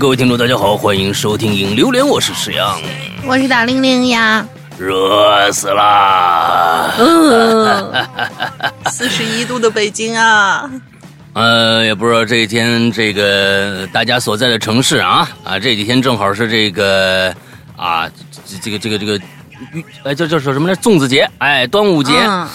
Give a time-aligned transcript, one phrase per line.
[0.00, 2.80] 各位听众，大家好，欢迎收听《影榴莲》，我是石阳，
[3.26, 4.46] 我是大玲玲呀。
[4.78, 6.90] 热死啦！
[6.96, 7.92] 嗯，
[8.90, 10.70] 四十一度的北京啊，
[11.34, 17.30] 呃，也不知道这几天这个大家所在的城市啊啊，这几天正好是这个
[17.76, 18.08] 啊，
[18.46, 19.20] 这这个这个这个，
[20.04, 20.74] 哎，叫叫说什么来？
[20.76, 22.48] 粽子节，哎，端午节，嗯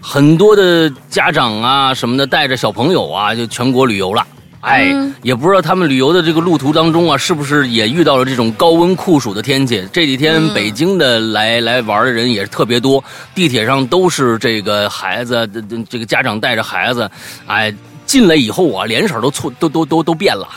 [0.00, 4.24] 很多的家长啊什么的带着小朋友啊，就全国旅游了。
[4.60, 9.86] 哎，嗯也不知道他们旅游的这个路途当中啊，是不是也遇到了这种高温酷暑的天气？
[9.92, 13.02] 这几天嗯北京的来、来玩的人也是特别多，
[13.34, 17.08] 地铁上都是这个孩子，这这这个家长带着孩子，
[17.46, 17.72] 哎，
[18.04, 20.48] 进来以后啊，脸色都错，都都都都变了。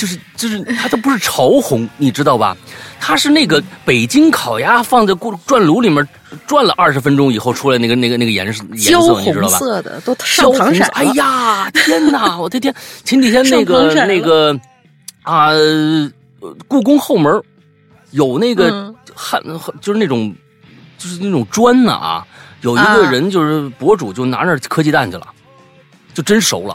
[0.00, 2.56] 就是就是，它都不是潮红，你知道吧？
[2.98, 6.06] 它是那个北京烤鸭放在锅转炉里面
[6.46, 9.58] 转了二十分钟以后出来那个那个那个颜色颜焦色，你知道吧？
[9.58, 12.38] 红色的都焦上糖色红，哎呀， 天哪！
[12.38, 14.58] 我的天，前几天那个那个
[15.22, 16.10] 啊、呃
[16.66, 17.30] 故宫后门
[18.12, 19.42] 有那个嗯汉、
[19.82, 20.34] 就是那种
[20.96, 22.26] 就是那种砖呢啊，
[22.62, 25.26] 有一个啊人就是博主就拿那磕鸡蛋去了，
[26.14, 26.74] 就真熟了。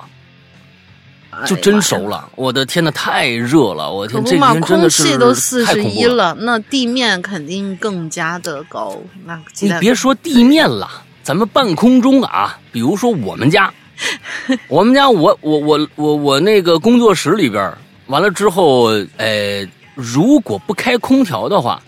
[1.46, 3.92] 就真熟了，我的天呐，太热了！
[3.92, 8.96] 我天，这天真的是气都四十太恐怖了，那地面肯定更加的高。
[9.26, 10.90] 那你别说地面了，
[11.24, 13.74] 咱们半空中啊，比如说我们家，
[14.70, 17.78] 我们家我我我我我那个工作室里边儿，
[18.08, 18.86] 完了之后，
[19.18, 21.82] 呃，如果不开空调的话，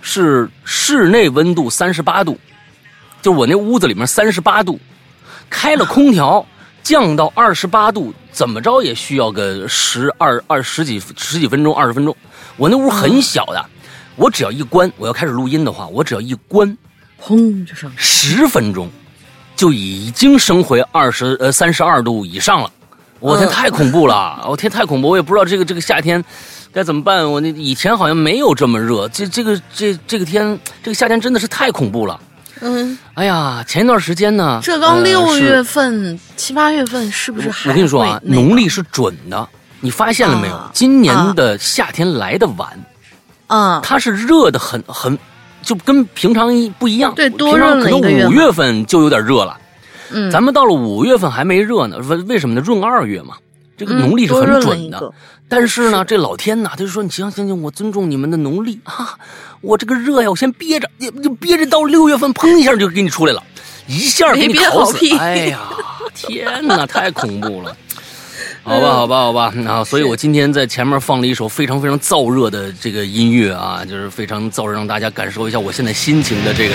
[0.00, 2.38] 是室内温度三十八度，
[3.22, 4.78] 就我那屋子里面三十八度，
[5.48, 6.44] 开了空调
[6.82, 12.14] 降到二十八度，怎么着也需要个十二二十几十几分钟二十分钟。
[12.56, 13.64] 我那屋很小的，
[14.16, 16.76] 我只要一关，我要开始录音的话，我只要一关，
[17.16, 17.96] 轰就上去。
[17.98, 18.90] 十分钟
[19.54, 22.70] 就已经升回二十呃三十二度以上了。
[23.20, 24.44] 我天，嗯太恐怖了！
[24.48, 25.10] 我天，太恐怖！
[25.10, 26.22] 我也不知道这个这个夏天
[26.72, 27.30] 该怎么办。
[27.30, 32.18] 我那以前好像没有这么热，这这个这这个天，这个夏天真的是太恐怖了。
[32.64, 39.48] 嗯，哎呀，前一段时间呢，这刚六月份、七八月份是不是还我跟你说啊，那个农历是准的，
[39.80, 40.54] 你发现了没有？
[40.54, 42.68] 啊今年的夏天来的晚，
[43.48, 45.18] 啊，它是热的很很，
[45.60, 47.12] 就跟平常一不一样。
[47.16, 49.58] 对多热了一个月五月份就有点热了。
[50.12, 52.62] 嗯，咱们到了五月份还没热呢，为为什么呢？
[52.62, 53.34] 闰二月嘛，
[53.82, 55.12] 这个嗯农历是很准的。
[55.48, 59.18] 但是呢，这老天呐，他就说：“你行行行，我尊重你们的农历啊，
[59.60, 63.42] 我这个热呀，我先憋着，就就憋着到六月份，砰一下就给你出来了，
[63.88, 64.96] 一下给你烤死。
[65.18, 65.58] 哎呀，
[66.14, 67.76] 天哪，太恐怖了。
[68.62, 76.74] 好吧，好吧，好吧，啊，所以我今天在前面放了一首非常非常燥热的这个音乐啊，就是非常燥热，让大家感受一下我现在心情的这个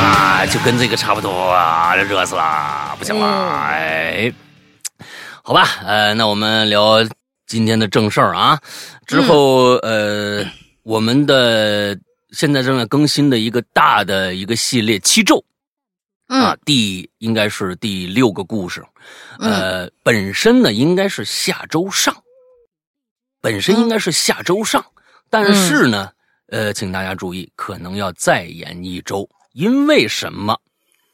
[0.00, 3.26] 啊，就跟这个差不多啊，热死了，不行了，
[3.62, 4.32] 哎，
[5.42, 6.98] 好吧，呃，那我们聊
[7.46, 8.60] 今天的正事儿啊，
[9.06, 10.44] 之后、呃，
[10.82, 11.98] 我们的
[12.32, 15.36] 现在正在更新的一个大的一个系列《七咒》
[16.34, 18.84] 啊嗯，第应该是第六个故事，
[19.38, 22.14] 呃，本身呢应该是下周上，
[23.40, 24.84] 本身应该是下周上，
[25.30, 26.10] 但是呢，
[26.48, 30.60] 呃，请大家注意，可能要再延一周，因为什么？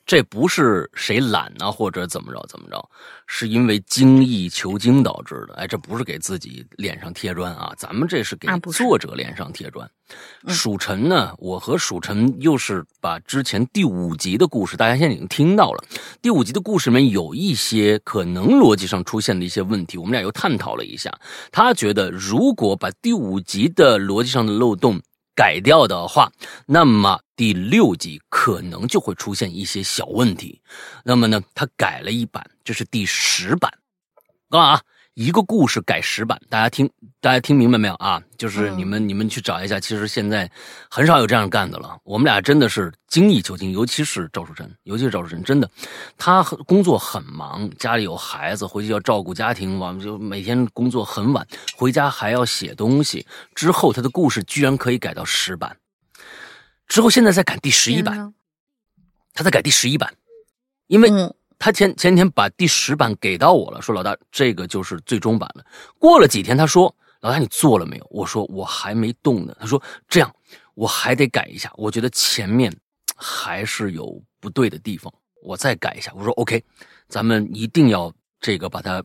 [0.06, 2.90] 这不是谁懒呢、或者怎么着怎么着，
[3.28, 5.54] 是因为精益求精导致的。
[5.54, 9.88] 哎，这不是给自己脸上贴砖啊，咱们这是给作者脸上贴砖。
[10.42, 15.84] 嗯蜀臣呢，我和蜀臣又是把之前第五集的故事，大家现在已经听到了。
[16.20, 21.16] 第五集的故事里面有一些可能逻辑上出现的一些问题，我们俩又探讨了一下。
[21.52, 25.00] 他觉得，如果把第五集的逻辑上的漏洞
[25.40, 26.30] 改掉的话，
[26.66, 30.60] 那么第六集可能就会出现一些小问题。
[31.02, 33.72] 那么呢，他改了一版，这是第十版。
[34.50, 34.82] 啊，
[35.20, 36.90] 一个故事改十版，大家听，
[37.20, 38.22] 大家听明白没有啊？
[38.38, 40.50] 就是嗯你们、你们去找一下，其实现在
[40.88, 41.94] 很少有这样干的了。
[42.04, 45.70] 我们俩真的是精益求精，尤其是赵书晨，尤其是赵书晨，真的，
[46.16, 51.46] 他工作很忙，家里有孩子，回去要照顾家庭，完就每天工作很晚，
[51.76, 53.26] 回家还要写东西。
[53.54, 55.76] 之后他的故事居然可以改到十版，
[56.88, 58.32] 之后现在在改第十一版，
[59.34, 60.14] 他在改第十一版，
[60.86, 65.64] 因为嗯他前前天把第十版给到我了，说老大这个就是最终版了。
[65.98, 68.06] 过了几天，他说老大你做了没有？
[68.10, 69.54] 我说我还没动呢。
[69.60, 70.34] 他说这样
[70.74, 72.74] 我还得改一下，我觉得前面
[73.14, 75.12] 还是有不对的地方，
[75.42, 76.10] 我再改一下。
[76.16, 76.64] 我说 OK，
[77.08, 78.10] 咱们一定要
[78.40, 79.04] 这个把它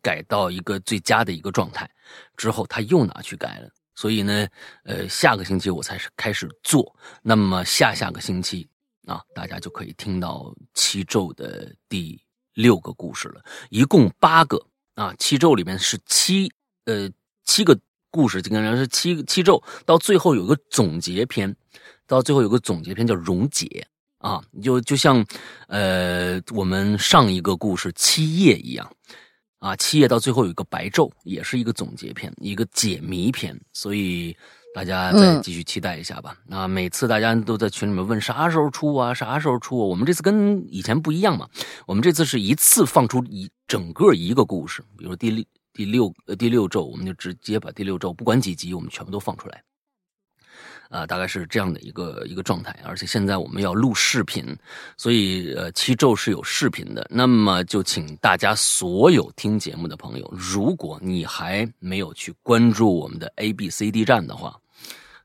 [0.00, 1.90] 改到一个最佳的一个状态。
[2.36, 4.46] 之后他又拿去改了，所以呢，
[4.84, 6.94] 呃，下个星期我才是开始做。
[7.20, 8.68] 那么下下个星期
[9.06, 12.20] 啊，大家就可以听到七咒的第
[12.54, 14.62] 六个故事了，一共八个
[14.94, 15.14] 啊。
[15.18, 16.52] 七咒里面是七
[16.84, 17.10] 呃
[17.44, 17.78] 七个
[18.10, 21.56] 故事，基本上是七七咒，到最后有个总结篇，
[22.06, 23.86] 到最后有个总结篇叫溶解
[24.18, 25.24] 啊，就就像
[25.68, 28.90] 呃我们上一个故事七夜一样。
[29.58, 34.36] 啊，七夜到最后有一个白昼，也是一个总结篇，一个解谜篇，所以
[34.76, 36.36] 大家再继续期待一下吧。
[36.46, 39.80] 那每次大家都在群里面问啥时候出啊，啥时候出？
[39.80, 39.84] 啊？
[39.86, 41.48] 我们这次跟以前不一样嘛，
[41.86, 49.62] 我们这次是一次放出一整个一个故事，比如第六第六呃第六周，我们就直接把第六周不管几集，我们全部都放出来。
[50.90, 54.54] 啊，大概是这样的一个一个状态，而且现在我们要录视频，
[54.98, 57.04] 所以呃，七咒是有视频的。
[57.08, 64.54] 那么就请大家所有听节目的朋友，如果你还没有去关注我们的 A B C D 站的话。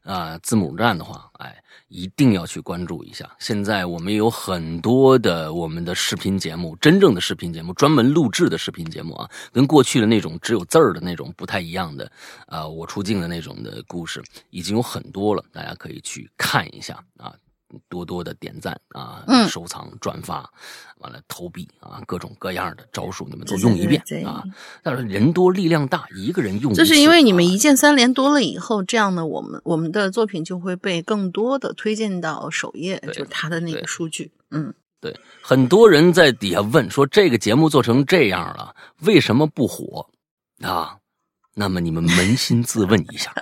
[0.04, 3.30] 啊，字母站的话，哎，一定要去关注一下。
[3.38, 12.12] 现在我们有很多的我们的视频节目，真正的视频节目，专门录制的视频节目啊，跟过去的那种只有字儿的那种不太一样的
[12.48, 17.34] 啊，我出镜的那种的故事，已经有很多了，大家可以去看一下啊。
[17.90, 20.50] 多多的点赞啊，收藏、转发，
[21.00, 24.44] 完了投币啊，各种各样的招数你们都用一遍啊。
[24.84, 34.32] 但是人多力量大，一个人用就是因为你们一键三连多了以后，这样呢，我们我们的作品就会被更多的推荐到首页，就是他的那个数据。
[34.50, 40.08] 嗯，对，很多人在底下问说，这个节目做成这样了，为什么不火
[40.62, 40.98] 啊？
[41.54, 43.34] 那么你们扪心自问一下。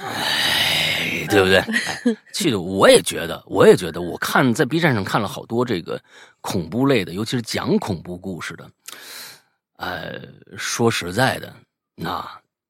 [0.00, 2.16] 哎， 对不对？
[2.32, 6.00] 去的我也觉得，我也觉得，我看在 B 站上看了好多这个
[6.40, 8.70] 恐怖类的，尤其是讲恐怖故事的。
[9.76, 10.20] 呃，
[10.56, 11.52] 说实在的，
[11.94, 12.24] 那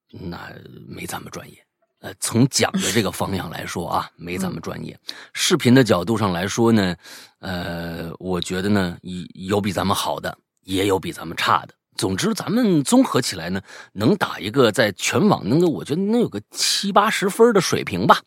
[0.09, 0.51] 那
[0.89, 1.57] 没咱们专业。
[2.01, 4.99] 呃，从讲的这个方向来说啊，没咱们专业。
[5.33, 6.95] 视频的角度上来说呢，
[7.39, 11.75] 呃，我觉得呢，有有比咱们好的，也有比咱们差的。
[11.97, 13.61] 总之，咱们综合起来呢，
[13.93, 18.21] 能打一个在全网能够，我觉得能有个七八十分的水平吧，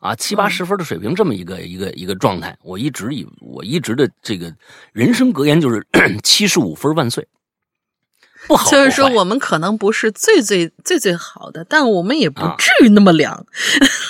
[0.00, 2.56] 啊，七八十分的水平这么一个一个一个状态。
[2.62, 4.54] 我一直以我一直的这个
[4.92, 5.86] 人生格言就是
[6.22, 7.26] 七十五分万岁，
[8.46, 8.70] 不好。
[8.70, 13.44] 就是说，我们可能不是最最最最好的，但我们也不至于那么凉。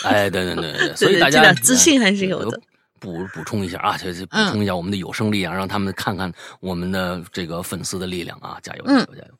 [0.04, 2.60] 哎，对对对对， 所以大家自信还是有的。
[3.00, 8.58] 补补充一下啊，就是补充一下我们的有生力量，让他们看看我们的这个粉丝的力量啊！
[8.62, 9.34] 加油加油加油！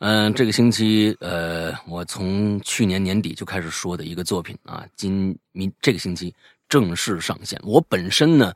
[0.00, 6.34] 嗯，这个星期呃，我从去年年底就开始说的一个作品啊，今明这个星期
[6.68, 7.60] 正式上线。
[7.62, 8.52] 我本身呢，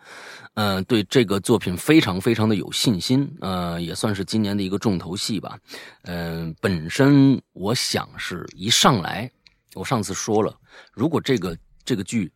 [0.54, 5.58] 嗯，对这个作品非常非常的有信心，呃，也算是今年的一个重头戏吧。
[6.02, 9.30] 嗯，本身我想是一上来，
[9.74, 10.54] 我上次说了，
[10.92, 12.30] 如果这个这个剧。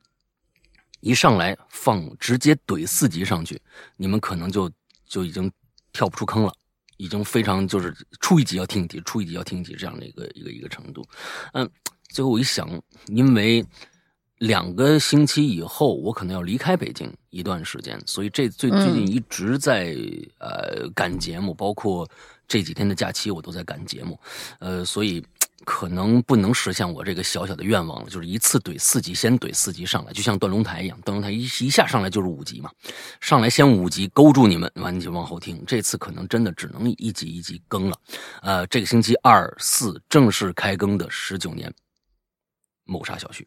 [1.02, 3.60] 一上来放直接怼四级上去，
[3.96, 4.70] 你们可能就
[5.04, 5.50] 就已经
[5.92, 6.52] 跳不出坑了，
[6.96, 11.04] 已经非常就是出一集要听一集，出一集要听一集这样的一个一个一个程度。
[11.54, 11.68] 嗯，
[12.10, 13.66] 最后我一想，因为
[14.38, 19.96] 两个星期以后我可能要离开北京一段时间，所以这最最近一直在
[20.38, 22.08] 呃赶节目，包括
[22.46, 24.16] 这几天的假期我都在赶节目，
[24.60, 25.20] 呃，所以。
[25.64, 32.70] 可能不能实现我这个小小的愿望了，就是一次怼四级，先怼四级上来，就像断龙台一样，断龙台一一下上来就是五级嘛，
[33.20, 35.62] 上来先五级勾住你们，完你就往后听。
[35.66, 37.96] 这次可能真的只能一集一集更了。
[38.42, 41.72] 呃，这个星期二四正式开更的十九年
[42.84, 43.46] 谋杀小旭，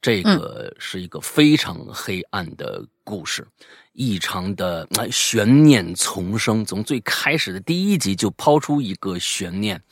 [0.00, 3.46] 这个是一个非常黑暗的故事，
[3.92, 9.82] 异常的悬念丛生，从最开始的第一集就抛出一个悬念。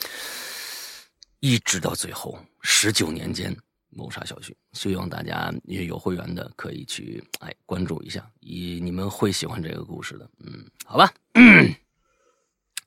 [1.44, 3.54] 一直到最后十九年间
[3.90, 11.12] 谋杀小旭，希望大家也有会员的可以去哎关注一下，以你们会喜欢这个故事的，嗯，好吧，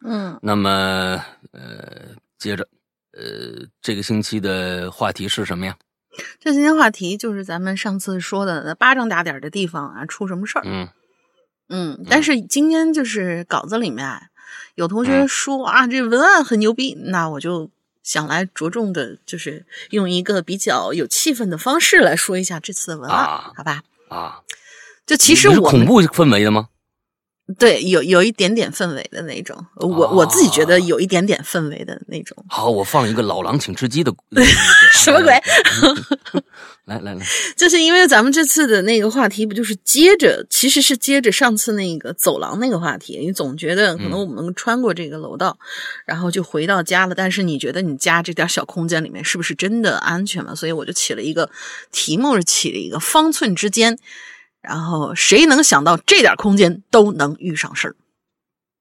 [0.02, 2.68] 嗯， 那么呃，接着
[3.12, 5.78] 呃，这个星期的话题是什么呀？
[6.40, 10.64] 这今天话题就是咱们上次说的巴掌大点的地方啊，出什么事儿？
[10.66, 10.88] 嗯
[11.70, 14.32] 嗯，但是今天就是稿子里面
[14.74, 17.70] 有同学说啊，这文案很牛逼，那我就。
[18.08, 23.84] 想来着重的就是用一个比较有气氛的方式来说一下这次的文案，好吧？
[24.08, 24.40] 啊，
[25.06, 26.70] 就其实我恐怖氛围的吗？
[27.58, 32.36] 对，有有一点点氛围的那种，我我自己觉得有一点点氛围的那种。
[32.50, 34.14] 好，我放一个老狼请吃鸡的
[34.94, 35.34] 什么鬼？
[36.84, 37.26] 来来来，
[37.58, 43.18] 就是因为咱们这次的那个话题，不就是接着，其实是接着上次那个走廊那个话题。
[43.18, 45.58] 你总觉得可能我们穿过这个楼道，
[46.06, 50.56] 然后就回到家了，但是你觉得你家这点小空间里面是不是真的安全嘛？
[50.56, 51.50] 所以我就起了一个
[51.92, 53.98] 题目，是起了一个方寸之间。
[54.68, 57.96] 然后谁能想到这点空间都能遇上事儿？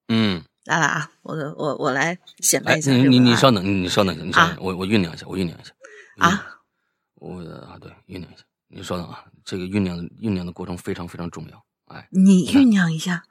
[0.09, 2.93] 嗯，来了啊，我我我来显摆哎一，下。
[2.93, 5.73] 你你你稍等，你稍等，你稍啊等，我我酝酿一下，我酝酿一下。
[6.19, 6.59] 啊，
[7.15, 11.65] 我啊对，酝酿一下，你稍等啊，这个酝酿酝酿的过程非常非常重要。
[11.87, 13.23] 哎，你酝酿一下。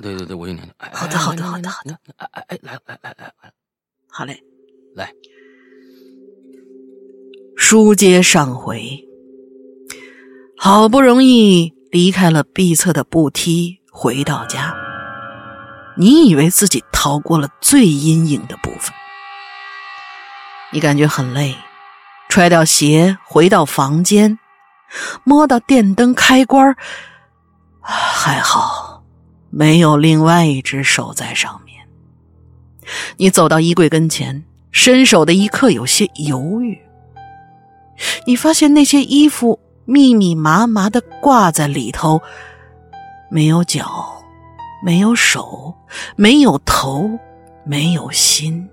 [0.00, 0.74] 对对对，我酝酿一下。
[0.78, 3.52] 哎，好的哎好的好的来来来来哎哎哎，来来来来来
[4.08, 4.42] 好嘞，
[4.94, 5.14] 来，
[7.56, 9.02] 书接上回，
[10.58, 14.74] 好不容易离开了闭侧的步梯，回到家，
[15.96, 18.92] 你以为自己逃过了最阴影的部分，
[20.72, 21.56] 你感觉很累，
[22.28, 24.38] 揣掉鞋回到房间，
[25.24, 26.76] 摸到电灯开关
[27.80, 29.02] 还好
[29.48, 31.88] 没有另外一只手在上面。
[33.16, 36.78] 你走到衣柜跟前，伸手的一刻有些犹豫。
[38.26, 42.20] 你发现那些衣服密密麻麻的挂在里头，
[43.30, 44.22] 没有脚，
[44.84, 45.74] 没有手，
[46.16, 47.08] 没有头，
[47.64, 48.68] 没有心。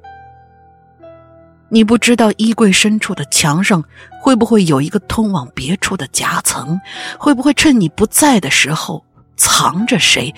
[1.69, 3.83] 你不知道衣柜深处的墙上
[4.21, 6.79] 会不会有一个通往别处的夹层，
[7.17, 9.03] 会不会趁你不在的时候
[9.37, 10.33] 藏着谁，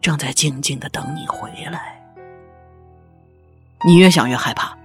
[0.00, 2.02] 正在静静的等你回来。
[3.84, 4.76] 你越想越害怕，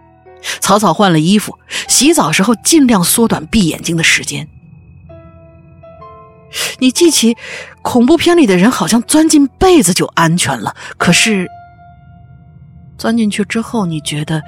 [0.59, 4.47] 草草换了衣服，洗澡时候尽量缩短闭眼睛的时间。
[6.79, 7.35] 你记起
[7.81, 11.47] 恐怖片里的人好像钻进被子就安全了，可是
[12.97, 14.43] 钻进去之后，你觉得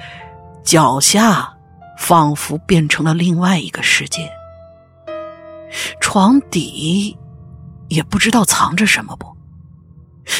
[0.64, 1.54] 脚下
[1.98, 4.30] 仿佛变成了另外一个世界，
[6.00, 7.16] 床底
[7.88, 9.36] 也不知道藏着什么不？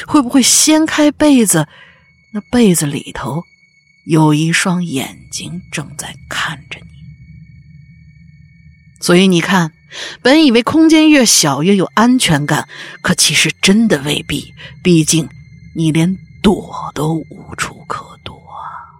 [0.06, 1.66] 会不会掀开被子，
[2.32, 3.42] 那被子里头？
[4.06, 6.86] 有一双眼睛正在看着你，
[9.00, 9.72] 所以你看，
[10.22, 12.68] 本以为空间越小越有安全感，
[13.02, 14.52] 可其实真的未必。
[14.82, 15.28] 毕竟
[15.74, 18.96] 你连躲都无处可躲啊！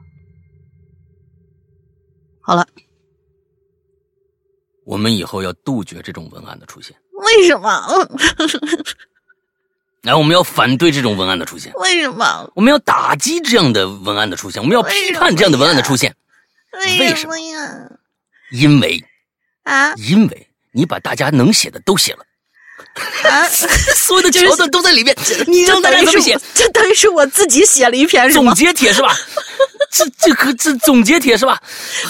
[2.41, 2.67] 好了，
[4.85, 6.97] 我们以后要杜绝这种文案的出现。
[7.13, 7.69] 为什么？
[10.03, 12.51] 来，我们要反对这种文案的出现，为什么？
[12.55, 16.17] 我们要打击这样的文案的出现，我们要批判这样的文案的出现。
[16.73, 17.91] 为什么呀？
[18.51, 19.05] 因为，
[19.65, 22.21] 啊因为你把大家能写的都写了，
[23.31, 23.49] 啊！
[23.95, 26.39] 所有的桥段都在里面，你让大家怎么写？
[26.55, 28.55] 这等于是我自己写了一篇，是总？
[28.55, 29.15] 结帖是吧？
[29.93, 31.61] 这这可这总结帖是吧？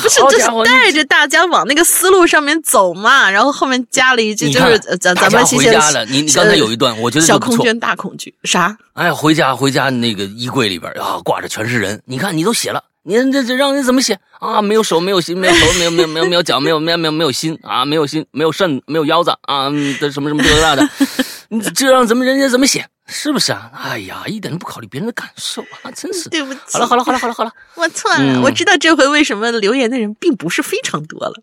[0.03, 7.39] 不是，这是带着大家往那个思路上面走嘛，然后后面加了一句，就是呃咱咱们回家了，你你刚才有一段，我觉得小。
[7.39, 8.77] 空间大恐惧啥？
[8.93, 12.01] 哎，回家回家那个衣柜里边啊，挂着全是人。
[12.05, 14.61] 你看，你都写了，你这这让人怎么写啊？
[14.61, 20.89] 没有手，没有心，没有头，没有没有没有没有脚，没有没有没有没有心啊，没有心，没有肾，没有腰子啊，嗯这什么什么这个那的，
[21.49, 22.87] 你这让咱们人家怎么写？
[23.13, 23.71] 是不是啊？
[23.75, 26.29] 哎呀，一点都不考虑别人的感受啊，真是。
[26.29, 31.35] 对不起，好了好了好了好了好了， 我错了，嗯我知道这回为什么留言的人并不是非常多了。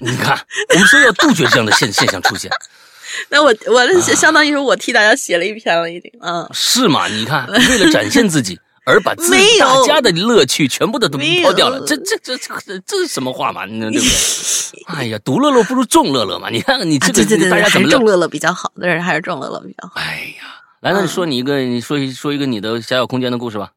[0.00, 0.38] 你看，
[0.72, 2.50] 我们说要杜绝这样的现现象出现，
[3.28, 7.06] 那我我啊相当于是我替大家写了一篇了，已经，嗯，是吗？
[7.08, 8.58] 你看，为了展现自己。
[8.90, 13.64] 而把自己大家的乐趣全部的都没有抛掉了，这这这这这是什么话嘛？
[13.66, 14.02] 对不对？
[14.86, 16.48] 哎呀，独乐乐不如众乐乐嘛！
[16.50, 17.92] 你看看你啊，这个对对对，对大家怎么乐？
[17.92, 19.94] 众乐乐比较好，对，还是众乐乐比较好。
[19.94, 20.44] 哎呀，
[20.80, 23.70] 来，那你说你一个，你说一说一个你的狭小空间的故事吧，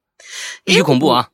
[0.63, 1.29] 必须恐怖啊！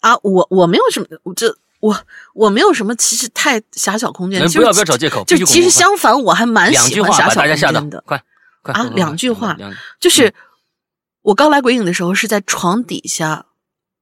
[0.00, 1.98] 啊，我我没有什么，我这我
[2.34, 7.40] 我没有什么，其实太狭小空间，不要不要找借口就其实相反，我还蛮喜欢狭小
[7.72, 8.02] 空间的，。
[8.06, 8.22] 快
[8.62, 9.56] 快啊两句话
[10.00, 10.32] 就是
[11.24, 13.46] 我刚来鬼影的时候是在床底下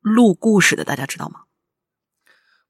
[0.01, 1.43] 录故事的，大家知道吗？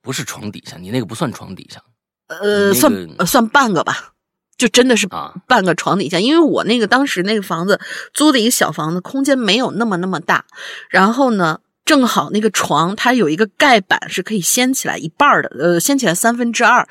[0.03, 1.83] 不是床底下，你那个不算床底下
[2.29, 4.13] 呃，算呃算半个吧，
[4.59, 7.81] 就真的是啊半个床底下，因为我那个当时那个房子
[8.13, 10.45] 租的一个小房子，空间没有那么那么大，
[10.89, 11.61] 然后呢。
[11.85, 16.87] 正好那个床它有一个盖板是可以掀起来一半的，呃，掀起来三分之二。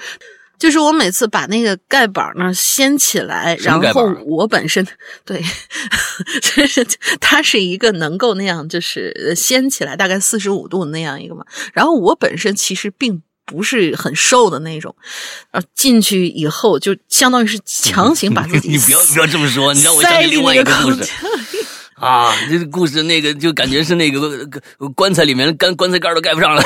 [0.61, 4.85] 就是我每次把那个盖板呢掀起来，然后我本身
[5.25, 5.43] 对，
[6.39, 6.85] 就是
[7.19, 11.43] 它是一个能够那样就是呃掀起来大概四十五度那样一个嘛。
[11.73, 14.95] 然后我本身其实并不是很瘦的那种，
[15.49, 21.09] 呃，进去以后就相当于是强行把自己 你不要不要这么说，你让我想起另外一个个故事。
[21.95, 26.61] 啊，这个故事那个就感觉是那个呃棺材里面干棺材盖都盖不上了。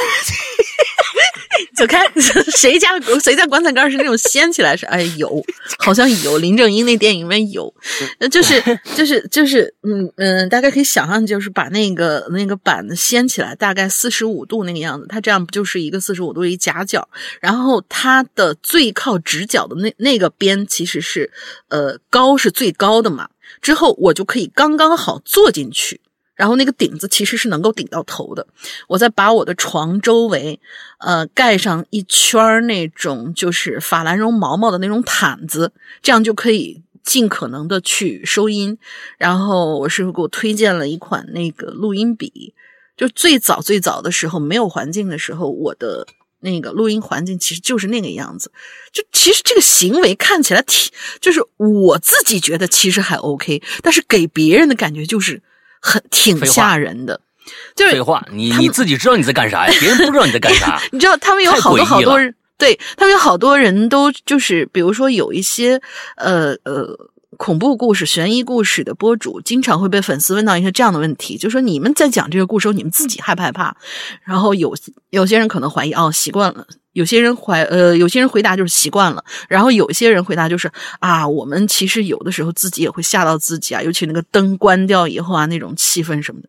[1.76, 2.02] 就看
[2.56, 2.90] 谁家
[3.22, 5.44] 谁家棺材盖是那种掀起来是，哎有，
[5.78, 7.74] 好像有林正英那电影里面有，
[8.20, 8.62] 那就是
[8.96, 17.08] 就是就是嗯嗯，大概可以想象，就是把那个那个板子掀起来，大概四十五度那个样子，它这样不就是一个四十五度一夹角，
[17.42, 21.32] 然后它的最靠直角的那那个边其实是
[21.70, 23.28] 呃高是最高的嘛，
[23.62, 26.00] 之后我就可以刚刚好坐进去。
[26.36, 28.46] 然后那个顶子其实是能够顶到头的，
[28.90, 30.60] 我再把我的床周围，
[31.00, 38.78] 呃，盖上一圈那种就是法兰绒毛毛的那种毯子，这样就可以尽可能的去收音。
[39.18, 42.54] 然后我师傅给我推荐了一款那个录音笔，
[42.98, 46.06] 就最早最早的时候没有环境的时候，我的
[46.42, 48.52] 那个录音环境其实就是那个样子。
[48.92, 55.42] 就其实这个行为看起来挺，就是我自己觉得其实还 OK，但是给别人的感觉就是。
[55.86, 57.22] 很挺吓人的，
[57.76, 59.74] 就是废话，你你自己知道你在干啥呀？
[59.80, 60.82] 别人不知道你在干啥。
[60.92, 65.80] 你知道他们有好多好多人，对他们有好多人都就是，比如说有一些
[66.18, 66.98] 呃呃
[67.38, 73.78] 恐怖故事、悬疑故事的播主，经常会被粉丝问到一些这样的问题，就说你们在讲这个故事时候，你们自己害不害怕？
[74.24, 74.76] 然后有
[75.12, 76.66] 有些人可能怀疑，哦，习惯了。
[76.96, 86.48] 有些人怀呃，有些人回答就是习惯了，然后有些人回答就是啊，我们其实有的时候自己也会吓到自己啊，尤其那个灯关掉以后啊，那种气氛什么的。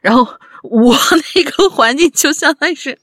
[0.00, 0.26] 然后
[0.62, 0.96] 我
[1.34, 2.96] 那个环境就相当于是，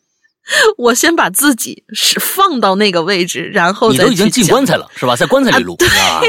[0.77, 5.17] 我先把自己是放到那个位置，然后再你都已经进棺材了，是吧？
[5.17, 6.21] 在棺材里录啊。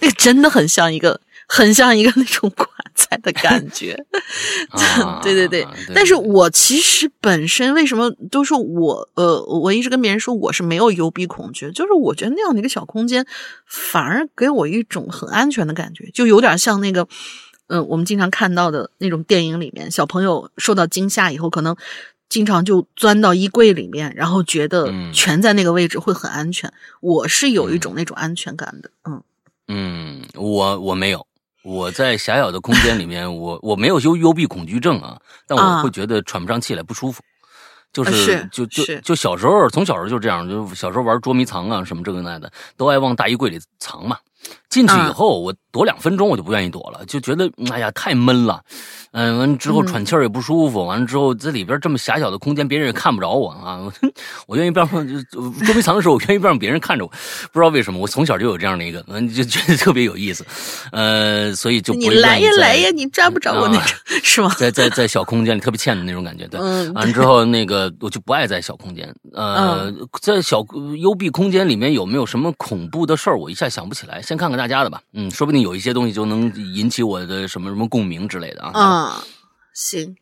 [0.00, 2.68] 那个真的很像一个，很像一个那种棺
[3.08, 3.96] 材的感觉。
[4.70, 13.26] 啊对对对，但是我其实本身为什么都说我呃，我一直跟别人说我是没有幽闭恐惧，就是我觉得那样的一个小空间，
[13.66, 17.06] 反而给我一种很安全的感觉，就有点像那个。
[17.70, 21.76] 嗯，我们经常看到的那种电影里面，小朋友受到惊吓以后，可能
[22.30, 26.72] 经常就钻到衣柜里面，然后觉得嗯全在那个位置会很安全。
[27.02, 29.22] 我是有一种那种安全感的，嗯
[29.68, 31.26] 嗯，我我没有，
[31.68, 37.22] 我在狭小的空间里面， 我我没有幽幽闭恐惧症啊，但我啊会觉得喘不上气来，不舒服。
[37.92, 44.18] 就呃是就就是就小时候，从小时候就这样，就小时候玩捉迷藏啊，什么这个那的，都爱往大衣柜里藏嘛。
[44.70, 48.60] 进去以啊后，我躲两分钟，我就不愿意躲了，就觉得哎呀太闷了。
[49.12, 53.78] 嗯，完之后嗯喘气儿也不舒服，完了之后在里边这么狭小的空间，别人也看不着我啊。
[53.78, 53.92] 我
[54.46, 55.02] 我愿意不让捉
[55.74, 57.10] 迷藏的时候，我愿意不让别人看着我，
[57.50, 60.44] 不知道为什么，我从小就有这样的一个，嗯，就觉得特别有意思，
[60.92, 64.54] 呃，所以就不你来呀来呀，你抓不着我那啊种，是吗？
[64.58, 66.60] 在在在小空间里特别欠的那种感觉，对。
[66.60, 69.10] 嗯，完了之后，那个我就不爱在小空间。
[69.32, 70.62] 呃，在小
[71.00, 73.38] 幽闭空间里面有没有什么恐怖的事儿？
[73.38, 74.20] 我一下想不起来。
[74.20, 78.72] 先看看大家的吧，嗯，说不定有一些东西就能引起我的什么什么共鸣之类的啊。
[78.78, 79.24] 啊，
[79.72, 80.16] 行，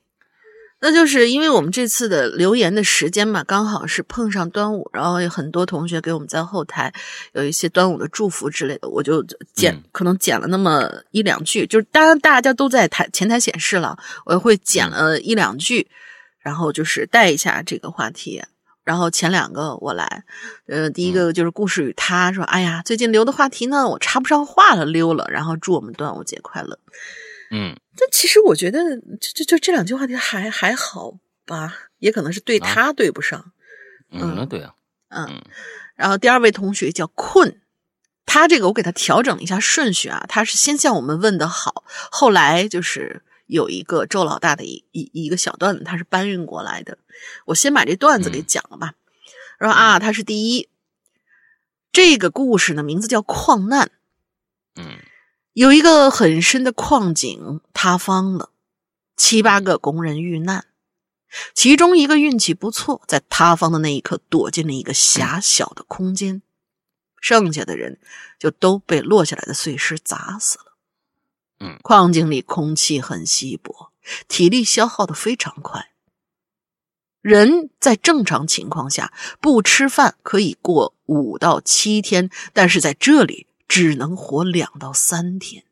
[0.81, 6.93] 那就是因为我们这次的留言的时间嘛，刚好是碰上端午，然后有很多同学给我们在后台
[7.33, 15.89] 有一些端午的祝福之类的，我就剪、嗯可能剪了那么一两句，就是当然大家都在台前台显示了，我会剪了一两句，
[16.39, 18.43] 然后就是带一下这个话题。
[18.87, 20.23] 然后前两个我来，
[20.67, 25.27] 呃，第一个就是故事与他说，哎呀，最近留的话题呢，我插不上话了，溜了。
[25.29, 26.79] 然后祝我们端午节快乐。
[27.51, 28.79] 嗯，但其实我觉得，
[29.21, 33.51] 就就就这两句话题还还好吧，也可能是对他对不上。
[34.13, 34.73] 嗯，那对啊，
[35.09, 35.27] 嗯。
[35.31, 35.43] 嗯，
[35.97, 37.61] 然后第二位同学叫困，
[38.25, 46.99] 他这个我给他调整了一下顺序啊，他是先向我们问的好，后来就是有一个周老大的一一一个小段子，他是搬运过来的。
[47.47, 48.95] 我先把这段子给讲了吧。
[49.59, 50.69] 然后啊，他是第一，
[51.91, 53.91] 这个故事呢名字叫矿难。
[54.75, 54.99] 嗯
[55.53, 58.51] 有一个很深的矿井塌方了，
[59.17, 60.67] 七八个工人遇难，
[61.55, 66.43] 其中一个运气不错，在塌方的那一刻躲进了一个狭小的空间，
[67.23, 67.99] 剩下的人
[68.39, 70.66] 就都被落下来的碎石砸死了。
[71.59, 73.93] 嗯矿井里空气很稀薄，
[74.29, 75.93] 体力消耗的非常快。
[77.21, 85.65] 人在正常情况下不吃饭可以过五到七天，但是在这里只能活两到三天。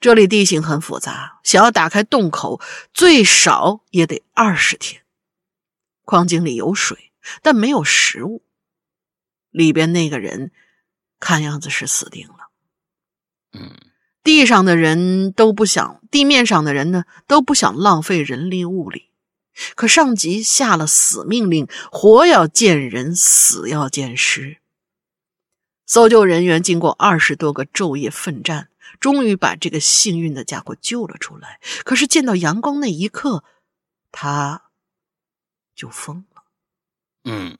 [0.00, 2.60] 这里地形很复杂，想要打开洞口，
[2.94, 5.02] 最少也得二十天。
[6.04, 8.42] 矿井里有水，但没有食物。
[9.50, 10.50] 里边那个人
[11.20, 12.50] 看样子是死定了。
[13.52, 13.76] 嗯
[14.22, 19.08] 地上的人都不想，地面上的人呢都不想浪费人力物力。
[19.74, 24.58] 可上级下了死命令，活要见人，死要见尸。
[25.86, 28.68] 搜救人员经过二十多个昼夜奋战，
[29.00, 31.60] 终于把这个幸运的家伙救了出来。
[31.84, 33.42] 可是见到阳光那一刻，
[34.12, 34.70] 他
[35.74, 36.42] 就疯了。
[37.24, 37.58] 嗯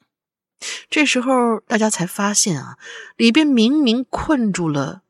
[0.89, 2.77] 这时候大家才发现啊，
[3.17, 5.01] 里边明明困住了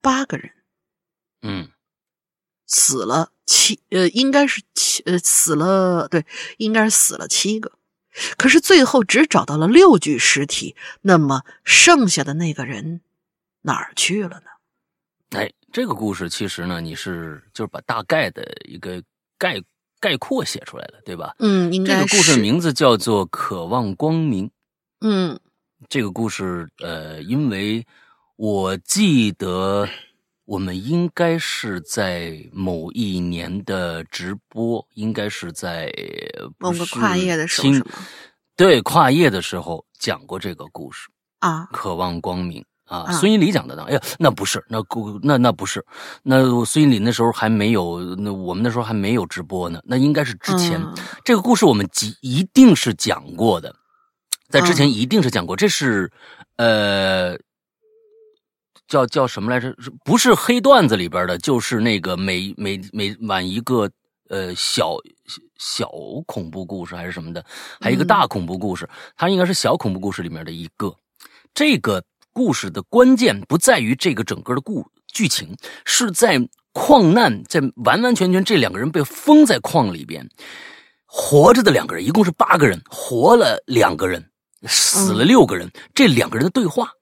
[0.00, 0.52] 八个人，
[1.42, 1.68] 嗯
[2.66, 6.24] 死了七，呃，应该是七，呃，死了，对，
[6.58, 7.72] 应该是死了七个。
[8.36, 13.00] 可是最后只找到了六具尸体，那么剩下的那个人
[13.62, 15.38] 哪儿去了呢？
[15.38, 19.02] 哎，这个故事其实呢，你是就是把大概的一个
[19.38, 19.62] 概
[20.00, 21.34] 概括写出来了，对吧？
[21.38, 24.48] 嗯，应该这个故事是名字叫做《渴望光明》。
[25.00, 25.38] 嗯
[25.88, 27.86] 这个故事，呃，因为
[28.36, 29.88] 我记得
[30.50, 35.88] 我们应该是在某一年的直播，应该是在
[36.58, 37.86] 某个跨业的时候？
[38.56, 41.08] 对，跨业的时候讲过这个故事，
[41.38, 43.02] 啊，渴望光明啊。
[43.02, 43.84] 啊孙一礼讲的呢？
[43.84, 45.86] 哎呀，那不是，那故那那不是，
[46.24, 50.82] 那孙一礼那时候还没有，那我们那时候还没有直播呢，那应该是之前。
[50.82, 50.92] 嗯
[51.24, 53.72] 这个故事我们即一定是讲过的，
[54.48, 55.54] 在之前嗯一定是讲过。
[55.54, 56.10] 这是
[56.56, 57.38] 呃，
[58.90, 59.68] 叫叫什么来着？
[59.78, 61.38] 是不是黑段子里边的？
[61.38, 63.88] 就是那个每每每晚一个
[64.28, 64.96] 呃小
[65.58, 65.88] 小
[66.26, 67.42] 恐怖故事还是什么的，
[67.80, 70.92] 还有一个嗯大恐怖故事，它应该是小恐怖故事里面的一个。
[71.54, 76.40] 这个故事的关键不在于这个整个的故剧情，是在
[76.72, 80.28] 矿难，在完完全全这两个人被封在矿里边，
[81.06, 84.30] 活着的两个人一共是八个人，活了两个人，
[84.66, 85.70] 死了六个人。
[85.94, 86.92] 这两个人的对话，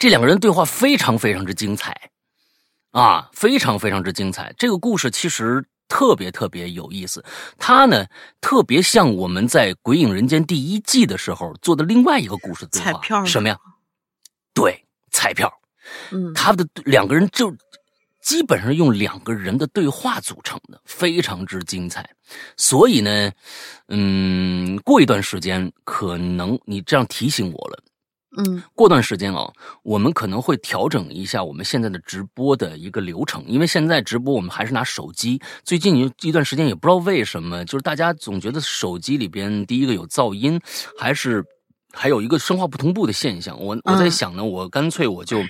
[0.00, 1.94] 这两个人对话非常非常之精彩，
[2.92, 4.50] 啊，非常非常之精彩。
[4.56, 7.22] 这个故事其实特别特别有意思，
[7.58, 8.06] 它呢
[8.40, 13.58] 特别像我们在《鬼影人间》第一季的时候做的另外一个故事对话，彩票什么呀？
[14.54, 15.52] 对，彩票。
[16.12, 17.54] 嗯他的两个人就
[18.22, 22.08] 基本上用两个人的对话组成的，非常之精彩。
[22.56, 23.30] 所以呢，
[23.88, 27.82] 嗯，过一段时间，可能你这样提醒我了。
[28.36, 35.40] 嗯过段时间啊，我们可能会调整一下我们现在的直播的一个流程，因为现在直播我们还是拿手机。
[35.64, 40.60] 最近有一段时间也不知道为什么，就是大家总觉得手机里边第一个有噪音，
[40.96, 41.44] 还是
[41.92, 43.58] 还有一个声画不同步的现象。
[43.60, 45.42] 我我在嗯想呢，我干脆我就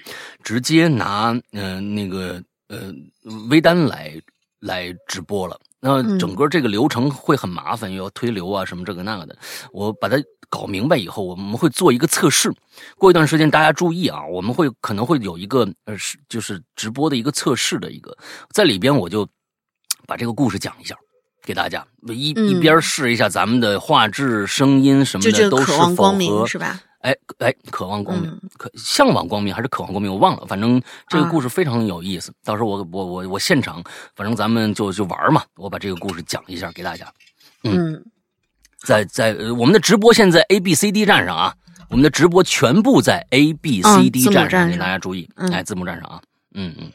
[0.43, 2.93] 直接拿嗯、呃那个呃
[3.51, 4.19] 微单来
[4.61, 5.61] 来直播了。
[5.83, 9.37] 那嗯整个这个流程会很麻烦，又要推流啊什么这个那个的。
[9.73, 10.17] 我把它
[10.51, 12.53] 搞明白以后，我们会做一个测试。
[12.99, 18.15] 过一段时间，大家注意啊，我们会可能会有一个呃，是就是直播的一个测试的一个，
[18.51, 19.27] 在里边我就
[20.07, 20.95] 把这个故事讲一下
[21.43, 26.81] 给大家，一、嗯一边试一下咱们的画质、声音什么的都是个渴望否光明合是吧？
[27.01, 30.45] 哎哎，渴望光明，嗯可向往光明还是渴望光明，我忘了。
[30.47, 33.83] 反正这个啊故事非常有意思，到时候我我我我现场，
[34.15, 37.11] 反正咱们就就玩嘛，我把这个故事讲一下给大家。
[37.65, 38.05] 嗯
[38.85, 41.55] 在在呃我们的直播现在 A B C D 站上啊，
[41.91, 46.21] 我们的直播全部在 A B C D 站上，请大家注意，嗯哎，字幕站上啊，
[46.55, 46.93] 嗯嗯。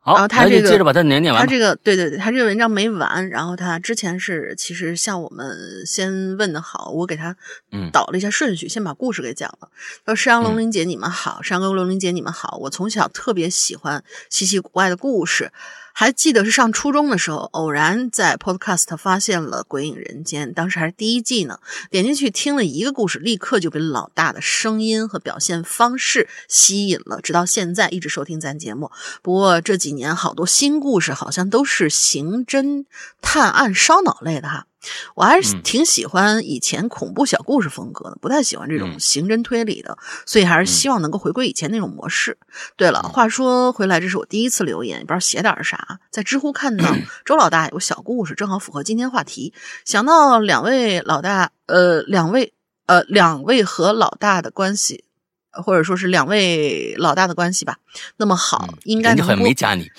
[0.00, 1.40] 好，然后他这个接着把它念念完。
[1.40, 7.36] 他这个对对对，他这个文章没完，然后他之前是其实向我们先问的好，我给他
[7.72, 9.68] 嗯导了一下顺序，先把故事给讲了。
[10.06, 15.52] 他说：“山羊龙鳞姐你们好，山哥龙鳞姐你们好，我从小特别喜欢稀奇古怪的故事。”
[16.00, 21.58] 还记得是上初中的时候，偶然在 Podcast 发现了《鬼影人间》，当时还是第一季呢。
[21.90, 28.92] 点进去听了一个故事，立刻就被老大的声音和表现方式吸引了，直到现在一直收听咱节目。
[29.22, 32.84] 不过这几年好多新故事好像都是刑侦、
[33.20, 34.66] 探案、烧脑类的哈。
[35.14, 35.62] 我还是嗯。
[35.62, 39.00] 挺喜欢以前恐怖小故事风格的，不太喜欢这种嗯。
[39.00, 42.38] 刑侦推理的，所以还是希望能够回归以前那种模式。
[42.76, 46.84] 对了，话说回来，这是我第一次留言，也不知道写点啥，在知乎看到
[47.24, 49.52] 周老大有个小故事，正好符合今天话题，
[49.84, 52.52] 想到两位老大，呃，两位
[52.86, 55.04] 呃，两位和老大的关系。
[55.50, 57.78] 呃或者说是两位老大的关系吧，
[58.18, 59.90] 那么好，应该嗯人家好像能播没加你，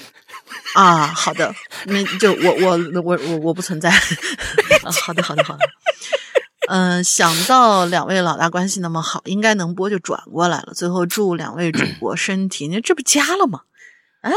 [0.75, 1.53] 啊，好的，
[1.85, 3.89] 那就我我我我我不存在。
[4.83, 5.59] 啊好的，好的，好的。
[6.67, 10.73] 嗯、想到两位老大关系那么好，应该能播就转过来了。
[10.75, 13.61] 最后祝两位主播身体，你这不加了吗？
[14.21, 14.31] 啊，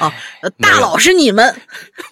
[0.00, 0.12] 哦，
[0.58, 1.62] 大佬是你们，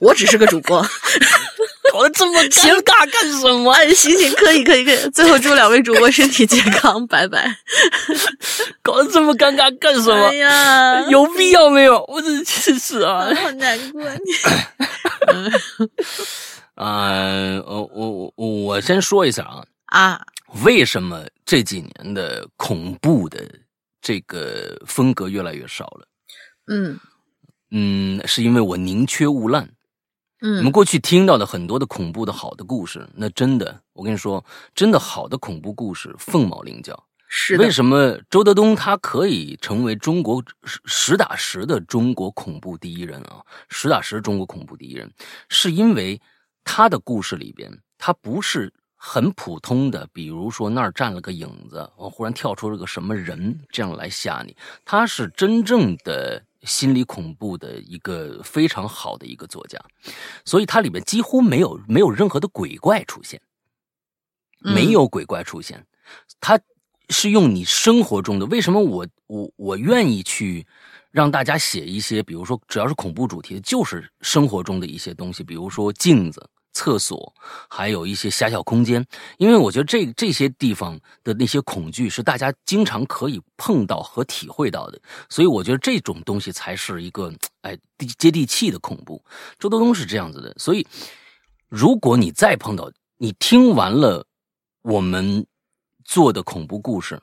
[0.01, 0.81] 我只是个主播。
[1.93, 3.73] 搞得这么尴尬干什么？
[3.73, 4.97] 哎，行行，可以，可以，可以。
[5.11, 7.47] 最后祝两位主播身体健康，拜拜。
[8.83, 10.35] 搞得这么尴尬干什么哎？
[10.37, 12.05] 呀，有必要没有？
[12.09, 13.29] 我真是啊！
[13.35, 14.03] 好难过。
[16.75, 20.21] 呃，我我我我先说一下啊，啊，
[20.65, 23.41] 为什么这几年的恐怖的
[24.03, 26.07] 这个风格越来越少了。
[26.69, 26.99] 嗯
[27.71, 29.69] 嗯，是因为我宁缺毋滥。
[30.41, 34.45] 我们嗯过去听到的很多的恐怖的好的故事，那真的，我跟你说，
[34.75, 37.05] 真的好的恐怖故事凤毛麟角。
[37.29, 43.43] 是为，什么周德东他可以成为中国实实打实的中国恐怖第一人啊？
[43.69, 45.11] 实打实中国恐怖第一人，
[45.49, 46.21] 是因为
[46.63, 54.55] 他的故事里边，他不是很普通的，比如说那儿站了个影子，哦，忽然跳出了个什么人，这样来吓你。
[54.85, 59.81] 他是真正的心理恐怖的一个非常好的一个作家，
[60.45, 63.41] 所以它里面几乎没有没有任何的鬼怪出现。
[64.65, 65.87] 嗯没有鬼怪出现，
[66.41, 66.59] 它
[67.11, 68.47] 是用你生活中的。
[68.47, 70.67] 为什么我我我愿意去
[71.13, 77.35] 让大家写一些，比如说只要是恐怖主题的，就是生活中的一些东西，比如说镜子、厕所，
[77.71, 79.03] 还有一些狭小空间，
[79.39, 89.25] 因为我觉得这这些地方的那些恐惧是大家经常可以碰到和体会到的，所以我觉得这种东西才是一个哎地接地气的恐怖。
[89.59, 90.87] 周德东是这样子的，所以
[91.71, 94.27] 如果你再碰到，你听完了
[94.83, 95.47] 我们
[96.05, 97.19] 做的恐怖故事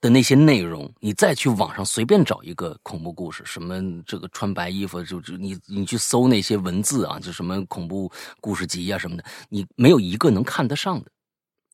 [0.00, 8.10] 的那些内容，你再去网上随便找一个恐怖故事，什么这个穿白衣服，就就你你去搜那些文字啊，就什么恐怖
[8.40, 11.10] 故事集啊什么的，你没有一个能看得上的。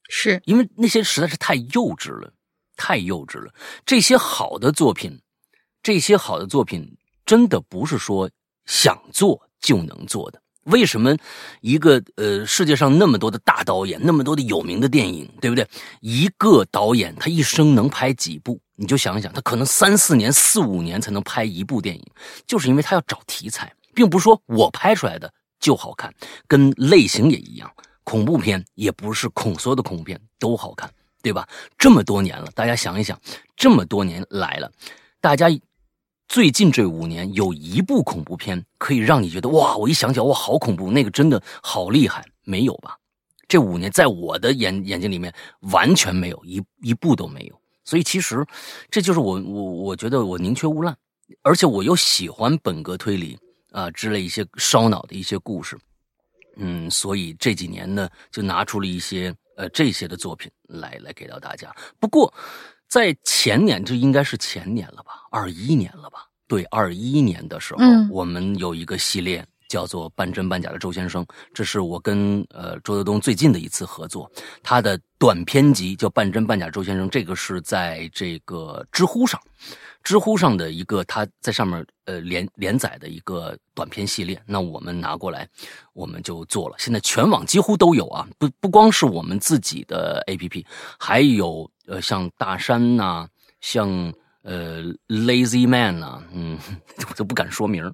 [0.08, 2.32] 是因为那些实在是太幼稚了，
[2.76, 3.52] 太幼稚了。
[3.84, 5.20] 这些好的作品，
[5.82, 8.30] 这些好的作品，真的不是说
[8.66, 10.42] 想做就能做的。
[10.66, 11.16] 为什么
[11.60, 15.66] 一个呃世界上那么多的大导演，那么多的有名的电影，对不对？
[16.00, 18.60] 一个导演他一生能拍几部？
[18.74, 22.04] 你就想一想，他可能三四年、四五年才能拍一部电影，
[22.46, 26.12] 就是因为他要找题材，并不是说我拍出来的就好看，
[26.46, 27.70] 跟类型也一样。
[28.04, 30.88] 恐怖片也不是恐所有的恐怖片都好看，
[31.22, 31.48] 对吧？
[31.78, 33.18] 这么多年了，大家想一想，
[33.56, 34.70] 这么多年来了，
[35.20, 35.48] 大家
[36.28, 42.96] 最近这五年有一部恐怖片可以让你觉得哇，我一想起来哇，好恐怖，那个真的好厉害，没有吧？
[43.48, 45.32] 这五年在我的眼眼睛里面
[45.72, 48.44] 完全没有一一部都没有，所以其实
[48.90, 50.94] 这就是我我我觉得我宁缺毋滥，
[51.42, 53.38] 而且我又喜欢本格推理
[53.70, 55.78] 啊、之类一些烧脑的一些故事，
[56.56, 61.72] 嗯，所以这几年呢，就拿出了一些呃这些的作品来来给到大家。
[62.00, 62.32] 不过
[62.88, 66.26] 在前年，这应该是前年了吧，二一年了吧？
[66.48, 74.30] 对，二一年的时候，嗯我们有一个系列叫做《半真半假的周先生》，这是我跟呃周德东最近的一次合作。
[74.62, 79.40] 他的短篇集叫《半真半假周先生》，这个是在这个知乎上，
[80.06, 84.40] 知乎上的一个他在上面呃连连载的一个短片系列。
[84.46, 85.48] 那我们拿过来，
[85.94, 86.76] 我们就做了。
[86.78, 90.64] 现在全网几乎都有啊，不不光是我们自己的 APP，
[90.96, 93.28] 还有呃像大山呐、
[93.60, 94.14] 像。
[94.46, 96.56] 呃，Lazy Man 呐、嗯，
[97.10, 97.92] 我都不敢说名儿，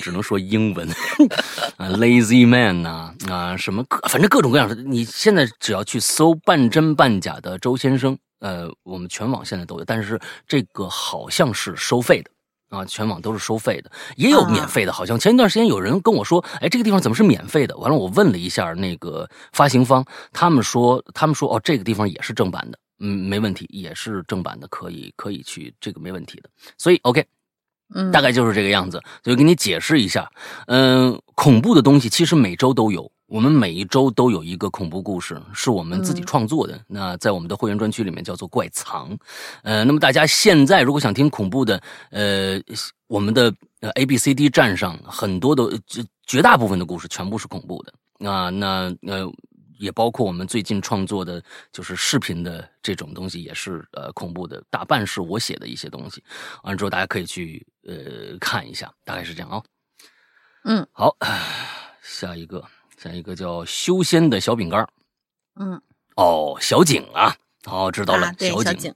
[0.00, 0.86] 只能说英文
[1.78, 12.30] 啊，Lazy Man 呐、啊，什么各反正各种各样的，你现在只要去搜半真半假的周先生，呃，我们全网现在都有，但是这个好像是收费的。
[12.70, 14.92] 啊，全网都是收费的，也有免费的。
[14.92, 17.74] 好像前一段时间有人跟我说，哎，这个地方怎么是免费的？
[17.78, 26.50] 完了，我问了一下那个发行方，他们说，他们说，哦，这个地方也是正版的，嗯，没问题，也是正版的，可以可以去，这个没问题的。
[26.76, 27.24] 所以，OK，
[27.94, 30.30] 嗯，大概就是这个样子，所以给你解释一下。
[30.66, 36.80] 嗯，恐怖的东西其实每周都有，我们每一周都有一个恐怖故事，是我们自己嗯创作的。
[36.88, 39.16] 那在我们的会员专区里面叫做怪藏。
[39.62, 41.80] 呃，那么大家现在如果想听恐怖的，
[42.10, 42.60] 呃，
[43.06, 49.30] 我们的呃 A B C D 站上很多的绝绝大部分的故事全部是恐怖的啊、那呃。
[49.78, 56.22] 也包括我们最近创作的，就是视频的这种东西，也是呃恐怖的，大半是我写的一些东西。
[56.62, 59.62] 完了之后，大家可以去呃看一下，大概是这样啊、
[60.64, 61.16] 嗯好，
[62.02, 62.62] 下一个，
[62.96, 64.88] 下一个叫修仙的小饼干儿
[65.60, 65.80] 嗯，
[66.16, 67.34] 哦，小景啊，
[67.66, 68.94] 哦，知道了，小小景，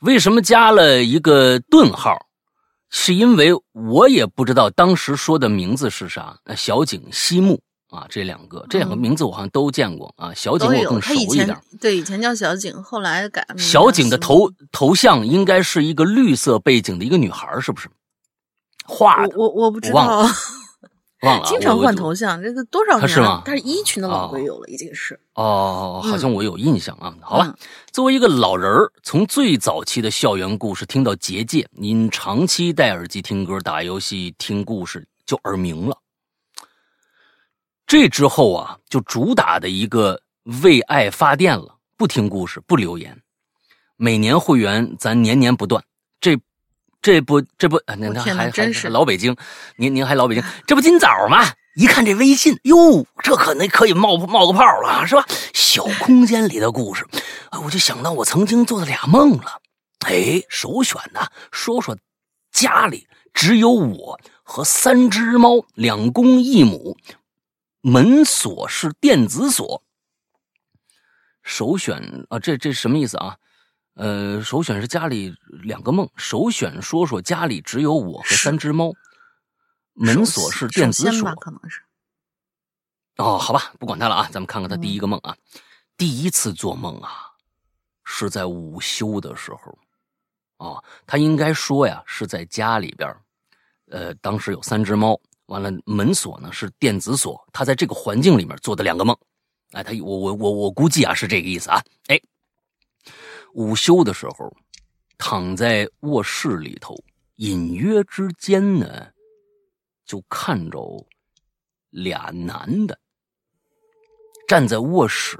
[0.00, 2.16] 为什么加了一个顿号？
[2.88, 6.38] 是因为我也不知道当时说的名字是啥。
[6.44, 7.60] 呃小景、西木
[7.96, 10.32] 啊，这两个，这两个嗯名字我好像都见过啊。
[10.34, 10.66] 小景。
[10.66, 11.56] 我更熟一点。
[11.80, 17.88] 对以前叫小景，后来改了小景的头头像应该是一个绿色背景的一个女孩，是不是？
[18.86, 20.30] 画的我我我不知道，忘了
[21.20, 23.42] 啊， 经常换头像，这个多少年了他是吗？
[23.44, 25.18] 他是一群的老哦鬼友了，已经是。
[25.34, 27.12] 哦，好像我有印象啊。
[27.20, 27.54] 好吧嗯，
[27.90, 35.98] 作为一个老人儿，从最早期的校园故事听到结界，您长期戴耳机听歌、打游戏、听故事就耳鸣了。
[37.86, 40.20] 这之后啊，就主打的一个
[40.62, 43.16] 为爱发电了，不听故事，不留言。
[43.96, 45.82] 每年会员咱年年不断，
[46.20, 46.36] 这
[47.00, 49.36] 这不这不，您您我天哪还还真是老北京，
[49.76, 51.44] 您您还老北京， 这不今早吗？
[51.76, 55.24] 一看这微信，哟，这可能可以冒冒个泡了，是吧？
[55.54, 57.06] 小空间里的故事，
[57.50, 59.60] 哎我就想到我曾经做的俩梦了。
[60.06, 61.20] 哎，首选呢，
[61.52, 61.96] 说说
[62.50, 66.96] 家里只有我和三只猫，两公一母，
[67.88, 69.80] 门锁是电子锁。
[71.44, 73.38] 首选啊，这这什么意思啊？
[73.94, 78.92] 呃，首选是家里两个梦，首选说说家里只有我和三只猫，
[79.92, 81.32] 门锁是电子锁。
[81.36, 81.80] 可能是
[83.18, 85.36] 哦，好吧，不管他了啊，咱们看看他第一个梦啊。
[85.96, 87.30] 第一次做梦啊，
[88.02, 89.78] 是在午休的时候。
[90.56, 93.16] 啊，他应该说呀，是在家里边
[93.92, 99.16] 呃，当时有三只猫，完了门锁呢是电子锁，他在这个环境里面做的两个梦。
[99.72, 101.82] 哎，他我我我我估计啊是这个意思啊。
[102.08, 102.20] 哎，
[103.54, 104.52] 午休的时候，
[105.18, 106.96] 躺在卧室里头，
[107.36, 109.08] 隐约之间呢，
[110.04, 111.06] 就看着
[111.90, 112.98] 俩男的
[114.46, 115.38] 站在卧室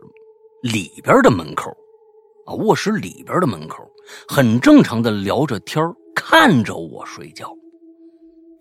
[0.63, 1.71] 里边的门口，
[2.47, 3.89] 啊，卧室里边的门口，
[4.27, 7.53] 很正常的聊着天看着我睡觉。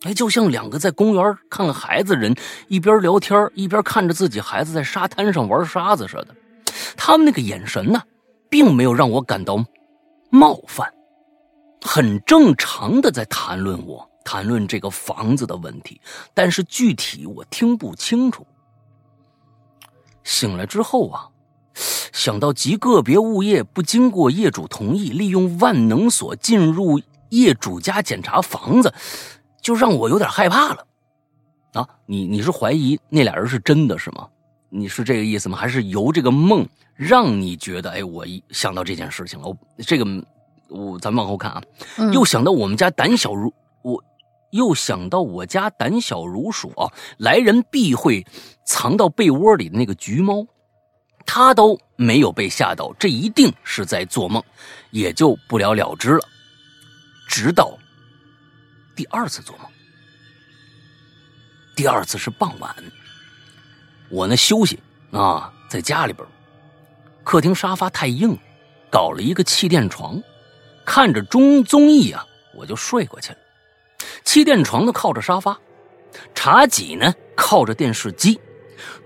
[0.03, 2.35] 哎，就像两个在公园看孩子人，
[2.67, 6.27] 一边聊天一边看着自己孩子在沙滩上玩沙子似的。
[6.95, 8.01] 他们那个眼神呢，
[8.49, 9.65] 并没有让我感到
[10.29, 10.93] 冒犯，
[11.81, 15.99] 很正常的在谈论我，谈论这个房子的问题，
[16.33, 18.45] 但是具体我听不清楚。
[20.23, 21.29] 醒来之后啊，
[22.11, 28.93] 想到极个别物业不经过业主同意，利用万能锁进入业主家检查房子，
[29.65, 30.85] 就让我有点害怕了。
[31.73, 34.27] 啊，你你是怀疑那俩人是真的是吗？
[34.69, 35.57] 你是这个意思吗？
[35.57, 40.05] 还是由这个梦让你觉得，哎，我一想到这件事情了，我这个
[40.69, 41.63] 我咱们往后看啊，
[41.97, 43.51] 嗯又想到我们家胆小如
[43.81, 44.03] 我，
[44.51, 46.85] 又想到我家胆小如鼠啊，
[47.17, 48.23] 来人必会
[48.67, 50.45] 藏到被窝里的那个橘猫，
[51.25, 54.43] 他都没有被吓到，这一定是在做梦，
[54.91, 56.21] 也就不了了之了。
[57.27, 57.75] 直到
[58.95, 59.67] 第二次做梦，
[61.75, 62.73] 第二次是傍晚，
[64.09, 64.79] 我呢休息
[65.11, 66.25] 啊，在家里边，
[67.23, 68.37] 客厅沙发太硬，
[68.89, 70.21] 搞了一个气垫床，
[70.85, 73.39] 看着中综艺啊，我就睡过去了。
[74.23, 75.59] 气垫床呢靠着沙发，
[76.33, 78.39] 茶几呢靠着电视机，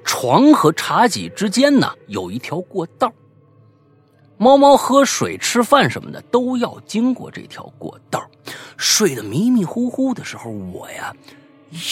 [0.06, 3.12] 床和茶几之间呢有一条过道。
[4.38, 8.30] 猫猫喝水、吃饭什么的都要经过这条过道。
[8.79, 11.13] 睡得迷迷糊糊的时候，我呀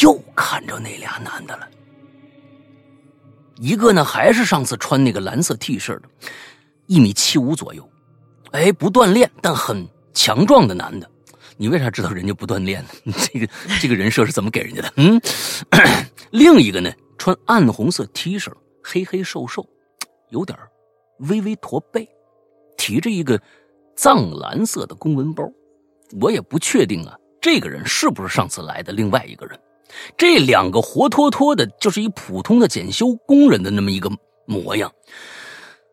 [0.01, 1.67] 又看着那俩男的了。
[3.57, 6.03] 一个呢还是上次穿那个蓝色 T 恤的，
[6.85, 7.87] 一米七五左右，
[8.51, 11.09] 哎，不锻炼但很强壮的男的。
[11.57, 13.13] 你为啥知道人家不锻炼呢？
[13.33, 13.49] 这个
[13.81, 14.93] 这个人设是怎么给人家的？
[14.95, 15.19] 嗯，
[16.31, 18.49] 另一个呢，穿暗红色 T 恤，
[18.81, 19.67] 黑黑瘦瘦，
[20.29, 20.57] 有点
[21.17, 22.07] 微微驼背，
[22.77, 23.41] 提着一个
[23.97, 25.43] 藏蓝色的公文包。
[26.21, 29.59] 我也不确定啊，这个人是不是上次来的另外一个人？
[30.17, 34.11] 这两个活脱脱的就是一普通的检修工人的那么一个
[34.45, 34.91] 模样。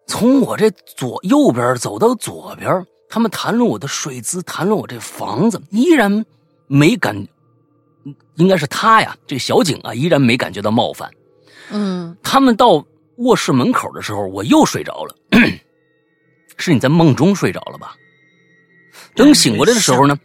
[0.06, 6.24] 从我这左右边走到左边，他们谈论我的睡姿，谈论我这房子，依然
[6.66, 7.26] 没感，
[8.36, 11.10] 应该是他呀，这小景啊，依然没感觉到冒犯。
[11.70, 12.84] 嗯他们到
[13.16, 15.14] 卧室门口的时候，我又睡着了。
[16.58, 17.96] 是你在梦中睡着了吧？
[19.14, 20.18] 等醒过来的时候呢，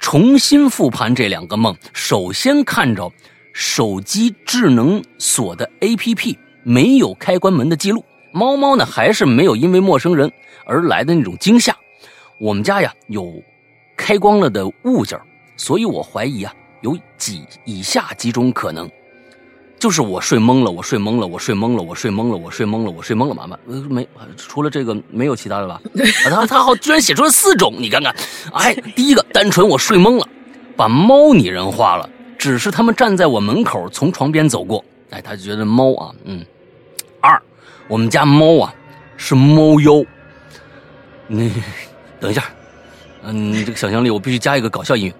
[0.00, 3.10] 重新复盘这两个梦，首先看着
[3.52, 10.30] 手机智能锁的 APP 没有开关门的记录，猫猫呢还是没有因为陌生人
[10.66, 11.76] 而来的那种惊吓。
[12.38, 13.40] 我们家呀有
[13.96, 15.18] 开光了的物件，
[15.56, 18.90] 所以我怀疑啊有几以下几种可能。
[19.84, 24.08] 就是我睡懵了，我睡懵了，我睡懵了，我睡懵了，我睡懵了，我睡懵了，妈妈，呃，没，
[24.38, 25.78] 除了这个没有其他的吧？
[26.24, 28.16] 啊他他好，居然写出了四种，你看看，
[28.54, 30.26] 哎，第一个单纯我睡懵了，
[30.74, 32.08] 把猫拟人化了，
[32.38, 36.42] 只是他们站在我门口从床边走过，哎，他觉得猫啊，嗯，
[37.20, 37.38] 二，
[37.86, 38.74] 我们家猫啊
[39.18, 40.02] 是猫妖，
[41.26, 41.52] 你
[42.18, 42.42] 等一下，
[43.22, 45.14] 嗯，你这个想象力我必须加一个搞笑音乐。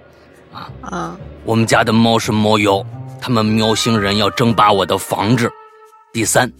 [0.80, 1.14] 啊。
[1.44, 2.82] 我们家的猫是猫妖，
[3.20, 5.50] 他们喵星人要争霸我的房子。
[6.12, 6.52] 第三，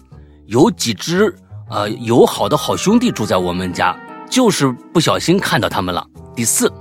[0.46, 1.34] 有几只
[1.70, 3.96] 呃友好的好兄弟住在我们家，
[4.28, 6.06] 就是不小心看到他们了。
[6.34, 6.72] 第四，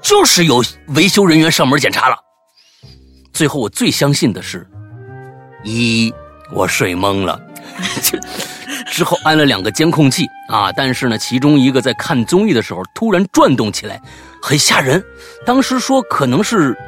[0.00, 2.16] 就是有维修人员上门检查了。
[3.32, 4.64] 最后，我最相信的是，
[5.64, 6.14] 一
[6.52, 7.40] 我睡懵了，
[8.86, 14.00] 之后安了两个监控器啊，但是呢，其中一个在看综艺的时候突然转动起来，
[14.40, 15.02] 很吓人。
[15.44, 16.78] 当时说可能是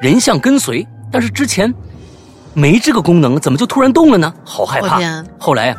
[0.00, 1.72] 人像跟随，但是之前
[2.54, 4.32] 没这个功能，怎么就突然动了呢？
[4.44, 4.98] 好害怕。
[5.38, 5.76] 后来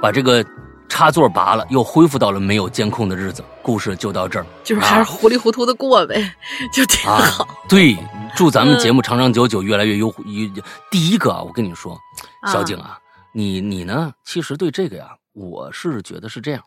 [0.00, 0.44] 把这个
[0.88, 3.44] 插座拔了，又恢复到了没有监控的日子。
[3.62, 6.34] 故事就到这儿，就是还是糊里糊涂的过呗，
[6.72, 7.46] 就挺啊好。
[7.68, 7.96] 对，
[8.34, 10.08] 祝咱们节目长长久久，越来越优。
[10.26, 11.96] 优第一个啊，我跟你说，
[12.40, 12.98] 啊小景啊，
[13.32, 14.12] 你你呢？
[14.24, 16.60] 其实对这个呀，我是觉得是这样，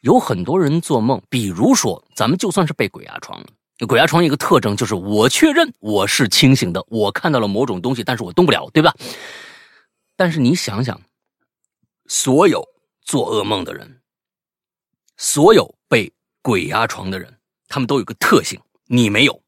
[0.00, 3.46] 有很多人做梦，比如说咱们就算是被鬼压床了。
[3.86, 8.94] 鬼压床一个特征就是，我确认我是清醒的，我看到了某种东西，但是我动不了，对吧？
[10.16, 10.98] 但是你想想，
[12.06, 12.66] 所有
[13.02, 14.00] 做噩梦的人，
[15.16, 16.10] 所有被
[16.40, 19.42] 鬼压床的人，他们都有个特性，你没有。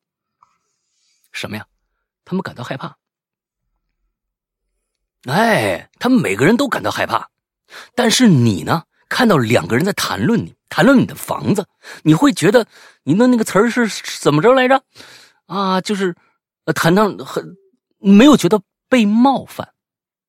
[1.32, 1.66] 什么呀？
[2.24, 2.96] 他们感到害怕。
[5.24, 7.30] 哎，他们每个人都感到害怕，
[7.94, 8.84] 但是你呢？
[9.08, 11.66] 看到两个人在谈论你，谈论你的房子，
[12.02, 12.66] 你会觉得
[13.02, 13.88] 你的那个词儿是
[14.20, 14.82] 怎么着来着？
[15.46, 16.14] 啊，就是
[16.64, 17.56] 呃，谈到很
[17.98, 19.72] 没有觉得被冒犯，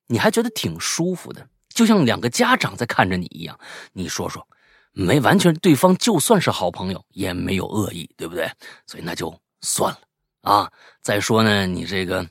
[0.07, 3.59] 你还觉得挺舒服的，就像两个家长在看着你一样。
[3.91, 4.47] 你说说，
[4.93, 8.49] 没完全，对方就算是好朋友，也没有恶意，对不对？
[8.87, 9.99] 所以那就算了
[10.41, 10.71] 啊。
[11.01, 12.25] 再说呢，你这个，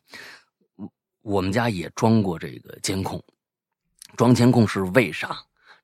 [0.77, 0.91] 我
[1.23, 3.23] 我们家也装过这个监控，
[4.17, 5.39] 装监控是为啥？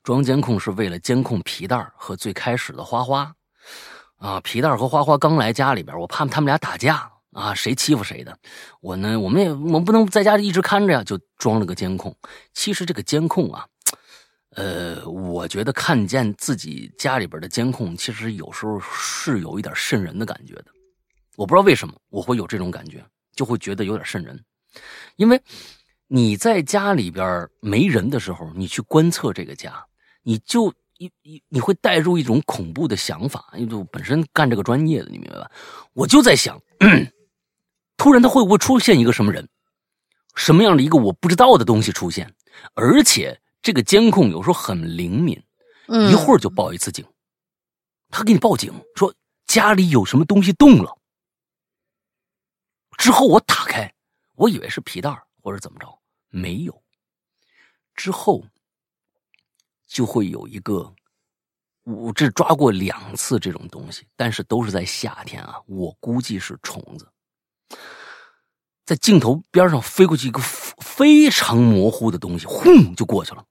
[0.05, 3.35] 装监控是为了监控皮蛋和最开始的花花，
[4.19, 8.39] 啊，皮蛋和花花刚来家里边，我怕他们俩打架啊，谁欺负谁的。
[8.83, 12.15] 我呢，我们也我们不能在家里一直看着呀，就装了个监控。
[12.53, 13.67] 其实这个监控啊，
[14.51, 20.67] 呃，我觉得看见自己家里边的监控，其实有时候是有一点瘆人的感觉的。
[21.35, 23.03] 我不知道为什么我会有这种感觉，
[23.35, 24.39] 就会觉得有点瘆人，
[25.17, 25.41] 因为
[26.09, 29.83] 你在家里边没人的时候，你去观测这个家。
[30.27, 35.51] 你就一一你会带入一种恐怖的想法，因为我本身干这个专业的，你明白吧？
[35.93, 36.61] 我就在想，
[37.99, 39.47] 突然他会不会出现一个什么人，
[40.35, 42.35] 什么样的一个我不知道的东西出现？
[42.75, 45.41] 而且这个监控有时候很灵敏，
[46.11, 47.05] 一会儿就报一次警，
[48.09, 49.15] 他给你报警说
[49.47, 50.97] 家里有什么东西动了。
[52.97, 53.93] 之后我打开，
[54.37, 55.11] 我以为是皮带
[55.43, 55.99] 或者怎么着，
[56.31, 56.83] 没有。
[57.95, 58.43] 之后。
[59.95, 60.93] 就会有一个，
[61.85, 65.55] 我这抓过两次这种东西，但是都是在夏天啊。
[65.67, 67.07] 我估计是虫子，
[68.85, 73.45] 在镜头边上飞过去一个非常模糊的东西，轰就过去了。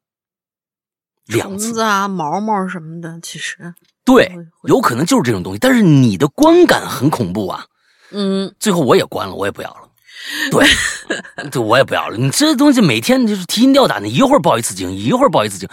[1.27, 3.73] 两次虫子啊，毛毛什么的，其实
[4.03, 4.29] 对
[4.63, 7.65] 有可能就是这种东西，但是你的观感很恐怖啊。
[8.11, 9.89] 嗯，最后我也关了，我也不要了。
[10.51, 10.67] 对，
[11.49, 12.17] 对，我也不要了。
[12.17, 15.69] 你这东西每天就是提心吊胆的，一会儿报一次警，一会儿报一次警。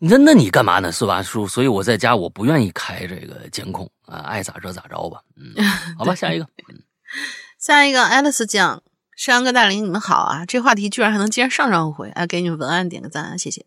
[0.00, 0.90] 那那你干嘛呢？
[0.90, 1.22] 是吧？
[1.22, 5.20] 叔所以我在家我不愿意开这个监控啊，爱咋着咋着吧。
[5.36, 5.54] 嗯，
[5.98, 6.48] 好吧，下一个。
[7.58, 8.82] 下一个，Alice 讲，
[9.14, 10.46] 山羊哥大林，你们好啊！
[10.46, 13.66] 这话题居然还能接上上回，哎，给你们文案点个赞啊，谢谢。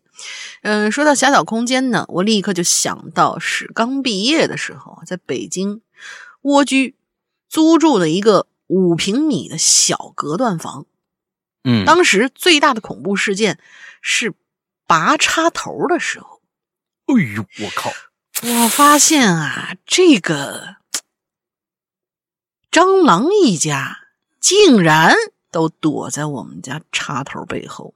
[0.62, 5.82] 嗯，说到狭小空间呢，我立刻就想到是刚毕业的时候，在北京
[6.42, 6.96] 蜗居
[7.48, 10.86] 租住的一个五平米的小隔断房。
[11.62, 13.60] 嗯，当时最大的恐怖事件
[14.02, 14.34] 是
[14.94, 16.40] 拔插头的时候，
[17.06, 17.90] 哎呦，我靠！
[18.44, 20.76] 我发现啊，这个
[22.70, 23.98] 蟑螂一家
[24.38, 25.16] 竟然
[25.50, 27.92] 都躲在我们家插头背后。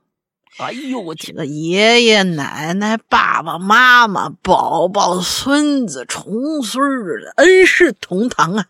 [0.57, 1.37] 哎呦，我天！
[1.37, 8.67] 这个爷爷奶奶、爸爸妈妈、宝宝、孙子、重孙儿的恩师同堂啊！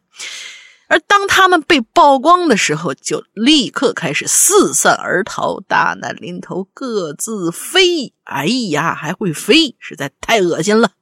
[0.88, 8.14] 而当他们被曝光的时候，就立刻开始四散而逃，大难临头各自飞。
[8.24, 10.92] 哎呀，还会飞，实在太恶心了。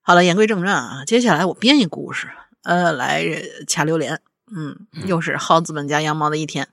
[0.00, 2.30] 好了，言归正传啊，接下来我编一故事，
[2.62, 3.24] 呃，来
[3.66, 4.20] 掐榴莲。
[4.54, 6.68] 嗯，又是薅资本家羊毛的一天，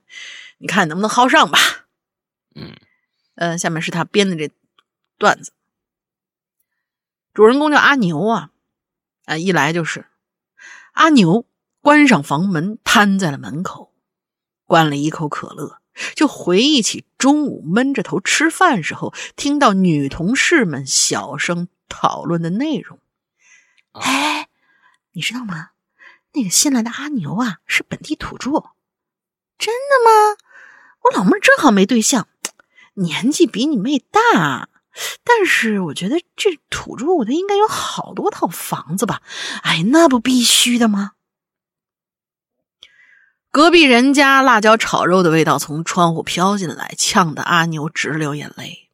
[0.58, 1.58] 你看能不能薅上吧？
[2.54, 2.74] 嗯，
[3.34, 4.50] 呃，下面是他编的这
[5.18, 5.52] 段子。
[7.32, 8.50] 主人公叫阿牛啊，
[9.24, 10.04] 啊，一来就是
[10.92, 11.46] 阿牛
[11.82, 13.92] 关上房门，瘫在了门口，
[14.66, 15.80] 灌了一口可乐，
[16.14, 23.00] 就回忆起中午闷着头吃饭时候听到女同事们小声讨论的内容。
[23.90, 24.48] 哎，
[25.12, 25.70] 你知道吗？
[26.34, 28.50] 那个新来的阿牛啊，是本地土著。
[29.58, 30.38] 真的吗？
[31.02, 32.28] 我老妹儿正好没对象，
[32.94, 34.68] 年纪比你妹大，
[35.24, 39.20] 但是我觉得这土著的应该有好多套房子吧？
[39.62, 41.14] 哎，那不必须的吗？
[43.52, 48.88] 隔壁人家辣椒炒肉的味道从窗户飘进来，呛得阿牛直流眼泪。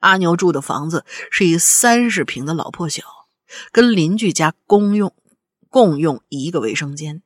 [0.00, 3.02] 阿牛住的房子是一三十平的老破小，
[3.72, 5.14] 跟邻居家公用
[5.70, 7.22] 共用一个卫生间，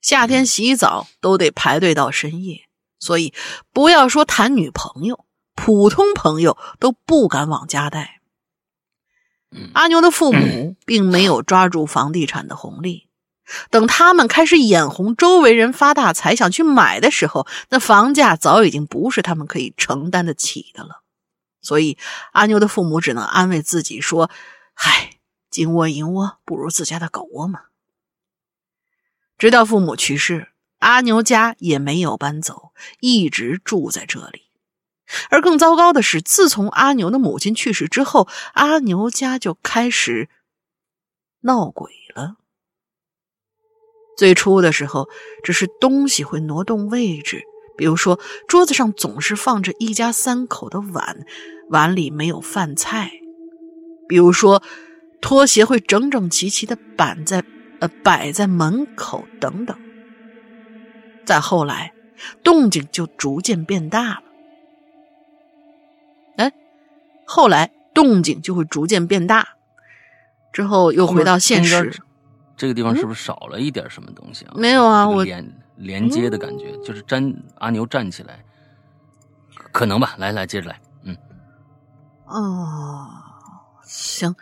[0.00, 2.68] 夏天洗澡都得排队到深夜，
[3.00, 3.34] 所以
[3.72, 5.24] 不要说谈女朋友，
[5.56, 8.20] 普通朋友都不敢往家带。
[9.72, 13.08] 阿牛的父母 并没有抓住房地产的红利，
[13.70, 21.02] 等他们开始眼红周围人发大财想去买的时候，那房价早已经不是他们可以承担得起的了。
[21.62, 21.98] 所以
[22.32, 24.30] 阿牛的父母只能安慰自己说
[24.74, 25.18] ：“嗨，
[25.50, 27.64] 金窝银窝不如自家的狗窝嘛。”
[29.36, 30.48] 直到父母去世，
[30.78, 34.44] 阿牛家也没有搬走，一直住在这里。
[35.28, 40.28] 而更糟糕的是，自从阿牛的母亲去世之后，阿牛家就开始
[41.40, 42.36] 闹鬼了。
[44.20, 45.08] 最初的时候，
[45.42, 47.42] 只是东西会挪动位置，
[47.74, 51.24] 比如说桌子上总是放着一家三口的碗，
[51.70, 53.08] 碗里没有饭菜；
[54.06, 54.62] 比如说
[55.22, 57.42] 拖鞋会整整齐齐的摆在
[57.78, 59.74] 呃摆在门口等等。
[61.24, 61.94] 再后来，
[62.44, 64.22] 动静就逐渐变大了。
[66.36, 66.52] 哎，
[67.24, 69.54] 后来动静就会逐渐变大，
[70.52, 72.02] 之后又回到现实。
[72.60, 74.52] 这个地方是不是少了一点什么东西啊？
[74.54, 75.42] 没有啊，我连
[75.76, 78.44] 连接的感觉，就是站阿牛站起来，
[79.72, 80.14] 可能吧。
[80.18, 81.16] 来来，接着来，嗯，
[82.26, 83.08] 哦，
[83.82, 84.36] 行，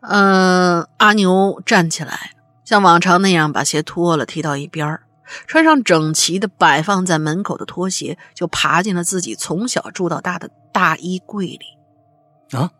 [0.00, 2.30] 嗯，阿牛站起来，
[2.64, 5.02] 像往常那样把鞋脱了，踢到一边儿，
[5.46, 12.70] 穿上整齐的摆放在门口的拖鞋，就爬进了自己从小住到大的大衣柜里，啊，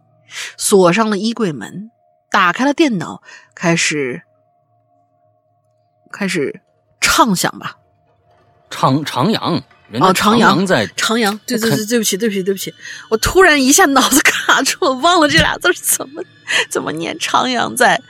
[0.57, 1.91] 锁上了衣柜门，
[2.31, 3.23] 打开了电脑，
[3.55, 4.23] 开始
[6.11, 6.61] 开始
[7.01, 7.77] 畅想吧。
[8.71, 12.75] 徜徜徉，人家哦，徜徉在徜徉，对对对，对不起，对不起，对不起，
[13.09, 16.23] 我突然一下脑子卡住了，忘了这俩字怎么
[16.69, 17.17] 怎么念。
[17.19, 18.01] 徜徉在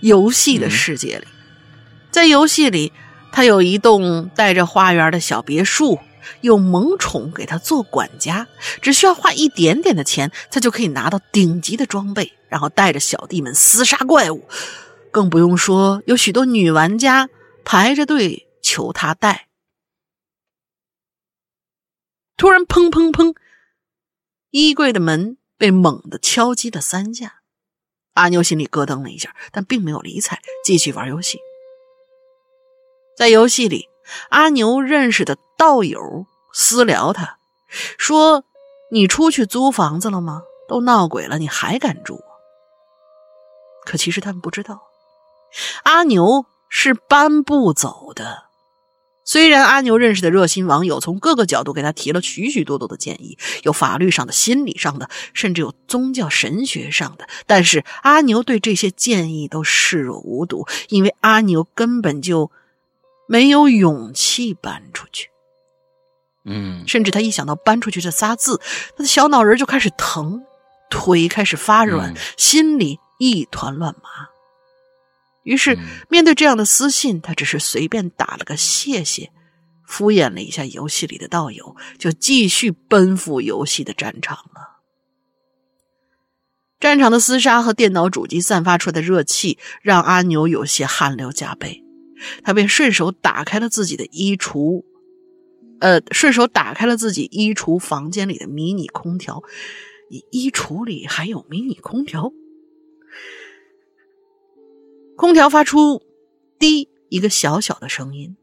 [0.00, 1.26] 游戏的世界里，
[2.10, 2.92] 在游戏里，
[3.32, 5.98] 他有一栋带着花园的小别墅，
[6.40, 8.46] 有萌宠给他做管家，
[8.80, 14.48] 只需要花一点点的钱，他就可以拿到顶级的装备，然后带着小弟们厮杀怪物。
[15.10, 17.28] 更不用说有许多女玩家
[17.70, 19.50] 排着队求他带。
[22.38, 23.36] 突然，砰砰砰！
[24.48, 27.42] 衣柜的门被猛地敲击了三下。
[28.14, 31.38] 阿牛心里咯噔了一下，但并没有理睬，继续玩游戏。
[33.14, 33.90] 在游戏里，
[34.30, 37.38] 阿牛认识的道友私聊他，
[37.98, 38.44] 说
[38.90, 40.42] ：“你出去租房子了吗？
[40.66, 42.18] 都闹鬼了，你还敢住？”
[43.84, 44.88] 可其实他们不知道，
[45.82, 48.44] 阿牛是搬不走的。
[49.24, 62.50] 虽然阿牛认识的热心网友从各个角度给他提了许许多多的建议，有法律上的、心理上的，甚至有宗教神学上的，但是阿牛对这些建议都视若无睹，因为阿牛根本就
[63.26, 65.28] 没有勇气搬出去。
[66.46, 68.58] 嗯甚至他一想到搬出去这仨字，
[68.96, 70.42] 他的小脑仁就开始疼，
[70.88, 74.28] 腿开始发软，嗯心里一团乱麻。
[75.48, 75.78] 于是嗯，
[76.10, 79.30] 面对这样的私信，他只是随便打了个谢谢，
[79.86, 84.76] 敷衍了一下游戏里的道友，就继续奔赴游戏的战场了。
[86.78, 91.82] 战场的厮杀和电脑主机散发出的热气，让阿牛有些汗流浃背，
[92.44, 94.84] 他便顺手打开了自己的衣橱，
[95.80, 99.42] 呃，顺手打开了自己衣橱房间里的迷你空调。
[100.10, 102.32] 你衣橱里还有迷你空调？
[105.18, 106.00] 空调发出
[106.60, 108.36] “滴”一个小小的声音，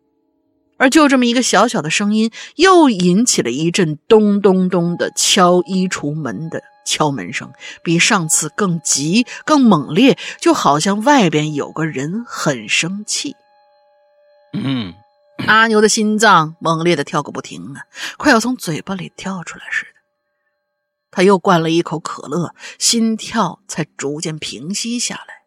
[0.77, 13.37] 而就这么一个小小的声音，又引起了一阵咚咚咚的敲衣橱门的敲门声，比上次更急、更猛烈，就好像外边有个人很生气。
[14.51, 14.93] 嗯
[15.47, 19.91] 阿牛的心脏猛烈的跳个不停啊，快要从嘴巴里跳出来似的。
[21.09, 25.44] 他又灌了一口可乐，心跳才逐渐平息下来。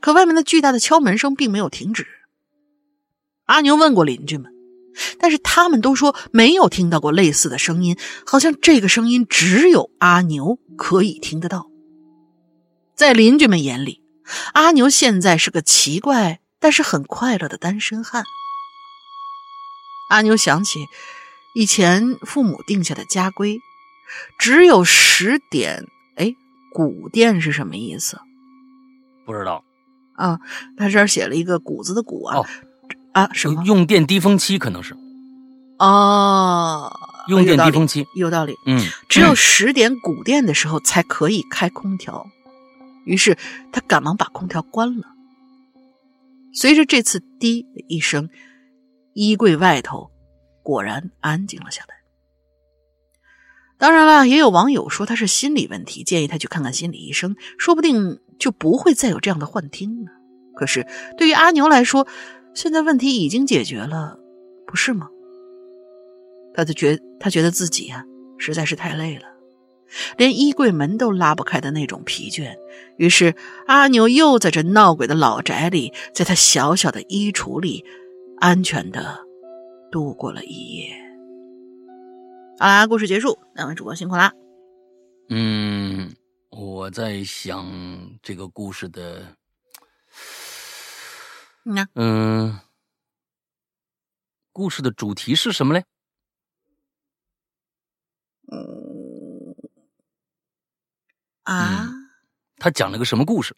[0.00, 2.06] 可外面那巨大的敲门声并没有停止。
[3.44, 4.52] 阿牛问过邻居们，
[5.18, 11.70] 但是他们都说没有听到过类似的声音，好像这个声音只有阿牛可以听得到。
[12.94, 14.02] 在邻居们眼里，
[14.52, 18.24] 阿牛现在是个奇怪但是很快乐的单身汉。
[20.10, 20.86] 阿牛想起
[21.54, 23.60] 以前父母定下的家规，
[24.38, 25.86] 只有十点。
[26.16, 26.34] 哎，
[26.72, 28.20] 古店是什么意思
[29.26, 29.64] 不知道
[30.14, 30.40] 啊？
[30.76, 32.46] 他这儿写了一个谷子的谷啊、哦
[33.12, 33.62] 啊什么？
[33.64, 34.96] 用电低峰期可能是
[35.78, 36.92] 哦，
[37.28, 38.54] 用电低峰期，有道理。
[38.66, 42.26] 嗯，只有十点谷电的时候才可以开空调，
[43.04, 43.36] 于是
[43.72, 45.08] 他赶忙把空调关了。
[46.52, 48.30] 随着这次“滴”的一声，
[49.12, 50.10] 衣柜外头
[50.62, 51.93] 果然安静了下来。
[53.76, 60.10] 当然了，也有网友说他是心理问题，建议他去看看心理医生，说不定就不会再有这样的幻听了。
[60.56, 60.86] 可是
[61.18, 62.06] 对于阿牛来说，
[62.54, 64.18] 现在问题已经解决了，
[64.66, 65.08] 不是吗？
[66.54, 68.04] 他就觉他觉得自己呀、
[68.38, 69.24] 实在是太累了，
[70.16, 72.54] 连衣柜门都拉不开的那种疲倦。
[72.96, 73.34] 于是
[73.66, 77.84] 阿牛又在这闹鬼的老宅里，在他小小的衣橱里，
[78.38, 79.18] 安全的
[79.90, 81.03] 度过了一夜。
[82.56, 84.32] 好啦，故事结束，两位主播辛苦啦。
[85.28, 86.14] 嗯，
[86.50, 87.66] 我在想
[88.22, 89.36] 这个故事的，
[91.94, 92.60] 嗯
[94.52, 95.84] 故事的主题是什么嘞？
[98.52, 99.56] 嗯
[101.42, 101.88] 啊，
[102.58, 103.56] 他讲了个什么故事？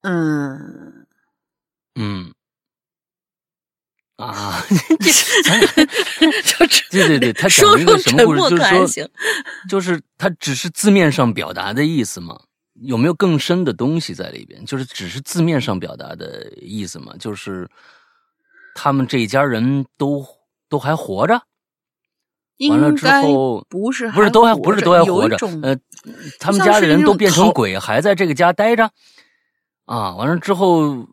[0.00, 1.06] 嗯，
[1.96, 2.34] 嗯，
[4.20, 4.62] 啊，
[6.44, 8.56] 就这对对对，他讲了一个什么故事？
[8.58, 9.10] 就是说。
[9.68, 12.38] 就是他只是字面上表达的意思嘛？
[12.82, 14.64] 有没有更深的东西在里边？
[14.64, 17.14] 就是只是字面上表达的意思嘛？
[17.18, 17.68] 就是
[18.74, 20.24] 他们这一家人都
[20.68, 21.42] 都还活着，
[22.70, 25.76] 完了之后不是不是都还不是都还活着，呃，
[26.38, 28.90] 他们家的人都变成鬼，还在这个家待着，
[29.84, 31.06] 啊，完了之后，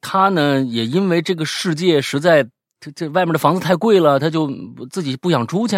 [0.00, 2.44] 他呢也因为这个世界实在，
[2.80, 4.50] 这这外面的房子太贵了，他就
[4.90, 5.76] 自己不想出去，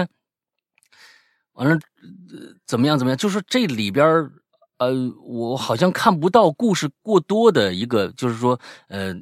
[1.53, 3.17] 完了，呃怎么样怎么样？
[3.17, 4.33] 就是这里边儿
[4.79, 4.93] 呃，
[5.25, 8.59] 我好像看不到故事过多的一个，就是说，
[8.89, 9.15] 呃，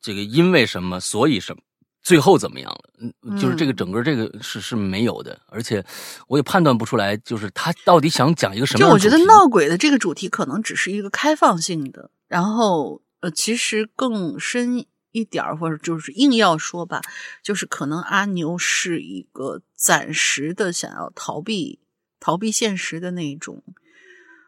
[0.00, 1.62] 这个因为什么，所以什么。
[2.00, 3.12] 最后怎么样了？
[3.22, 5.84] 嗯，就是这个嗯整个这个是是没有的，而且
[6.26, 17.00] 我也判断不出来，就是他到底想讲一个什么就我觉得闹鬼的这个主题可能只是一个开放性的，然后呃，其实更深一点儿，或者就是硬要说吧，
[17.42, 21.80] 就是可能阿牛是一个暂时的想要逃避
[22.20, 23.62] 逃避现实的那种，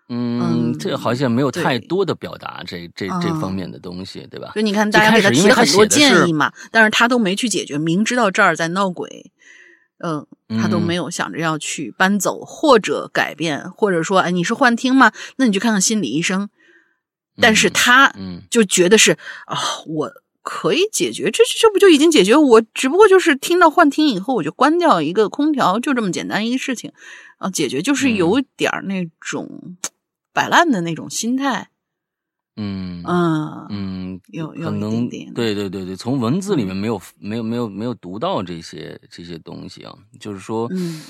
[0.09, 0.41] 嗯，
[0.73, 4.53] 嗯这好像没有太多的表达这这这嗯方面的东西，对吧？
[4.55, 9.33] 就你看大家给他提了很多建议嘛，但是他都没去解决，明知道这儿在闹鬼。
[10.03, 10.27] 嗯，
[10.59, 15.13] 他都嗯没有想着要去搬走或者改变，或者说，哎，你是幻听吗？
[15.37, 16.49] 那你去看看心理医生。
[17.41, 18.43] 但是嗯他嗯。
[18.51, 19.13] 就觉得是
[19.47, 20.11] 啊，我
[20.43, 22.35] 可以解决，这这不就已经解决？
[22.37, 26.93] 我只不过就是听到幻听以后，我就关掉一个空调，就这么简单一个事情。
[27.39, 28.17] 啊，解决就是嗯。
[28.17, 29.77] 有点儿那种
[30.33, 31.71] 摆烂的那种心态，
[32.57, 33.03] 嗯。
[33.07, 34.71] 嗯嗯，有有
[35.35, 36.77] 对对对对，从文字里面嗯。
[36.77, 41.01] 没有没有没有没有读到这些这些东西啊，就是说，嗯。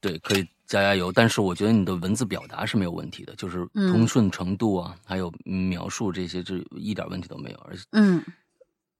[0.00, 8.24] 对，可以加加油，但是我觉得你的文字表达是没有问题的，就是嗯通顺程度啊，还有描述这些，这一点问题都没有，而且嗯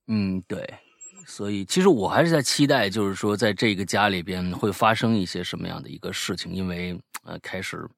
[0.07, 0.63] 嗯，对，
[1.27, 7.89] 所以其实我还是在期待，就是说在这个家里边会发生一些什么样的一个事情，因为呃开始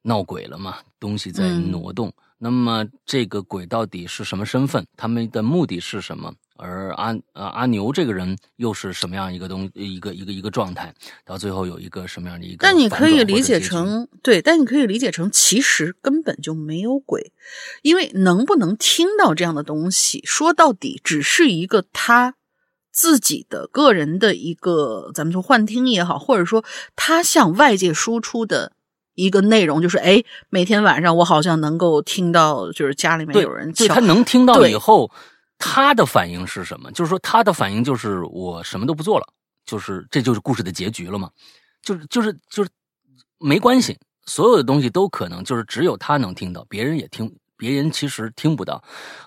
[0.00, 2.10] 闹鬼了嘛，东西在嗯挪动。
[2.38, 4.86] 那么这个鬼到底是什么身份？
[4.96, 6.32] 他们的目的是什么？
[6.56, 10.94] 而阿啊阿牛这个人又是什么样一个东一个一个一个状态？
[11.24, 12.88] 到最后有一个什么样的一个但你？
[12.88, 17.32] 可以理解成对，但你可以理解成其实根本就没有鬼，
[17.82, 22.36] 因为能不能听到这样的东西，说到底只是一个他
[22.92, 28.70] 自己的个人的一个，咱们说幻听也好，或者说他向外界输出的
[29.16, 35.10] 一个内容，就是哎，每天晚上我好像能够听到，就是家里面有人敲对他能听到以后，
[35.64, 36.92] 他的反应是什么？
[36.92, 39.26] 就是说他的反应就是我什么都不做了，
[39.64, 41.30] 就是这就是故事的结局了嘛？
[41.82, 42.70] 就是就是就是
[43.38, 48.82] 没关系，所有的东西都可能，就是只有他能听到，别人也听，别人其实听不到。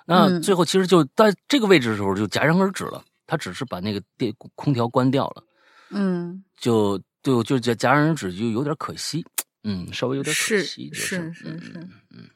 [0.06, 5.44] 那嗯最后其实就在这个位置的时候就戛然而止了，他只是把那个电空调关掉了，
[5.90, 9.26] 嗯，就就就戛戛然而止，就有点可惜。
[9.64, 12.32] 嗯，稍微有点可是惜，就是是是嗯是，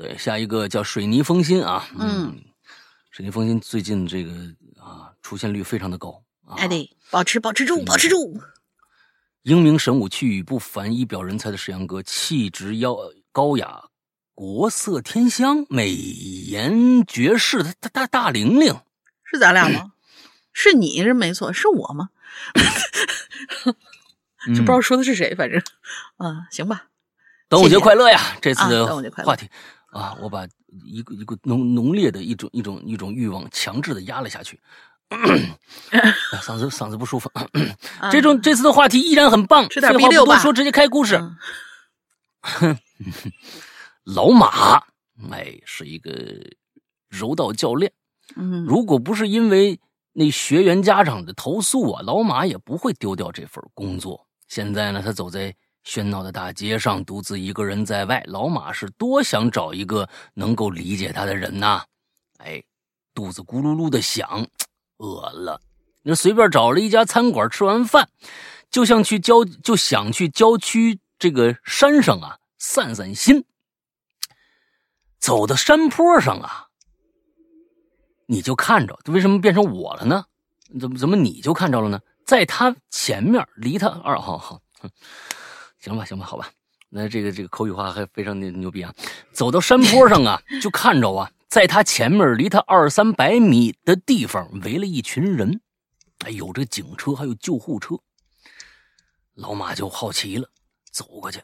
[0.00, 2.34] 对，下一个叫水泥封心啊，嗯，
[3.10, 4.32] 水泥封心最近这个
[4.82, 8.40] 啊出现率非常的高啊，哎对，保持保持住，保持住，
[9.42, 12.96] 英明神武、气宇不凡、一表人才的石阳哥，气质妖
[13.30, 13.82] 高雅、
[14.34, 18.74] 国色天香、美颜绝世的大大大玲玲，
[19.24, 19.92] 是咱俩吗？
[20.54, 22.08] 是你是没错，是我吗？
[24.48, 25.62] 嗯 就不知道说的是谁，反正，
[26.16, 26.86] 啊，行吧，
[27.50, 28.18] 端午节快乐呀！
[28.40, 29.28] 这次端午节快乐。
[29.28, 29.44] 话题。
[29.46, 29.50] 啊，
[30.20, 30.46] 我把
[30.84, 34.60] 一个一个浓浓烈的一种一种一种欲望强制的压了下去。
[35.08, 35.18] 哎
[36.42, 37.44] 嗓子嗓子不舒服，啊
[38.12, 39.68] 这种这次的话题依然很棒。
[39.68, 41.16] 吃点废话 B6 吧不多说，直接开故事。
[42.60, 42.78] 嗯
[44.04, 44.76] 老马，
[45.30, 46.12] 哎，是一个
[47.08, 47.92] 柔道教练。
[48.36, 49.80] 嗯，如果不是因为
[50.12, 54.26] 那学员家长的投诉啊，老马也不会丢掉这份工作。
[54.48, 55.54] 现在呢，他走在
[55.84, 61.82] 喧闹的大街上，独自一个人在外，老马是多想找一个能够理解他的人呐。
[62.38, 62.62] 哎，
[63.14, 64.46] 肚子咕噜噜的响，
[64.98, 65.60] 饿了，
[66.02, 68.08] 那随便找了一家餐馆，吃完饭，
[68.70, 73.44] 就像去郊，就想去郊区这个山上啊散散心。
[75.18, 76.66] 走到山坡上啊。
[78.26, 80.24] 你就看着，为什么变成我了呢？
[80.78, 82.00] 怎么怎么你就看着了呢？
[82.24, 84.60] 在他前面，离他二号好，
[85.80, 86.50] 行吧，行吧，好吧。
[86.90, 88.92] 那这个这个口语化还非常的牛逼啊！
[89.32, 95.60] 走到山坡上啊，就看着啊，在他前面离他二三百米的地方围了一群人，
[96.24, 97.94] 哎，有这警车，还有救护车。
[99.34, 100.48] 老马就好奇了，
[100.90, 101.40] 走过去，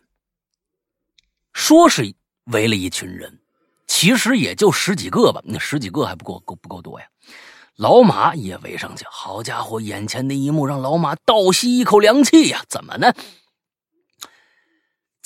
[1.52, 2.12] 说是
[2.46, 3.40] 围了一群人。
[3.86, 7.06] 其实也就十几个吧，那十几个还不够够不够多呀？
[7.76, 12.64] 老马也围上去，好家伙，眼前的一幕让老马倒吸一口凉气呀！
[12.68, 13.14] 怎么呢？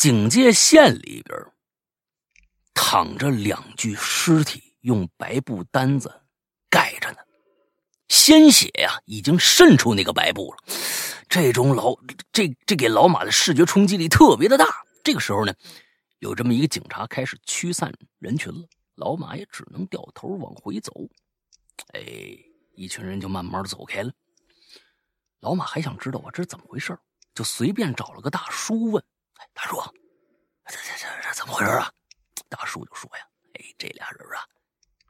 [0.01, 1.39] 警戒线里边
[2.73, 6.23] 躺着两具尸体，用白布单子
[6.71, 7.19] 盖着呢，
[8.09, 10.65] 鲜血呀已经渗出那个白布了。
[11.29, 11.95] 这种老
[12.33, 14.65] 这这给老马的视觉冲击力特别的大。
[15.05, 15.53] 这个时候呢。
[16.21, 20.93] 有这么一个警察开始驱散人群了，老马也只能掉头往回走。
[21.95, 22.03] 哎，
[22.75, 24.13] 一群人就慢慢走开了。
[25.41, 26.99] 老马还想知道啊，这是怎么回事
[27.35, 29.03] 就随便找了个大叔问：“，
[29.53, 29.81] 大叔，
[30.67, 31.91] 这这这这怎么回事啊？”
[32.49, 33.25] 大叔就说：“呀，
[33.55, 34.45] 哎，这俩人啊，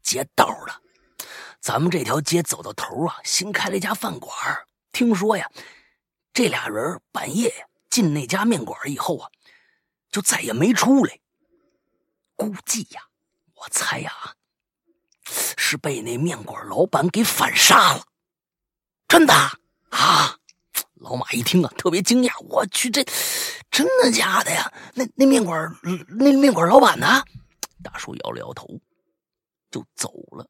[0.02, 1.26] 劫道的。
[1.60, 4.32] 咱们这条街走到头啊，新开了一家饭馆。
[4.92, 5.50] 听说呀，
[6.32, 9.30] 这俩人半夜进那家面馆以后啊。”
[10.10, 11.20] 就再也没出来。
[12.34, 13.00] 估计呀，
[13.54, 14.34] 我猜呀，
[15.56, 18.02] 是被那面馆老板给反杀了。
[19.06, 19.32] 真的
[19.90, 20.39] 啊！
[21.00, 22.30] 老马一听啊，特别惊讶。
[22.44, 23.02] 我去，这
[23.70, 24.70] 真的假的呀？
[24.94, 25.74] 那那面馆
[26.08, 27.22] 那面馆老板呢？
[27.82, 28.68] 大叔摇了摇头，
[29.70, 30.46] 就走了。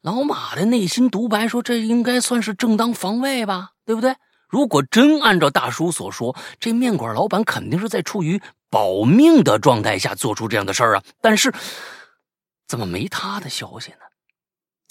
[0.00, 4.14] 老马的内心独白说：“这应该算是正当防卫吧，对不对？”
[4.48, 8.40] 如果真按照大叔所说，这面馆老板肯定是在处于
[8.70, 11.02] 保命的状态下做出这样的事儿啊！
[11.20, 11.52] 但是
[12.68, 13.98] 怎么没他的消息呢？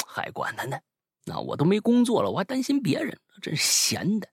[0.06, 0.78] 还管他呢？
[1.26, 4.28] 那我都没工作了，我还担心别人，真闲的。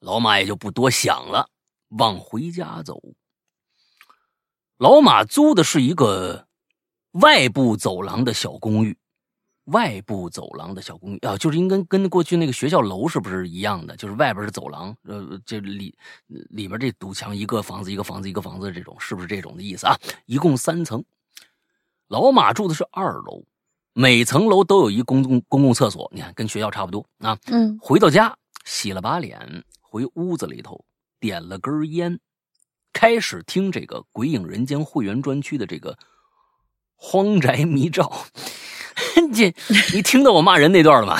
[0.00, 1.48] 老马也就不多想了，
[1.88, 3.00] 往回家走。
[4.76, 6.46] 老马租的是一个
[7.12, 8.96] 外部走廊的小公寓。
[9.68, 13.96] 外部走廊的小公寓啊，就是应该跟过去那个学校楼是不是一样的？
[13.96, 15.96] 就是外边是走廊，呃，这里
[16.28, 19.98] 里边这堵墙，一个房子一个房子一个房子这种，是不是这种的意思啊？
[20.26, 21.02] 一共三层，
[22.08, 23.42] 老马住的是二楼，
[23.94, 27.38] 每层楼都有一公共公共厕所，你看跟学校差不多啊。
[27.46, 30.84] 嗯，回到家洗了把脸，回屋子里头
[31.20, 32.18] 点了根烟，
[32.92, 35.92] 开始听这个《鬼影人间》会员专区的这个
[36.96, 38.12] 《荒宅迷照》。
[39.30, 39.52] 你
[39.92, 41.18] 你听到我骂人那段了吗？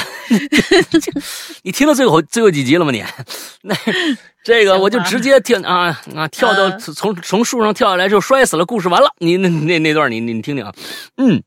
[1.63, 2.91] 你听到最后最后几集了吗？
[2.93, 3.03] 你
[3.63, 3.75] 那
[4.45, 9.13] 这个我就直接跳啊啊跳到从从树上跳下来就摔死了，故事完了。
[9.19, 10.73] 你那那那段你你听听啊，
[11.17, 11.43] 嗯，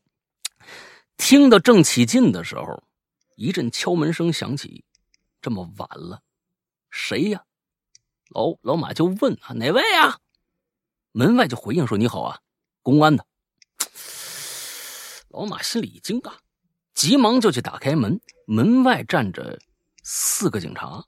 [1.18, 2.84] 听到正起劲的时候，
[3.34, 4.84] 一阵敲门声响起。
[5.42, 6.22] 这么晚了，
[6.90, 7.44] 谁呀？
[8.30, 10.18] 老老马就问啊哪位啊？
[11.12, 12.40] 门外就回应说你好啊，
[12.82, 13.26] 公安的。
[15.28, 16.38] 老马心里一惊啊，
[16.94, 18.20] 急忙就去打开门。
[18.46, 19.58] 门外站着
[20.02, 21.04] 四个警察，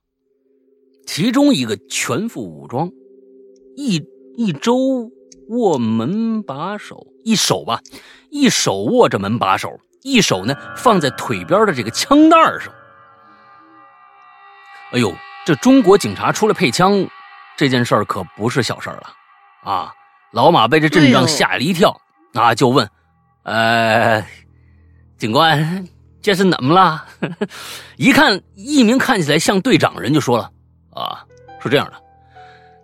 [1.06, 2.90] 其中一个全副武装，
[3.76, 4.04] 一
[4.36, 5.10] 一周
[5.48, 7.80] 握门把手，一手吧，
[8.30, 12.72] 一手握着门把手，一手呢放在腿边的这个枪袋上。
[14.92, 15.14] 哎呦，
[15.46, 17.06] 这中国警察出来配枪，
[17.56, 19.12] 这件事儿可不是小事儿了
[19.62, 19.92] 啊！
[20.32, 22.00] 老马被这阵仗吓了一跳
[22.34, 22.88] 啊，就问。
[23.42, 24.24] 呃，
[25.16, 25.88] 警官，
[26.20, 27.04] 这是怎么了？
[27.96, 30.50] 一看一名看起来像队长人就说了
[30.94, 31.24] ：“啊，
[31.62, 31.94] 是这样的，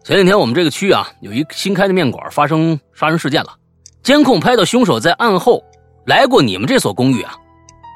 [0.05, 3.55] 前几天我们这个区啊，有一新开的面馆发生杀人事件了，
[4.03, 5.63] 监控拍到凶手在案后
[6.07, 7.35] 来过你们这所公寓啊，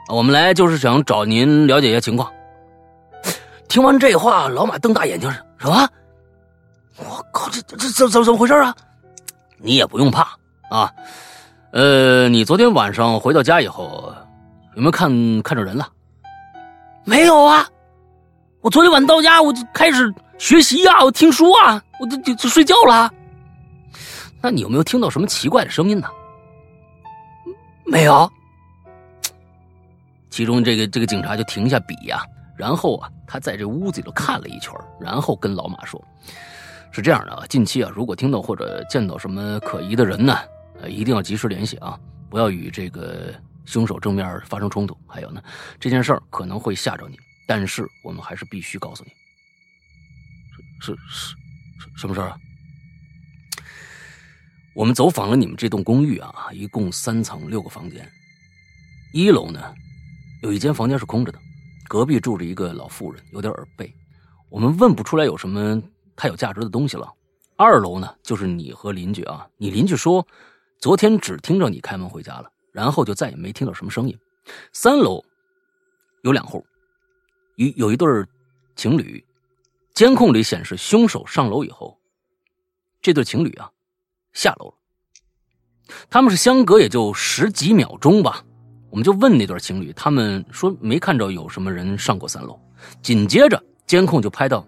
[0.09, 2.31] 我们来就是想找您了解一下情况。”
[3.69, 5.89] 听完这话，老马瞪大眼睛：“什么？
[6.97, 8.75] 我靠，这这怎怎怎么回事啊？
[9.59, 10.37] 你也不用怕
[10.69, 10.93] 啊。”
[11.73, 14.13] 呃，你昨天晚上回到家以后，
[14.75, 15.09] 有没有看
[15.43, 15.89] 看着人了？
[17.05, 17.65] 没有啊，
[18.61, 23.09] 我昨天晚上到家我就开始学习啊，我听书啊，我就就就睡觉了。
[24.41, 26.09] 那你有没有听到什么奇怪的声音呢？
[27.91, 28.31] 没有。
[30.31, 32.25] 其中这个这个警察就停下笔呀，
[32.57, 36.03] 然后啊，他在这屋子里头看了一圈，然后跟老马说
[36.93, 40.39] ：“是这样的啊，近期啊，如果听到或者见到什么可疑的人呢，
[40.81, 41.99] 呃，一定要及时联系啊，
[42.31, 43.35] 不要与这个
[43.65, 44.97] 凶手正面发生冲突。
[45.09, 45.43] 还有呢，
[45.81, 47.19] 这件事儿可能会吓着你，
[47.49, 49.11] 但是我们还是必须告诉你。
[50.81, 51.35] 是是是，
[51.97, 52.39] 什么事儿啊？
[54.81, 58.11] 我们走访了你们这栋公寓啊，一共三层六个房间，
[59.13, 59.61] 一楼呢。”
[60.41, 61.39] 有一间房间是空着的，
[61.87, 63.95] 隔壁住着一个老妇人，有点耳背。
[64.49, 65.79] 我们问不出来有什么
[66.17, 67.13] 太有价值的东西了。
[67.57, 69.47] 二楼呢，就是你和邻居啊。
[69.59, 70.27] 你邻居说，
[70.79, 74.19] 昨天只听着你开门回家了，然后就再也没听到什么声音。
[74.73, 75.23] 三楼
[76.23, 76.65] 有两户，
[77.57, 78.09] 有有一对
[78.77, 79.23] 情侣，
[79.93, 82.01] 监控里显示凶手上楼以后，
[83.03, 83.71] 这对情侣啊
[84.33, 84.75] 下楼了。
[86.09, 88.45] 他们是相隔也就十几秒钟吧。
[88.91, 92.59] 我们就问那对情侣，他们说没看着有什么人上过三楼。
[93.03, 94.67] 紧接着监控就拍到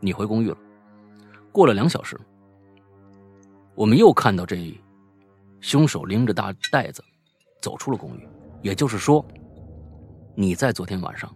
[0.00, 0.56] 你回公寓了。
[1.52, 2.18] 过了两小时，
[3.74, 4.78] 我们又看到这
[5.60, 7.04] 凶手拎着大袋子
[7.60, 8.28] 走出了公寓。
[8.62, 9.26] 也就是说，
[10.34, 11.34] 你在昨天晚上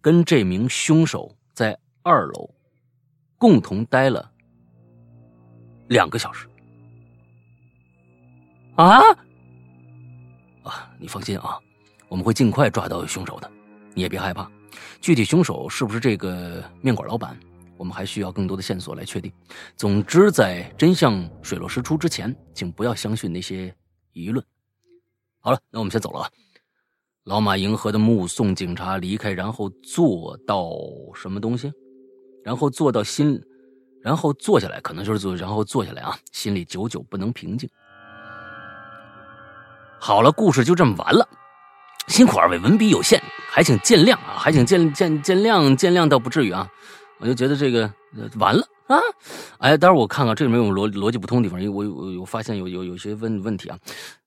[0.00, 2.50] 跟这名凶手在二楼
[3.38, 4.30] 共同待了
[5.88, 6.48] 两个小时。
[8.76, 9.00] 啊？
[10.62, 11.58] 啊，你放心啊，
[12.08, 13.50] 我们会尽快抓到凶手的，
[13.94, 14.50] 你也别害怕。
[15.00, 17.38] 具体凶手是不是这个面馆老板，
[17.76, 19.30] 我们还需要更多的线索来确定。
[19.76, 23.74] 总之，在真相水落石出之前，请不要相信那些
[24.14, 24.44] 舆论。
[25.40, 26.30] 好了，那我们先走了啊。
[27.24, 30.72] 老马迎合的目送警察离开，然后坐到
[31.14, 31.72] 什么东西？
[32.44, 33.40] 然后坐到心，
[34.00, 37.68] 然后坐下来，可能就是坐，然后坐下来啊，心里久久不能平静。
[40.04, 41.28] 好了，故事就这么完了。
[42.08, 46.66] 辛苦二位，文笔有限，还请见谅啊，还请见见见谅，见谅倒不至于啊。
[47.20, 47.88] 我就觉得这个
[48.36, 48.98] 完了啊。
[49.58, 53.78] 哎，待会儿我看看这里面有逻逻辑不通的地方，因为我我我发现有有有些问问题啊。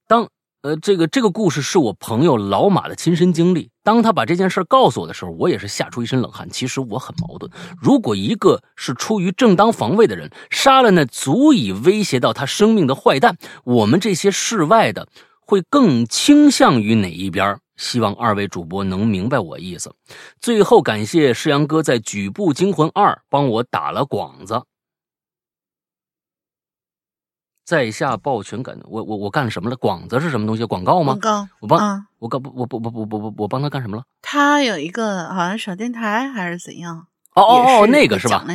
[0.07, 0.25] 当
[0.61, 6.49] 呃这个这个故事是我朋友老马的亲身经历，当他把这件事告诉我的时候，我也是吓出一身冷汗。
[6.49, 7.51] 其实我很矛盾，
[7.81, 15.09] 如果一个是出于正当防卫的人杀了那足以威胁到他生命的坏蛋，我们这些室外的。
[15.45, 17.57] 会更倾向于哪一边？
[17.77, 19.93] 希望二位主播能明白我意思。
[20.39, 24.63] 最后感谢世阳哥在《举步惊魂二》帮我打了广子。
[27.65, 29.75] 在下抱拳感，我我我干什么了？
[29.75, 30.63] 广子是什么东西？
[30.63, 31.17] 广告吗？
[31.19, 31.49] 广告。
[31.59, 34.03] 我帮，我我不不不不不，我帮他干什么了？
[34.21, 37.07] 他有一个好像小电台还是怎样？
[37.33, 38.45] 哦哦哦，那个是吧？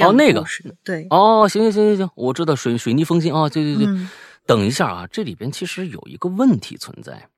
[0.00, 0.44] 哦那个
[0.84, 1.06] 对。
[1.10, 4.06] 哦，行行行行行，我知道水水泥封心啊，对对对。
[4.44, 7.28] 等一下啊，这里边其实有一个问题存在，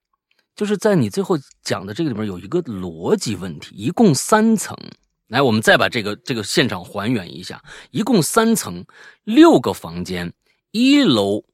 [0.56, 3.74] 就是在你最后讲的这个里面有一个逻辑问题。
[3.76, 4.76] 一共三层，
[5.28, 7.62] 来，我们再把这个这个现场还原一下。
[7.90, 8.84] 一共三层，
[9.24, 10.32] 六个房间，
[10.70, 11.44] 一楼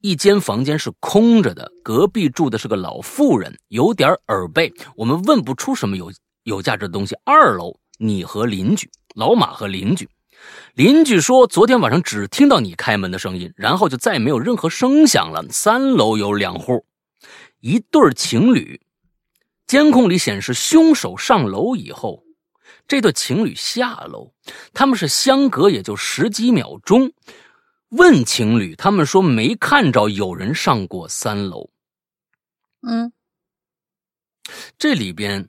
[0.00, 7.14] 一间房间是空着的，隔壁住的是个老妇人，有点耳背，我们问不出什么有有价值的东西。
[7.24, 10.08] 二楼，你和邻居老马和邻居。
[10.74, 15.44] 邻居说，昨天晚上只听到你开门的声音，然后就再也没有任何声响了。
[15.50, 16.84] 三楼有两户，
[17.60, 18.80] 一对情侣，
[19.66, 22.22] 监控里显示凶手上楼以后，
[22.86, 24.32] 这对情侣下楼，
[24.72, 27.12] 他们是相隔也就十几秒钟。
[27.88, 31.70] 问情侣，他们说没看着有人上过三楼。
[32.82, 33.12] 嗯，
[34.78, 35.48] 这里边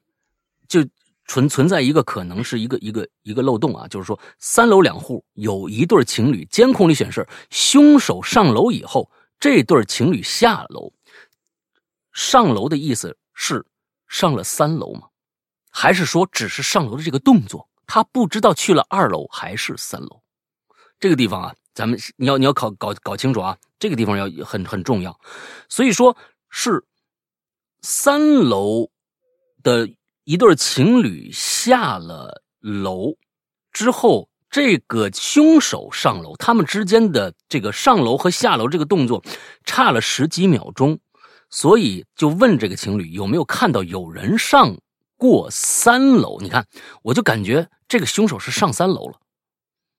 [0.68, 0.86] 就。
[1.30, 9.08] 存存在一个可能是一个一个一个漏洞啊，就是说三楼两户有一对情侣，监控里显示凶手上楼以后，
[9.40, 10.92] 这对情侣下楼。
[12.14, 13.64] 上楼的意思是
[14.08, 15.04] 上了三楼吗？
[15.70, 17.70] 还是说只是上楼的这个动作？
[17.86, 20.20] 他不知道去了二楼还是三楼？
[21.00, 25.16] 这个地方啊，咱们你要你要搞搞搞清楚啊，这个地方要很很重要。
[25.70, 26.18] 所以说
[26.50, 26.84] 是
[27.84, 28.90] 三楼
[29.62, 29.88] 的。
[30.24, 33.16] 一对情侣下了楼
[33.72, 39.24] 之后，这个凶手上楼，他们之间的这个上楼和下楼这个动作
[39.64, 41.00] 差了十几秒钟，
[41.50, 44.78] 所以就问这个情侣有没有看到有人上
[45.18, 46.40] 过三楼？
[46.42, 46.66] 你看，
[47.04, 49.20] 我就感觉这个凶手是上三楼了。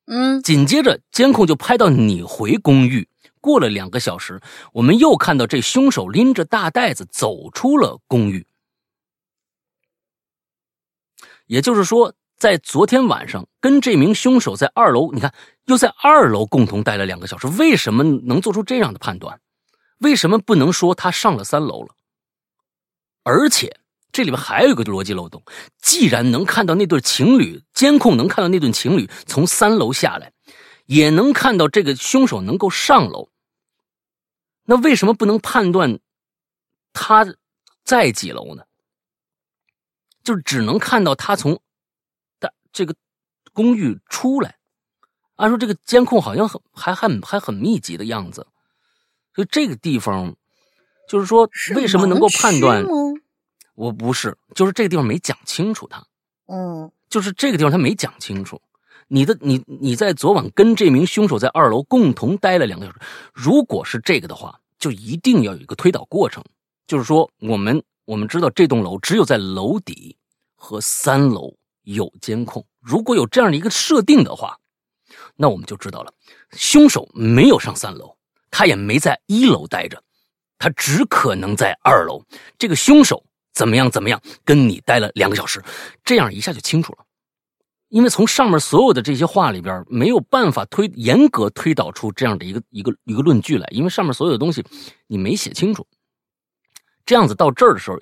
[0.07, 3.09] 嗯，紧接着监控就拍到你回公寓，
[3.41, 4.41] 过了两个小时，
[4.73, 8.47] 我们又看到这凶手拎着大袋子走出了公寓。
[11.51, 15.35] 也就是说，在昨天晚上跟这名凶手在二楼，你看
[15.65, 19.41] 又在二楼共同待了两个小时，为什么能做出这样的判断？
[19.99, 21.89] 为什么不能说他上了三楼了？
[23.25, 23.81] 而且
[24.13, 25.43] 这里边还有一个逻辑漏洞，
[25.83, 30.33] 既然能看到那对情侣监控，能看到那对情侣从三楼下来，
[30.87, 33.29] 也能看到这个凶手能够上楼，
[34.67, 35.99] 那为什么不能判断
[36.93, 37.27] 他
[37.83, 38.63] 在几楼呢？
[40.23, 41.61] 就是只能看到他从。
[42.73, 42.95] 这个
[43.53, 44.55] 公寓出来，
[45.35, 48.47] 按说这个监控好像很还很还很密集的样子，
[49.35, 50.37] 所以这个地方
[51.09, 52.85] 就是说为什么能够判断？
[53.75, 55.89] 我不是，就是这个地方没讲清楚。
[55.89, 56.07] 他，
[56.47, 58.63] 嗯，就是这个地方他没讲清楚。
[59.09, 63.01] 你的你你在昨晚跟这名凶手在二楼共同待了两个小时，
[63.35, 66.45] 如果是这个的话，就一定要有一个推导过程，
[66.87, 70.17] 就是说我们我们知道这栋楼只有在楼底
[70.57, 71.55] 和三楼。
[71.85, 74.59] 有监控，如果有这样的一个设定的话，
[75.35, 76.13] 那我们就知道了，
[76.53, 78.15] 凶手没有上三楼，
[78.51, 80.01] 他也没在一楼待着，
[80.59, 82.23] 他只可能在二楼。
[82.59, 85.65] 这个凶手怎么样怎么样，跟你待了两个小时，
[86.05, 86.99] 这样一下就清楚了。
[87.89, 94.63] 因为从上面所有的这些话里边，没有办法推严格推导出这样的一个一个一个论据来，因为上面所有的东西
[95.07, 95.85] 你没写清楚。
[97.11, 97.99] 这样子到这儿的时候。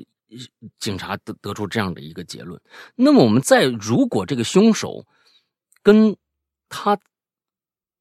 [0.79, 2.61] 警察得得出这样的一个结论，
[2.95, 5.07] 那么我们再如果这个凶手
[5.83, 6.19] 跟
[6.69, 6.99] 他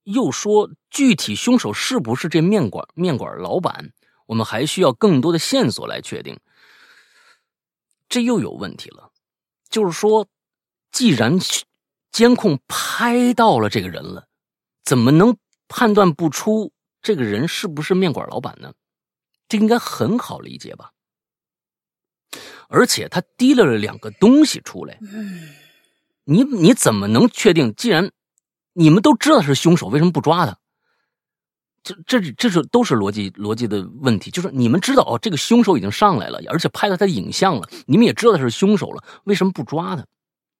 [0.03, 3.93] 又说具体凶手是不是这面馆面馆老板，
[4.25, 6.37] 我们还需要更多的线索来确定。
[8.09, 9.09] 这又有问题了，
[9.69, 10.27] 就是说，
[10.91, 11.39] 既然
[12.11, 14.27] 监控拍到了这个人了，
[14.83, 15.37] 怎么能
[15.69, 18.73] 判断不出这个人是不是面馆老板呢？
[19.47, 20.91] 这应该很好理解吧？
[22.67, 24.99] 而且他提溜了两个东西出来，
[26.25, 27.73] 你你怎么能确定？
[27.75, 28.11] 既然
[28.73, 30.57] 你们都知道是凶手，为什么不抓他？
[31.83, 34.29] 这这这是都是逻辑逻辑的问题。
[34.29, 40.05] 就是你们知道哦，这个凶手已经上来了，而且拍了他的影像了，你们也知道他是凶手了，为什么不抓他？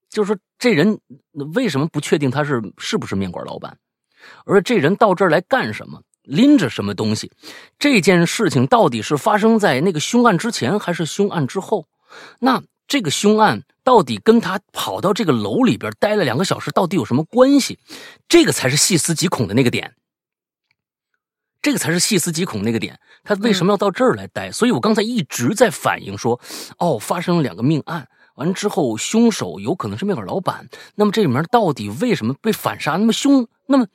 [0.10, 0.98] 就是说这人
[1.54, 3.78] 为什么不确定他是是不是面馆老板？
[4.46, 6.02] 而这人到这儿来干什么？
[6.28, 7.32] 拎着什么东西？
[7.80, 11.88] 这件事情到底是发生在那个凶案之前，还是凶案之后？
[12.40, 17.80] 那这个凶案到底跟他跑到这个楼里边待了两个小时到底有什么关系？
[18.28, 19.94] 这个才是细思极恐的那个点。
[21.62, 23.00] 这个才是细思极恐那个点。
[23.24, 24.52] 他为什么要到这儿来待？
[24.52, 26.40] 所以我刚才一直在反映说，
[26.78, 30.70] 哦，发生了两个命案，完之后凶手有可能是面馆老板。
[30.96, 32.94] 那么这里面到底为什么被反杀？
[32.94, 33.86] 那么凶，那么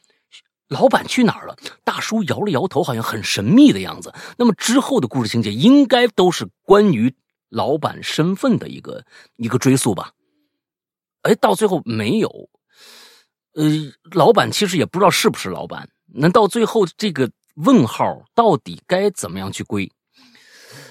[0.72, 1.56] 老板去哪儿了？
[1.84, 4.12] 大叔摇了摇头，好像很神秘的样子。
[4.38, 7.14] 那么之后的故事情节应该都是关于。
[7.54, 9.04] 老板身份的一个
[9.36, 10.12] 一个追溯吧，
[11.20, 12.48] 哎，到最后没有，
[13.52, 13.62] 呃，
[14.12, 15.90] 老板其实也不知道是不是老板。
[16.14, 19.92] 那到最后这个问号到底该怎么样去归？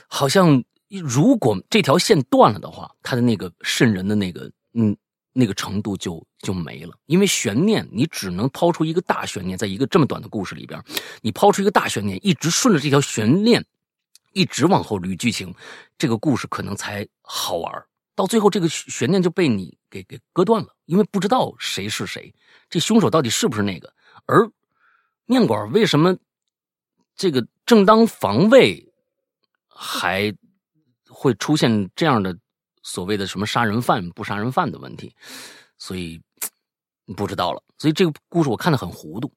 [0.08, 4.96] 好像如果这条线断了的话，他的那个渗人的那个嗯
[5.34, 6.96] 那个程度就就没了。
[7.06, 10.84] 因为悬念你只能抛出一个大悬念，在一个这么短的故事里边，
[11.22, 13.66] 你抛出一个大悬念，一直顺着这条悬念。
[14.34, 15.54] 一直往后捋剧情，
[15.98, 17.86] 这个故事可能才好玩。
[18.16, 22.34] 到最后，这个悬念就被你给给割断了，因为不知道谁是谁，
[22.70, 23.94] 这凶手到底是不是那个？
[24.26, 24.50] 而
[25.26, 26.16] 面馆为什么
[27.14, 28.90] 这个正当防卫
[29.68, 30.34] 还
[31.10, 32.38] 会出现这样的
[32.84, 35.16] 所谓的什么杀人犯不杀人犯的问题？
[35.78, 36.22] 所以
[37.16, 37.64] 不知道了。
[37.78, 39.32] 所以这个故事我看的很糊涂。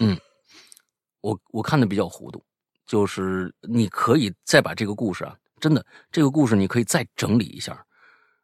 [0.00, 0.18] 嗯，
[1.20, 2.44] 我我看的比较糊涂。
[2.86, 7.82] 就是你可以再把这个故事啊，真的，这个故事你可以再整理一下。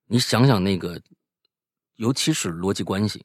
[0.07, 0.99] 你想想那个，
[1.97, 3.23] 尤其是逻辑关系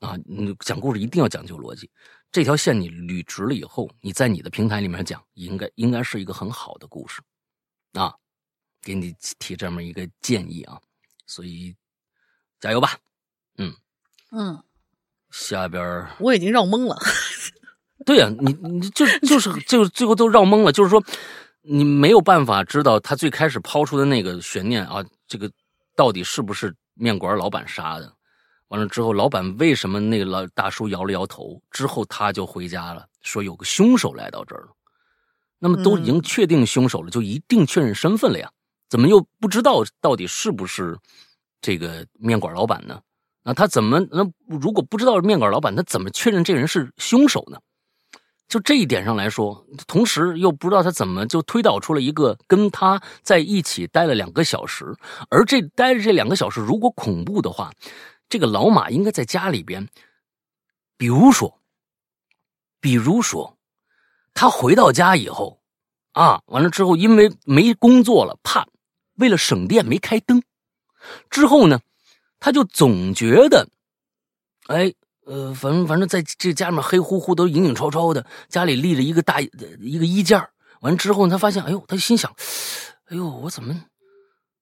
[0.00, 1.88] 啊，你讲故事一定要讲究逻辑。
[2.32, 7.22] 这条线你捋直了以后，你在你的平台里面讲，应该应该是一个很好的故事
[7.92, 8.12] 啊。
[8.86, 10.78] 给你提这么一个建议啊，
[11.26, 11.74] 所以
[12.60, 12.96] 加油吧。
[13.58, 13.74] 嗯
[14.30, 14.62] 嗯，
[15.32, 16.96] 下边我已经绕懵了。
[18.04, 21.02] 对呀，你你就就是就最后都绕懵了，就是说
[21.62, 25.50] 你没有办法知道他最开始抛出的那个悬念啊，这个
[25.96, 28.14] 到底是不是面馆老板杀的？
[28.68, 31.60] 完了之后，老板为什么那个老大叔摇了摇头？
[31.72, 34.68] 之后他就回家了，说有个凶手来到这儿了。
[35.58, 38.48] 那么都已经确定凶手了，就一定确认身份了呀？
[38.88, 40.96] 怎么又不知道到底是不是
[41.60, 43.00] 这个面馆老板呢？
[43.42, 47.58] 那他怎么那如果不知道面馆老板，他怎么确认这人是凶手呢？
[48.48, 54.94] 就这一点上来说，同时又不知道他怎么就推导出了一个跟他在一起待了两个小时，
[55.30, 57.72] 而这待着这两个小时如果恐怖的话，
[58.28, 59.88] 这个老马应该在家里边，
[60.96, 61.60] 比如说，
[62.80, 63.56] 比如说，
[64.32, 65.60] 他回到家以后，
[66.12, 68.64] 啊，完了之后因为没工作了，怕
[69.16, 70.42] 为了省电没开灯，
[71.28, 71.80] 之后呢，
[72.38, 73.68] 他就总觉得，
[74.68, 74.94] 哎。
[75.28, 80.48] 呃，反正反正在这家里面黑乎乎都影影绰绰的，家里立着一个大一个衣架
[80.82, 82.32] 完之后他发现，哎呦，他心想，
[83.06, 83.74] 哎呦，我怎么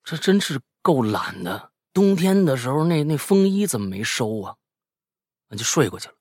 [0.03, 1.71] 这真是够懒的？
[1.93, 4.57] 冬天的时候那那风衣怎么没收啊？
[5.51, 6.15] 那就睡过去了，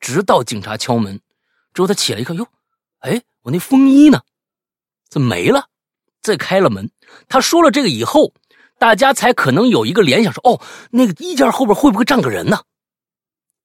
[0.00, 1.20] 直到警察敲门
[1.74, 2.48] 之后，他起来一看，哟，
[3.00, 4.22] 哎，我那风衣呢？
[5.10, 5.68] 怎么没了？
[6.24, 6.90] 再开了门，
[7.28, 8.32] 他说了这个以后，
[8.78, 10.60] 大家才可能有一个联想，说，哦，
[10.90, 12.64] 那个衣架后边会不会站个人呢？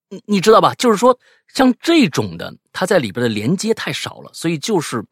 [0.10, 0.76] 你你知道吧？
[0.76, 1.18] 就是说，
[1.54, 5.04] 像这种的，它在里边的连接太少了，所以就是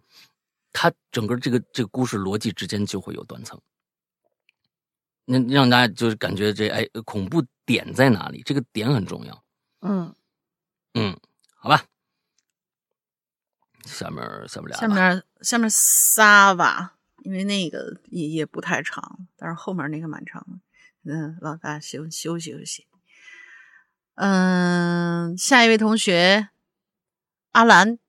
[0.73, 3.59] 它整个这个这个故事逻辑之间就会有断层。
[5.23, 8.41] 那让大家就是感觉这哎，恐怖点在哪里？
[8.45, 9.43] 这个点很重要。
[9.81, 10.13] 嗯
[10.95, 11.17] 嗯，
[11.55, 11.81] 好吧。
[13.85, 20.59] 下面下面俩，下面下面仨吧，因为那个也也不太长，但是后面那个蛮长的。
[21.09, 22.85] 嗯，老大休休息休息。
[24.15, 26.49] 嗯，下一位同学
[27.51, 27.99] 阿兰，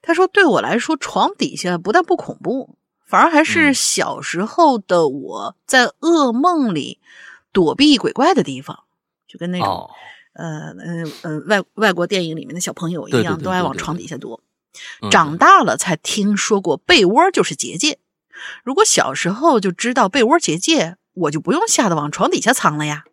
[0.00, 7.00] 他说：“对我来说，床底下不但不恐怖，反而还是小时候的我在噩梦里
[7.52, 8.84] 躲避鬼怪的地方，
[9.26, 9.90] 就跟那种
[10.34, 14.42] 呃呃呃外外国电影里面的小朋友一样，都爱往床底下躲。
[15.10, 17.98] 长大了才听说过被窝就是结界。
[18.64, 23.04] 如果小时候就知道被窝结界，我就不用吓得往床底下藏了呀。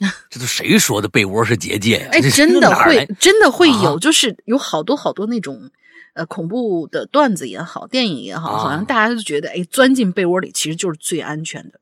[0.28, 1.08] ”这都谁说的？
[1.08, 2.08] 被窝是结界呀？
[2.10, 5.70] 哎，真的会，真的会有，就是有好多好多那种，
[6.14, 11.78] 呃，恐怖的段子也好，电影也好，好像大家都觉得，哎，钻进被窝里其实就是最安全的。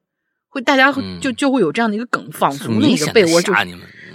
[0.48, 3.60] 会大家就就会有这样的一个梗，仿佛那个被窝就是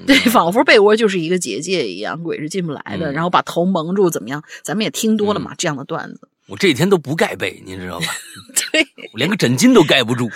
[0.06, 3.12] 对，仿佛被窝就是一个结界一样，鬼是进不来的。
[3.12, 4.44] 然后把头蒙住，怎么样？
[4.64, 6.28] 咱们也听多了嘛，这样的段子。
[6.48, 8.06] 我这几天都不盖被，你知道吧？
[8.72, 8.82] 对，
[9.14, 10.30] 我连个枕巾都盖不住。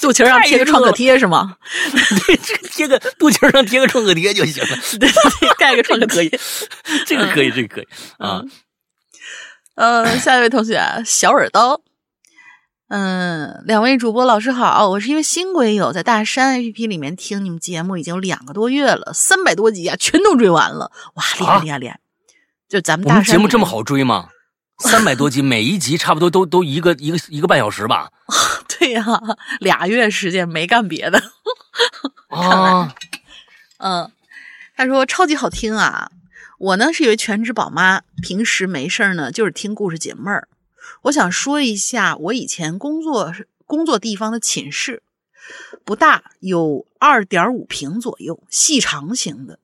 [0.00, 1.56] 肚脐上贴个创可贴是吗？
[2.26, 2.36] 对，
[2.70, 4.78] 贴个肚脐上贴个创可贴就行了。
[5.00, 5.08] 对，
[5.58, 6.30] 盖个创可贴，
[7.04, 7.86] 这个可以，这个可以
[8.18, 8.40] 啊。
[9.74, 11.82] 嗯，下一位同学小耳刀。
[12.88, 21.98] 嗯，两位主播老师好，我是一位新鬼友，在大山 APP 里面听你们节目已经有两个多月了，三百多集啊，全都追完了，哇，厉害厉害厉害！
[22.68, 24.28] 就咱们大山节目这么好追吗？
[24.78, 28.08] 三百多集，每一集差不多都都一个一个一个半小时吧。
[28.78, 29.04] 对呀，
[29.58, 31.20] 俩月时间没干别的。
[32.30, 32.94] 啊，
[33.78, 34.08] 嗯，
[34.76, 36.12] 他说超级好听啊。
[36.58, 40.46] 我呢是一位全职宝妈，平时没事呢就是听故事解闷儿。
[41.02, 43.32] 我想说一下我以前工作
[43.64, 45.02] 工作地方的寝室，
[45.84, 49.58] 不大，有二点五平左右，细长型的，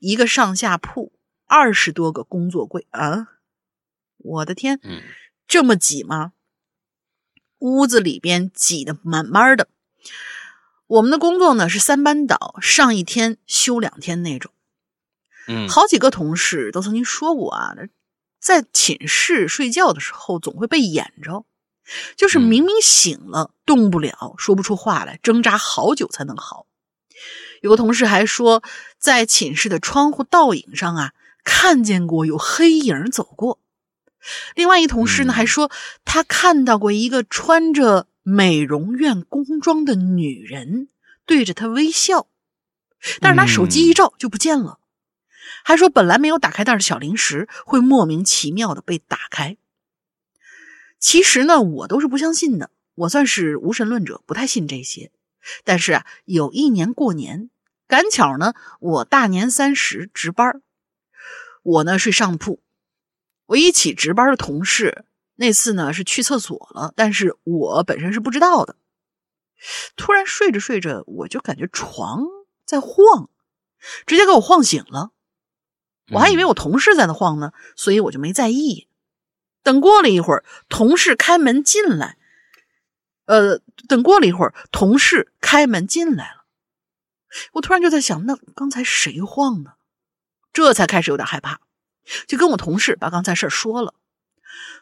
[0.00, 1.12] 一个上下铺，
[1.46, 3.28] 二十多个工作柜啊。
[4.18, 4.80] 我的天，
[5.46, 6.32] 这么挤吗？
[7.58, 9.68] 屋子里边挤得满满的。
[10.86, 14.52] 我们的工作呢是三班倒，上一天休两天那种。
[15.48, 17.74] 嗯，好几个同事都曾经说过啊，
[18.42, 21.46] 在寝室睡觉的时候总会被掩着，
[22.16, 26.66] 就是明明醒了动不了，说不出话来，挣扎好久才能好。
[27.60, 28.64] 有个同事还说，
[28.98, 31.12] 在寝室的窗户倒影上啊，
[31.44, 33.60] 看见过有黑影走过。
[34.56, 35.70] 另外一同事呢，还说
[36.04, 40.88] 他看到过一个穿着美容院工装的女人
[41.24, 42.26] 对着他微笑，
[43.20, 44.80] 但是拿手机一照就不见了。
[45.64, 49.56] 还说本来没有打开袋的小零食会莫名其妙的被打开。
[50.98, 55.10] 其实呢，我都是不相信的，我算是无神论者，不太信这些。
[55.64, 57.50] 但是啊，有一年过年，
[57.88, 60.62] 赶巧呢，我大年三十值班，
[61.62, 62.60] 我呢睡上铺。
[63.46, 68.76] 我一起值班的同事那次呢是去厕所了，但是我本身是不知道的。
[69.96, 72.24] 突然睡着睡着，我就感觉床
[72.64, 73.28] 在晃，
[74.06, 75.10] 直接给我晃醒了。
[76.10, 78.88] 我还以为我同事在那晃呢，所以我就没在意。
[79.62, 82.18] 等过了一会儿，同事开门进来，
[83.26, 86.44] 呃，等过了一会儿，同事开门进来了。
[87.52, 89.74] 我突然就在想，那刚才谁晃呢？
[90.52, 91.60] 这才开始有点害怕。
[92.26, 93.94] 就跟我同事把刚才事儿说了，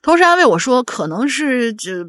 [0.03, 2.07] 同时安慰我说，可能是这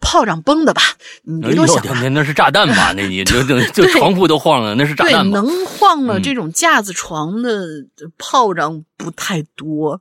[0.00, 0.80] 炮仗崩的吧，
[1.22, 1.84] 你别多想
[2.14, 2.92] 那是炸弹吧？
[2.96, 5.38] 那你 就就就床铺都晃了，那是炸，弹吧？
[5.40, 7.84] 能晃了嗯这种架子床的
[8.16, 10.00] 炮仗不太多，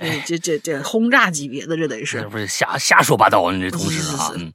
[0.00, 2.22] 哎，这这这这轰炸级别的，这得这是。
[2.30, 3.50] 不是瞎瞎说八道？
[3.50, 4.52] 你这同事啊，嗯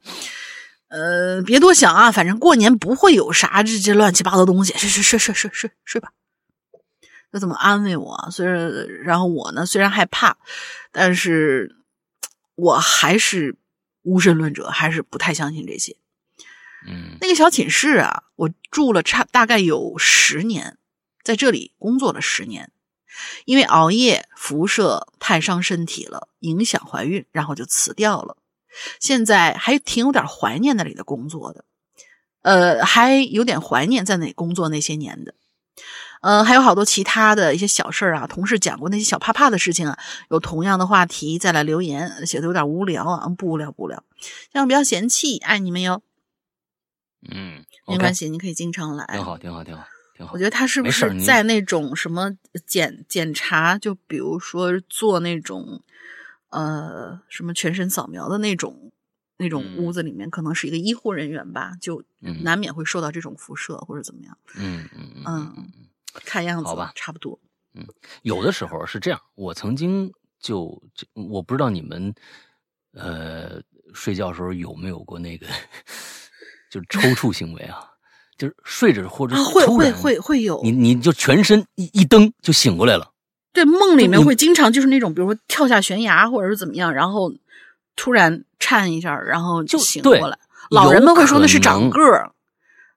[0.88, 6.08] 呃，别多想啊，反正过年不会有啥这这乱七八糟东西，睡睡睡睡睡睡睡吧。
[7.34, 10.36] 就这么安慰我啊，虽然然后我呢虽然害怕，
[10.92, 11.74] 但是
[12.54, 13.56] 我还是
[14.02, 15.96] 无神论者，还是不太相信这些。
[16.86, 20.78] 嗯那个小寝室啊，我住了差大概有十年，
[21.24, 22.70] 在这里工作了十年，
[23.46, 28.36] 因为熬夜辐射太伤身体了，影响怀孕，然后就辞掉了。
[29.00, 31.64] 现在还挺有点怀念那里的工作的，
[32.42, 35.34] 呃，还有点怀念在那里工作那些年的。
[36.24, 39.98] 呃，还有好多其他的一些小事儿啊，同事讲过那些小怕怕的事情啊，
[40.30, 44.02] 有同样的话题再来留言，写的有点无聊啊，不无聊不无聊，
[44.50, 46.02] 这样不要嫌弃，爱你们哟。
[47.30, 49.06] 嗯，没关系，你可以经常来。
[49.12, 49.84] 挺好，挺好，挺好，
[50.16, 50.32] 挺好。
[50.32, 52.32] 我觉得他是不是在那种什么
[52.66, 55.82] 检检查，就比如说做那种
[56.48, 58.92] 呃什么全身扫描的那种
[59.36, 64.38] 那种嗯屋子里面，可能是一个医护人员吧，就嗯难免会受到这种辐射或者怎么样。
[64.56, 65.66] 嗯嗯嗯嗯嗯，
[66.24, 67.38] 看样子好吧差不多。
[67.74, 67.84] 嗯
[68.22, 72.14] 有的时候是这样，我曾经就就我不知道你们
[72.92, 73.60] 呃
[73.92, 75.46] 睡觉时候有没有过那个
[76.70, 77.80] 就是抽搐行为啊，
[78.38, 83.10] 就是睡着或者啊，会会会会有你，你就全身一一蹬就醒过来了。
[83.52, 87.32] 对梦里面会经常就是那种，比如说跳下悬崖或者是怎么样，然后
[87.94, 90.36] 突然颤一下，然后就醒过来。
[90.70, 92.32] 老人们会说那是长个儿，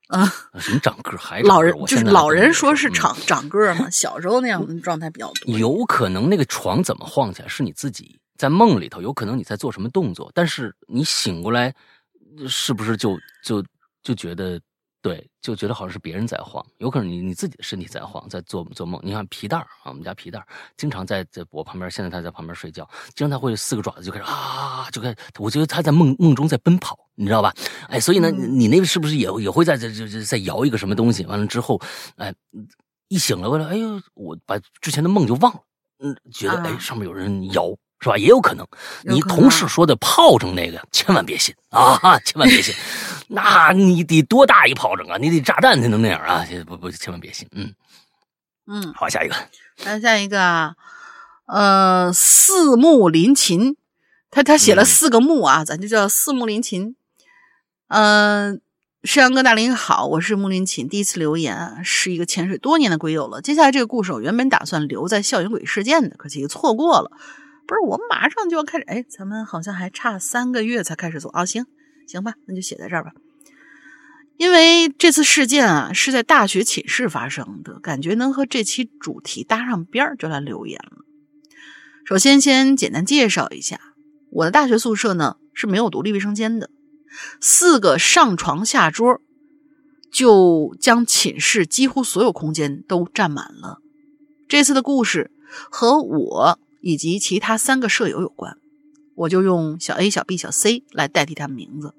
[0.07, 5.57] 啊，什么长个儿还老人就是老人说是长长个儿嘛，小时候那样的状态比较多。
[5.57, 11.73] 有可能那个床怎么晃起来是你自己在梦里头，有可能你在做什么动作，但是你醒过来，
[12.47, 13.63] 是不是就就
[14.01, 14.59] 就觉得
[15.01, 18.99] 对，就觉得好像是别人在晃，有可能你你自己的身体在晃，在做做梦。
[19.03, 27.53] 你看皮蛋儿啊，我们家皮蛋儿经常在在我旁边，现在他在旁边睡觉，经常他会四个爪子就开始啊，就开始，我觉得他在梦梦中在奔跑，你知道吧？
[27.87, 29.89] 哎，所以呢，嗯你那个是不是也也会在这
[30.25, 31.25] 在摇一个什么东西？
[31.25, 31.79] 完了之后，
[32.17, 32.33] 哎，
[33.07, 35.61] 一醒了过来，哎呦，我把之前的梦就忘了，
[35.99, 37.73] 嗯，觉得啊哎上面有人摇。
[37.99, 38.17] 是吧？
[38.17, 38.67] 也有可能，
[39.03, 42.19] 你同事说的炮仗那个，千万别信啊！
[42.19, 42.73] 千万别信，
[43.27, 45.17] 那你得多大一炮仗啊？
[45.17, 46.45] 你得炸弹才能那样啊！
[46.65, 47.47] 不不，千万别信。
[47.53, 47.73] 嗯，
[48.67, 49.35] 嗯，好，下一个。
[49.83, 50.75] 那下一个啊，
[51.47, 53.75] 呃，四木临琴，
[54.29, 56.95] 他他写了嗯四个木啊，咱就叫四木临琴。
[57.87, 58.61] 嗯、
[59.03, 63.41] 世阳哥大林好，我是木林琴，第一次留言啊，是一个潜水多年的龟友了。
[63.41, 67.11] 接下来这个故事，我原本打算留在校园鬼事件的，可惜错过了。
[67.67, 71.65] 不是，我马上就要开始，哎，咱们好像还差三个月才开始做啊，行
[72.07, 73.11] 行吧，那就写在这儿吧。
[74.37, 81.03] 因为这次事件啊是在大学寝室发生的，感觉能和这期主题搭上边儿，就来留言了。
[82.05, 83.79] 首先，先简单介绍一下，
[84.31, 86.69] 我的大学宿舍呢是没有独立卫生间的，
[87.41, 89.19] 四个上床下桌
[90.09, 93.79] 就将寝室几乎所有空间都占满了。
[94.47, 95.31] 这次的故事
[95.69, 98.57] 和我以及其他三个舍友有关，
[99.13, 101.93] 我就用小 A、小 B、小 C 来代替他们名字。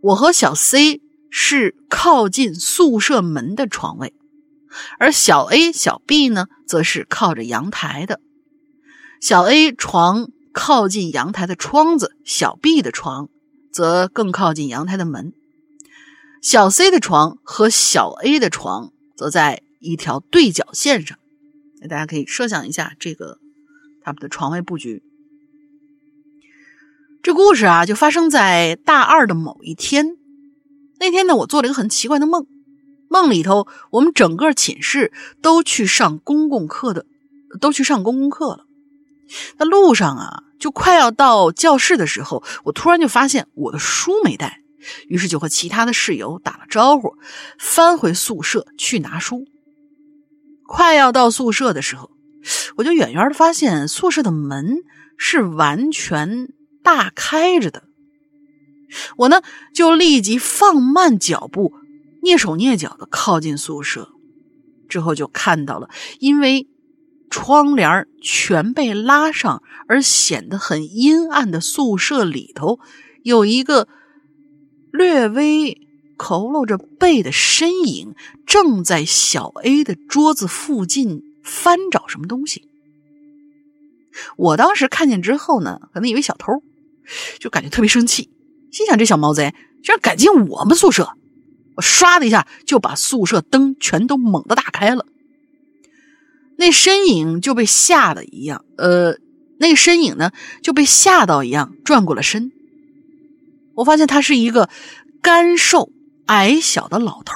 [0.00, 1.00] 我和小 C
[1.30, 4.12] 是靠近宿舍门的床位，
[4.98, 8.18] 而小 A、小 B 呢，则是靠着阳台的。
[9.20, 13.28] 小 A 床靠近阳台的窗子，小 B 的床
[13.70, 15.32] 则更靠近阳台的门。
[16.42, 21.16] 小 C 的床和小 A 的床则在一条对角线上。
[21.88, 23.38] 大家可以设想一下这个
[24.04, 25.02] 他们的床位布局。
[27.22, 30.18] 这故事啊，就发生在大二的某一天。
[31.00, 32.46] 那天呢，我做了一个很奇怪的梦，
[33.08, 35.10] 梦里头我们整个寝室
[35.40, 37.06] 都去上公共课的，
[37.60, 38.66] 都去上公共课了。
[39.56, 44.60] 那路上啊，就快要到教室的时候，我突然就发现我的书没带，
[45.08, 47.16] 于是就和其他的室友打了招呼，
[47.58, 49.46] 翻回宿舍去拿书。
[50.66, 52.10] 快要到宿舍的时候，
[52.76, 54.78] 我就远远的发现宿舍的门
[55.16, 56.48] 是完全
[56.82, 57.84] 大开着的。
[59.16, 59.42] 我呢
[59.72, 61.72] 就立即放慢脚步，
[62.22, 64.10] 蹑手蹑脚的靠近宿舍，
[64.88, 65.88] 之后就看到了，
[66.20, 66.68] 因为
[67.30, 72.78] 窗帘全被拉上而显得很阴暗的宿舍里头，
[73.24, 73.88] 有一个
[74.92, 75.80] 略微
[76.16, 78.14] 佝偻着背的身影，
[78.46, 82.68] 正在小 A 的桌子附近翻找什么东西。
[84.36, 86.52] 我当时看见之后呢，可能以为小偷，
[87.38, 88.30] 就感觉特别生气，
[88.72, 91.10] 心想这小毛贼居然敢进我们宿舍，
[91.76, 95.04] 我唰的一下就把宿舍灯全都猛地打开了。
[96.56, 99.18] 那身影就被吓得一样，呃，
[99.58, 100.30] 那身影呢
[100.62, 102.52] 就被吓到一样转过了身。
[103.74, 104.70] 我发现他是一个
[105.20, 105.90] 干瘦
[106.26, 107.34] 矮小的老头，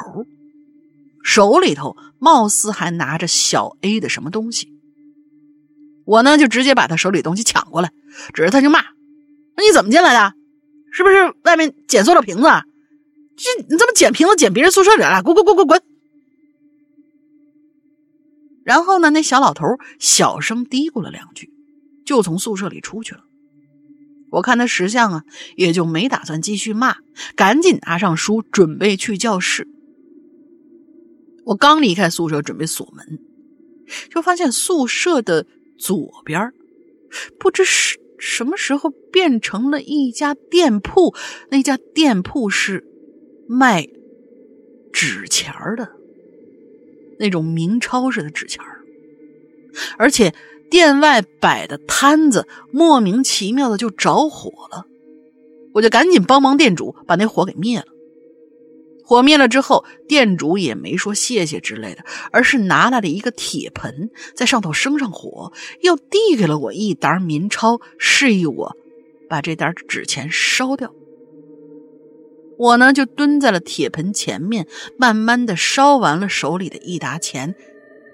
[1.29, 4.73] 手里头貌似还拿着小 A 的什么东西。
[6.07, 7.93] 我呢就直接把他手里东西抢过来，
[8.33, 8.81] 指着他就骂
[9.59, 10.35] ：“你怎么进来的？
[10.91, 12.45] 是不是外面捡塑料瓶子？
[13.37, 15.23] 这你怎么捡瓶子捡别人宿舍里了？
[15.23, 15.83] 滚滚滚滚滚！”
[18.65, 19.67] 然后呢，那小老头
[19.99, 21.53] 小声嘀咕了两句，
[22.07, 23.21] 就从宿舍里出去了。
[24.31, 25.25] 我看他识相啊，
[25.57, 26.97] 也就没打算继续骂，
[27.37, 29.69] 赶紧拿上书准备去教室。
[31.49, 33.19] 我刚离开宿舍准备锁门，
[34.11, 35.47] 就发现宿舍的
[35.79, 36.53] 左边
[37.39, 41.15] 不知是什么时候变成了一家店铺，
[41.51, 42.85] 那家店铺是
[43.49, 43.89] 卖
[44.93, 45.91] 纸钱的，
[47.19, 48.63] 那种明钞似的纸钱
[49.97, 50.35] 而且。
[50.71, 54.85] 店外摆的摊子莫名其妙的就着火了，
[55.73, 57.87] 我就赶紧帮忙店主把那火给灭了。
[59.09, 68.77] 火灭了之后，店主也没说谢谢之类的，而是拿来了一个铁盆，在上头生上火，又递给了我一沓民钞，示意我
[69.27, 70.93] 把这沓纸钱烧掉。
[72.59, 74.69] 我呢就蹲在了铁盆前面，
[74.99, 77.55] 慢慢的烧完了手里的一沓钱，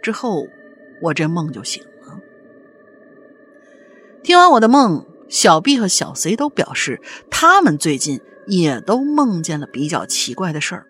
[0.00, 0.46] 之后
[1.02, 2.20] 我这梦就醒了。
[4.22, 10.86] 听完我的梦，小 B 和小 C 都表示，他们最近也都梦见了比较奇怪的事儿。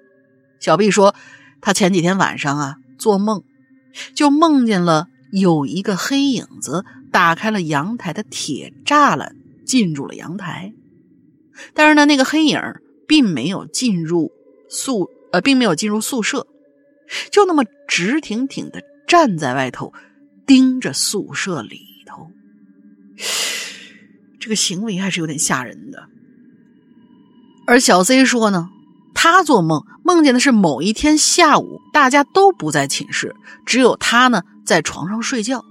[0.61, 1.15] 小 B 说，
[1.61, 3.43] 他前几天晚上啊做梦，
[4.15, 10.73] 就梦见了有一个黑影子打开了阳台的铁栅栏，进入了阳台。
[11.75, 12.61] 但是呢，那个黑影
[13.07, 14.33] 并没有进入
[14.69, 16.47] 宿，呃，并没有进入宿舍，
[17.31, 19.93] 就那么直挺挺的站在外头，
[20.47, 22.31] 盯着宿舍里头。
[24.41, 26.09] 这个行为还是有点吓人的。
[27.67, 28.69] 而小 C 说呢，
[29.15, 33.35] 他做梦梦见的是某一天下午，大家都不在寝室，
[33.65, 35.65] 只有他呢在床上睡觉。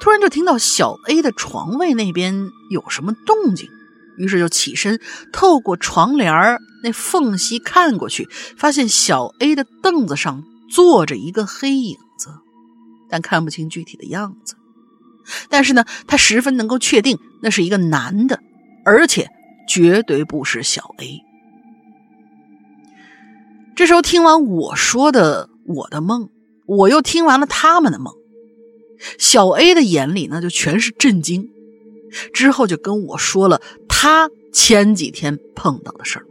[0.00, 3.68] 突然就听到小 A 的床位那边有什么动静，
[4.16, 5.00] 于是就起身，
[5.32, 12.28] 透过床帘那缝隙看过去，发现小 A 的凳子上坐着一个黑影子，
[13.08, 14.56] 但看不清具体的样子。
[15.48, 18.40] 但是呢，他十分能够确定那是一个男的，
[18.84, 19.28] 而且
[19.68, 21.20] 绝对不是小 A。
[23.76, 26.30] 这时候听完我说的我的梦，
[26.66, 28.12] 我又听完了他们的梦，
[29.18, 31.48] 小 A 的眼里呢就全是震惊，
[32.32, 36.26] 之后就跟我说了他前几天碰到的事儿。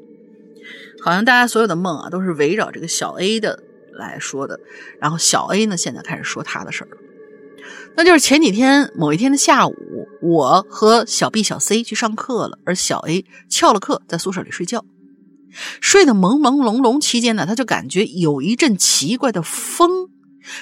[1.01, 4.59] 好像大家所有的梦啊都是围绕这个小 A 的来说的，
[4.99, 6.97] 然后小 A 呢现在开始说他的事儿了。
[7.95, 9.76] 那就是前几天某一天的下午，
[10.22, 14.85] 我和小 B、小 C 去上课了，而小 A 翘了课在宿舍里睡觉，
[15.81, 20.10] 睡得朦朦胧胧期间呢，他就感觉有一阵奇怪的风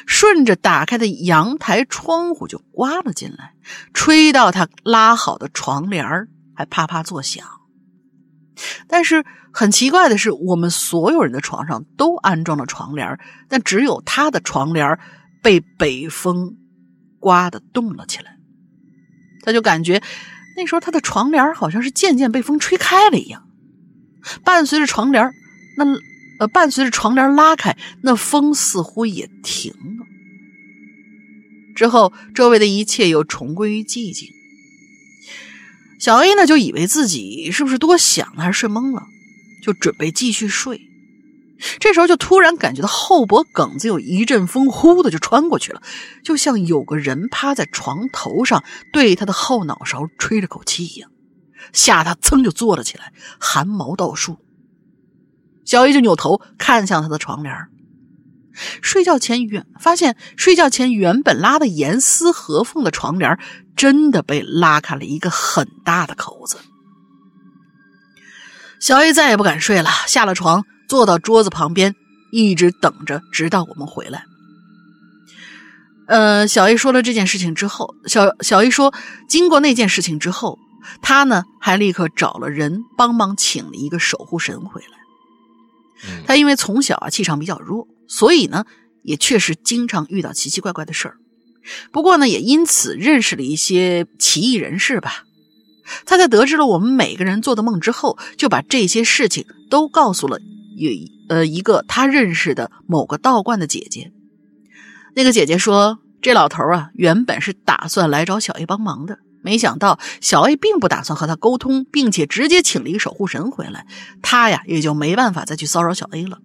[0.05, 3.53] 顺着打开的阳台窗户就刮了进来，
[3.93, 6.05] 吹到他拉好的床帘
[6.55, 7.45] 还啪啪作响。
[8.87, 13.19] 但是很奇怪的是，我们所有人的床上都安装了床帘
[13.49, 14.97] 但只有他的床帘
[15.43, 16.55] 被北风。
[17.25, 18.37] 刮的动了起来，
[19.41, 19.99] 他就感觉
[20.55, 23.47] 那时候他的床帘好像是渐渐被风吹开了一样，
[24.43, 25.33] 伴随着床帘
[25.75, 25.85] 那
[26.37, 30.05] 呃伴随着床帘拉开，那风似乎也停了。
[31.75, 34.29] 之后周围的一切又重归于寂静。
[35.97, 39.07] 小 A 呢就以为自己是不是多想了还是睡懵了，
[39.63, 40.79] 就准备继续睡。
[41.79, 45.81] 这时候就突然感觉到后脖梗子有一阵风呼的就穿过去了，
[46.23, 51.09] 就像有个人趴在床头上对他的后脑勺吹着口气一样，
[51.71, 54.37] 吓他噌就坐了起来，汗毛倒竖。
[55.63, 57.55] 小 A 就扭头看向他的床帘，
[58.81, 63.39] 睡觉前原发现睡觉前原本拉的严丝合缝的床帘
[63.75, 66.57] 真的被拉开了一个很大的口子。
[68.79, 70.65] 小 A 再也不敢睡了，下了床。
[70.87, 71.95] 坐到桌子旁边，
[72.31, 74.25] 一直等着，直到我们回来。
[76.07, 78.93] 呃，小 A 说了这件事情之后，小小 A 说，
[79.27, 80.59] 经过那件事情之后，
[81.01, 84.87] 他呢还立刻找了人帮忙，请了一个守护神回来。
[86.27, 88.65] 他因为从小啊气场比较弱，所以呢
[89.01, 91.17] 也确实经常遇到奇奇怪怪的事儿。
[91.91, 95.23] 不过呢，也因此认识了一些奇异人士吧。
[96.05, 100.39] 他在得知了我们每个人做的梦之后，就把这些事情都告诉了
[100.75, 100.91] 有
[101.29, 104.11] 呃一个他认识的某个道观的姐姐。
[105.15, 113.87] 那个姐姐说，这老头啊，原本是打算来找小 A 帮忙的，没想到小 A 并不打算和他沟通，并且直接请了一个守护神回来，
[114.21, 116.39] 他呀也就没办法再去骚扰小 A 了。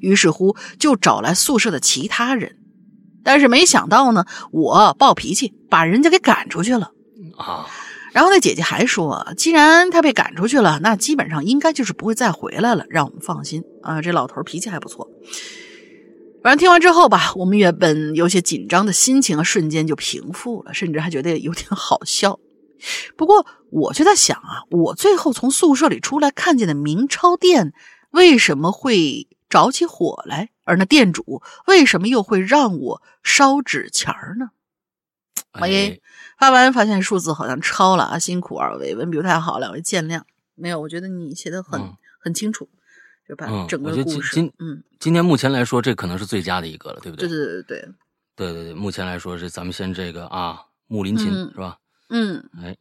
[0.00, 2.56] 于是乎，就找来宿舍的其他人，
[3.22, 6.92] 但是没想到呢，我暴脾气，把人家给赶出去了。
[7.36, 7.66] 啊，
[8.14, 14.00] 然后那姐姐还说，既然他被赶出去了，那基本上应该就是不会再回来了，让我们放心啊。
[14.00, 15.10] 这老头脾气还不错。
[16.40, 22.38] 反正听完之后吧，我们原本有些紧张的心情啊，瞬间就平复了，甚至还觉得有点好笑。
[23.16, 27.72] 不过我就在想啊，我最后从宿舍里出来看见的明超店
[28.12, 34.50] 为什么会着起火来，而那店主为什么又会让我烧纸钱儿呢？
[35.60, 36.00] 喂，
[36.38, 40.22] 发完发现数字好像超了啊，辛苦二位，文笔不太好，两位见谅。
[40.54, 42.66] 没有，我觉得你写的很、嗯很清楚，
[43.28, 47.36] 就把嗯，整个故事，今今嗯，今天目前来说，这可能是最佳的一个了，对不对对？
[47.36, 47.88] 对对对，
[48.34, 51.76] 对对对，目前来说是咱们先这个啊，木林琴、嗯是吧？
[52.08, 52.74] 嗯哎，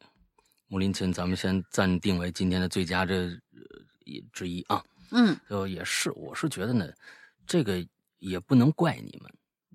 [0.67, 3.37] 木林琴，咱们先暂定为今天的最佳这呃
[4.05, 4.81] 一之一啊。
[5.11, 6.87] 嗯就也是，我是觉得呢，
[7.45, 7.85] 这个
[8.19, 9.29] 也不能怪你们，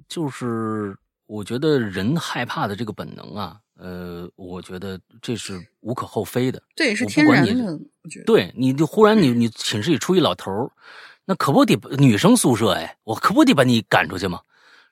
[0.09, 0.96] 就是
[1.26, 6.60] 我觉得人害怕的这个本能啊，呃，我觉得这是无可厚非的。
[6.74, 8.24] 这也是我不管你天然的，我觉得。
[8.26, 10.70] 对，你就忽然你你寝室里出一老头儿，
[11.24, 14.42] 那可不得把女生宿舍哎，我可不得把你赶出去吗？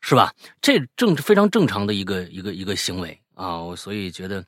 [0.00, 0.32] 是吧？
[0.60, 4.44] 这正非常正常的一个一个一个行为啊，我所以觉得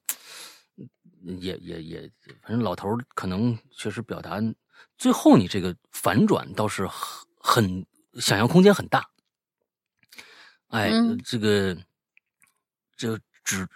[1.40, 2.10] 也也也，
[2.43, 4.40] 反正老头儿可能确实表达，
[4.97, 7.85] 最后你这个反转倒是很很
[8.20, 9.05] 想象空间很大。
[10.69, 11.77] 哎，嗯这个
[12.97, 13.66] 就只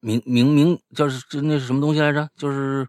[0.00, 2.28] 明明明就是这那是什么东西来着？
[2.36, 2.86] 就是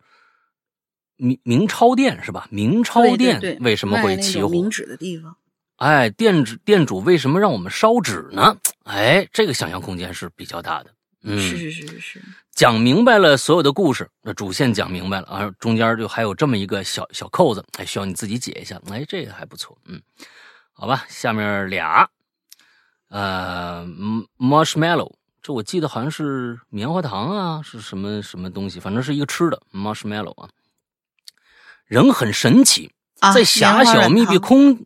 [1.18, 2.48] 明明超店是吧？
[2.50, 4.50] 明超对对店为什么会起火？
[4.50, 5.36] 明纸的地方，
[5.78, 8.58] 哎，店主店主为什么让我们烧纸呢？
[8.84, 10.92] 哎，这个想象空间是比较大的。
[11.22, 12.22] 嗯，是是是是是，
[12.54, 18.82] 讲明白了所有的故事，那主线讲明白了，而中间就还有这么一个小小扣子，还，需要你自己解一下。
[18.90, 20.02] 哎，这个还不错，嗯，
[20.72, 22.10] 好吧，下面俩，
[23.10, 25.12] 呃嗯，marshmallow，
[25.42, 30.50] 这我记得好像是棉花糖啊，是什么什么东西，反正是一个吃的 marshmallow 啊。
[31.86, 34.86] 人很神奇，啊在狭小密闭糖空，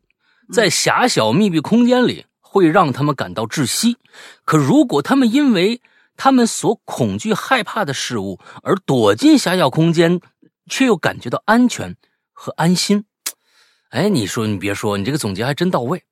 [0.52, 3.98] 在狭小密闭空间里，会让他们感到窒息。
[4.46, 5.82] 可如果他们因为
[6.16, 10.22] 他们所恐惧、害怕的事物而躲进狭小空间，
[10.70, 11.98] 却又感觉到安全
[12.32, 13.06] 和安心，
[13.90, 16.04] 哎，你说你别说，你这个总结还真到位。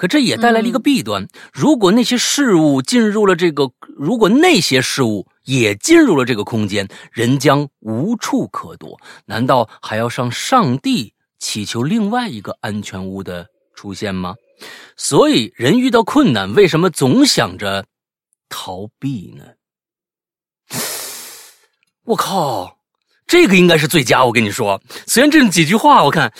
[0.00, 8.98] 可这也带来了一个弊端：如果那些事物进入了这个，如果那些事物也进入了这个空间，人将无处可躲。
[9.26, 14.36] 难道还要上上帝祈求另外一个安全屋的出现吗？
[14.96, 17.84] 所以，人遇到困难，为什么总想着
[18.48, 19.44] 逃避呢？
[22.04, 22.78] 我靠，
[23.26, 24.24] 这个应该是最佳。
[24.24, 26.32] 我跟你说，虽然这几句话，我看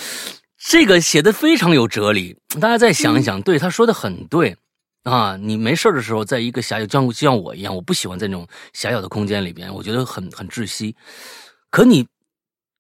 [0.62, 2.36] 这个写的非常有哲理。
[2.60, 4.54] 大家再想一想，对他说的很对
[5.04, 5.36] 啊。
[5.36, 10.94] 你没事的时候，在一个狭小，就像我一样，我不喜欢在那种狭小的空间里边，我觉得很很窒息。
[11.70, 12.06] 可你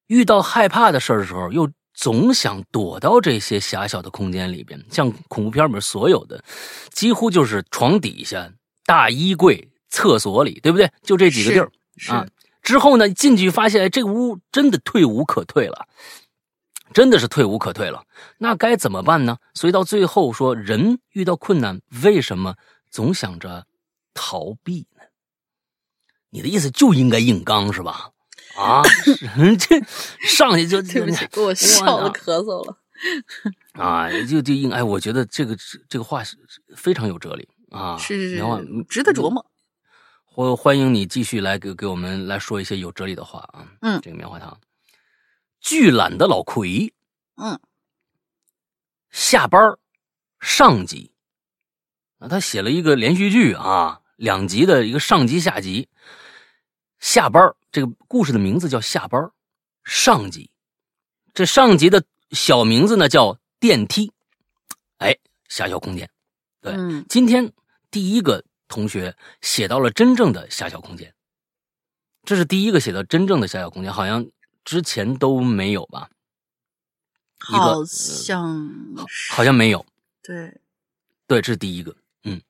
[0.08, 6.42] 遇到害怕的事儿的时候，又总想躲到这些狭小的空间里边，像恐怖片里面所有的，
[6.90, 8.52] 几乎就是床底下、
[8.84, 10.90] 大衣柜、厕所里，对不对？
[11.02, 12.26] 就这几个地儿是啊。
[12.62, 15.88] 之后呢，进去发现哎这个屋真的退无可退了，
[16.92, 18.04] 真的是退无可退了。
[18.38, 19.38] 那该怎么办呢？
[19.54, 22.56] 所以到最后说，人遇到困难，为什么
[22.90, 23.66] 总想着
[24.14, 25.02] 逃避呢？
[26.30, 28.10] 你的意思就应该硬刚是吧？
[28.56, 29.16] 啊，是
[29.56, 29.80] 这
[30.26, 32.76] 上去就对不起，给我笑的咳嗽了。
[33.72, 35.56] 啊，就就硬哎，我觉得这个
[35.88, 36.36] 这个话是
[36.76, 39.46] 非常有哲理啊，是是棉花是，值得琢磨。
[40.24, 43.66] 欢欢迎你继续来给给我们来说一些有哲理的话啊。
[43.82, 44.56] 嗯这个棉花糖，
[45.60, 46.92] 巨懒的老奎，
[47.36, 47.60] 嗯，
[49.10, 49.78] 下班儿
[50.40, 51.12] 上集
[52.18, 55.88] 啊，他写了一个连续剧啊，两集的一个上集下集。
[56.98, 59.32] 下班儿这个故事的名字叫下班儿
[59.84, 60.50] 上集，
[61.32, 64.12] 这上集的小名字呢叫电梯，
[64.98, 65.16] 哎，
[65.48, 66.10] 狭小空间。
[66.60, 67.04] 对，嗯。
[67.08, 67.52] 今天
[67.90, 71.14] 第一个同学写到了真正的狭小空间，
[72.24, 74.26] 这是第一个写到真正的狭小空间，好像
[74.64, 76.10] 之前都没有吧？
[77.38, 78.66] 好像
[79.08, 79.84] 是好像没有。
[80.22, 80.60] 对，
[81.26, 81.96] 对，这是第一个。
[82.24, 82.40] 嗯，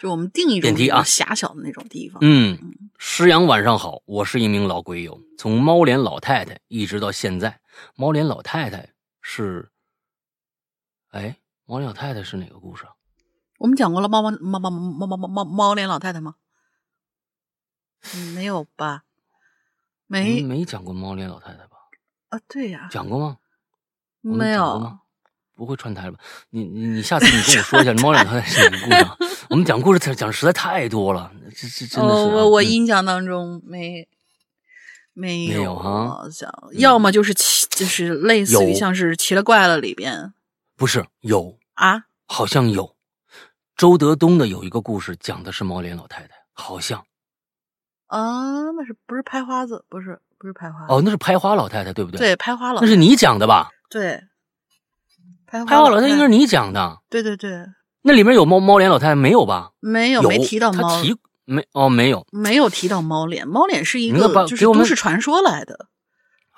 [0.00, 2.18] 就我们定一种电梯啊比较狭小的那种地方。
[2.22, 2.58] 嗯，
[2.98, 7.60] 师阳晚上好，我是一名老鬼友，从猫脸老太太一直到现在。
[7.94, 8.92] 猫脸老太太
[9.22, 9.70] 是，
[11.10, 12.92] 哎，猫脸老太太是哪个故事啊？
[13.58, 16.34] 我们讲过了猫猫猫猫猫猫猫猫猫脸老太太吗？
[18.14, 19.04] 嗯没有吧？
[20.10, 21.76] 没嗯没讲过猫脸老太太吧？
[22.30, 23.36] 啊，对呀，讲过吗？
[24.22, 24.98] 没有吗。
[25.54, 26.18] 不会串台了吧？
[26.48, 29.16] 你你你下次你跟我说一下猫脸老太太是哪个故事啊？
[29.50, 34.08] 我们讲故事讲讲实在太多了，这这真的是啊、哦，我我嗯印象当中没
[35.12, 40.32] 没没有哈好像要么就是奇，就是类似于像是奇了怪了里边
[40.76, 42.96] 不是有，啊，好像有。
[43.76, 47.04] 周德东的有一个故事讲的是猫脸老太太，好像
[48.10, 49.84] 啊，那是不是拍花子？
[49.88, 50.84] 不是，不是拍花。
[50.88, 53.70] 哦，那是拍花老太太对不对？，对，拍花老那是你讲的吧？
[53.88, 54.20] 对，
[55.46, 57.66] 拍拍花老太太太应该是你讲的，对对对，
[58.02, 59.70] 那里面有猫猫脸老太太没有吧？
[59.80, 62.26] 没有没提到猫他，提没哦没有。
[62.32, 65.86] 没有提到猫脸，猫脸是一个就是都市传说来的。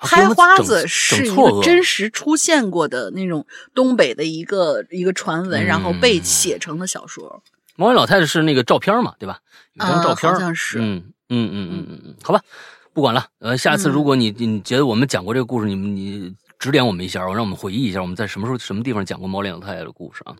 [0.05, 7.41] 拍花子是一个真实出现过的那种东北的一个一个传闻，然后被嗯写成的小说。
[7.77, 9.39] 猫脸老太太是那个照片嘛，对吧？
[9.73, 12.39] 一张啊照片儿、好像是嗯嗯嗯嗯嗯嗯，好吧，
[12.93, 13.25] 不管了。
[13.39, 20.35] 呃，下次如果你你觉得我们讲过这个故事，你们你指点我们一下，让我们回忆一下我们在什么时候什么地方讲过猫脸老太太的故事啊？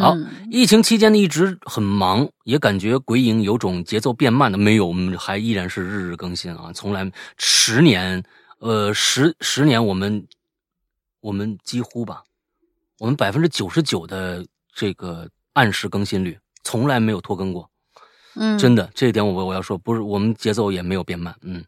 [0.00, 0.16] 好，
[0.50, 7.08] 疫情期间呢，一直很忙，也感觉鬼影有种节奏变慢的，没有，我们还依然是日日更新啊，从来
[7.38, 8.20] 十年，
[8.58, 10.26] 呃，十十年，我们
[11.20, 12.24] 我们几乎吧，
[12.98, 14.44] 我们百分之九十九的
[14.74, 17.70] 这个按时更新率，从来没有拖更过，
[18.36, 21.64] 嗯，真的，这一点我我要说，不是我们节奏也没有变慢，嗯。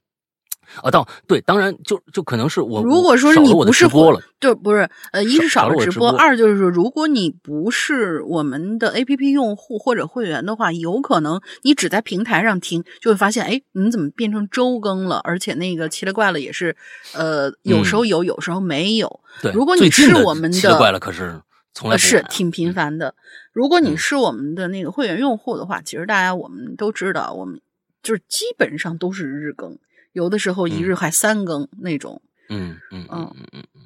[0.83, 15.23] 啊，到对，当然就就可能是我如果说是你不是播了，对，不是，呃，一是少少了直播，直播二就是说，如果你不是我们的 APP 用户或者会员的话，有可能你只在平台上听，就会发现，哎，你怎么变成周更了？
[15.25, 16.77] 而且那个奇了怪了也是，
[17.15, 19.21] 呃，有时候有，有时候没有。
[19.41, 21.41] 对，如果你是我们的奇了怪了，可是
[21.73, 23.15] 从来是挺频嗯繁的。
[23.59, 27.61] 如果你嗯是我们的那个会员用户的话，其实大家我们都知道，我们
[28.05, 29.77] 就是基本上都是日更，
[30.13, 32.23] 有的时候一嗯日还三更那种。
[32.51, 33.83] 嗯嗯嗯嗯嗯，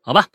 [0.00, 0.26] 好吧，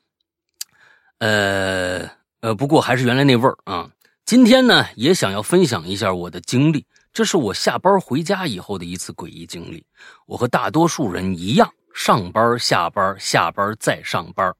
[1.17, 3.91] 呃呃，不过还是原来那味儿啊。
[4.23, 9.85] 今天呢，也想要分享一下我的经历，这是我下班回家以后的一次诡异经历。
[10.25, 14.55] 我和大多数人一样，上班、下班、下班再上班。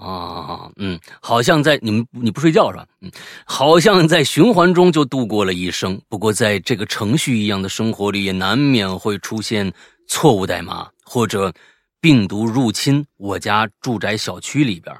[0.00, 2.86] 啊，嗯，好像在你们你不睡觉是吧？
[3.02, 3.10] 嗯，
[3.44, 6.00] 好像在循环中就度过了一生。
[6.08, 9.70] 不过在这个程序一样的生活里，也难免会出现
[10.08, 11.52] 错误代码或者
[12.00, 14.96] 病毒入侵我家住宅小区里边。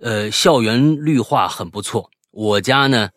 [0.00, 2.10] 呃，校园绿化很不错。
[2.30, 3.08] 我家呢，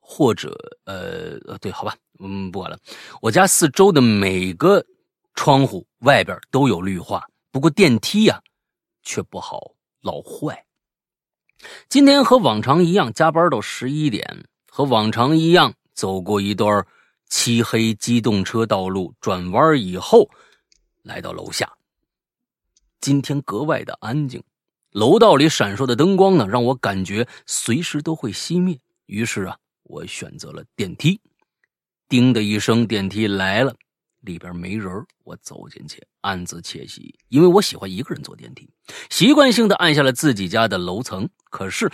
[0.00, 2.78] 或者呃呃，对，好吧，嗯，不管了。
[3.20, 4.82] 我家四周的每个
[5.34, 8.40] 窗户外边都有绿化，不过电梯呀、
[9.04, 9.70] 却不好，
[10.08, 10.64] 老坏。
[11.90, 16.86] 今天和往常一样，加班到十一点，和往常一样走过一段
[17.26, 20.30] 漆黑机动车道路，转弯以后，
[21.02, 21.70] 来到楼下。
[23.02, 24.42] 今天格外的安静，
[24.92, 28.80] 楼道里闪烁的灯光呢，让我感觉随时都会熄灭。
[29.04, 31.20] 于是啊，我选择了电梯。
[32.08, 33.74] 叮的一声，电梯来了，
[34.20, 38.68] 里边没人我走进去，暗自窃喜，因为我喜欢一个人坐电梯，
[39.08, 41.30] 习惯性的按下了自己家的楼层。
[41.48, 41.90] 可是，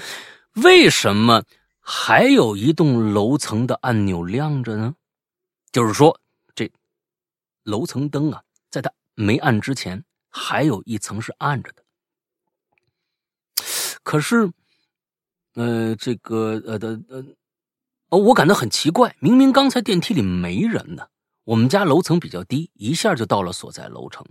[0.55, 1.45] 为什么
[1.79, 4.97] 还有一栋楼层的按钮亮着呢？
[5.71, 6.21] 就是说，
[6.57, 6.69] 这
[7.63, 11.85] 楼层灯啊，在它没按之前，还有一层是暗着的。
[14.03, 14.51] 可是，
[15.55, 17.25] 呃，这个呃的呃，
[18.09, 21.07] 哦，我感到很奇怪，明明刚才电梯里没人呢。
[21.45, 24.25] 我们家楼层比较低，一下就到了所在楼层，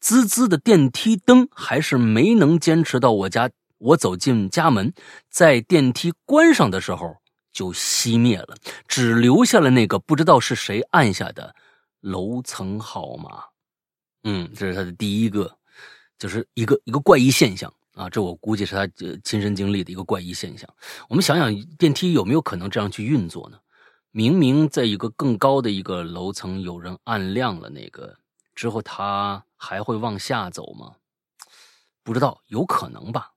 [0.00, 3.50] 滋滋的电梯灯还是没能坚持到我家。
[3.78, 4.92] 我走进家门，
[5.30, 7.14] 在电梯关上的时候
[7.52, 8.56] 就熄灭了，
[8.88, 11.54] 只留下了那个不知道是谁按下的
[12.00, 13.44] 楼层号码。
[14.24, 15.56] 嗯，这是他的第一个，
[16.18, 18.84] 就是一个一个怪异现象啊，这我估计是他
[19.22, 20.68] 亲身经历的一个怪异现象。
[21.08, 23.58] 我们想想，电梯有没有可能这样去运作呢？
[24.10, 28.16] 明明在一个更高的一个楼层，有人按亮了那个
[28.54, 30.94] 之后，他还会往下走吗？
[32.02, 33.30] 不知道，有可能吧。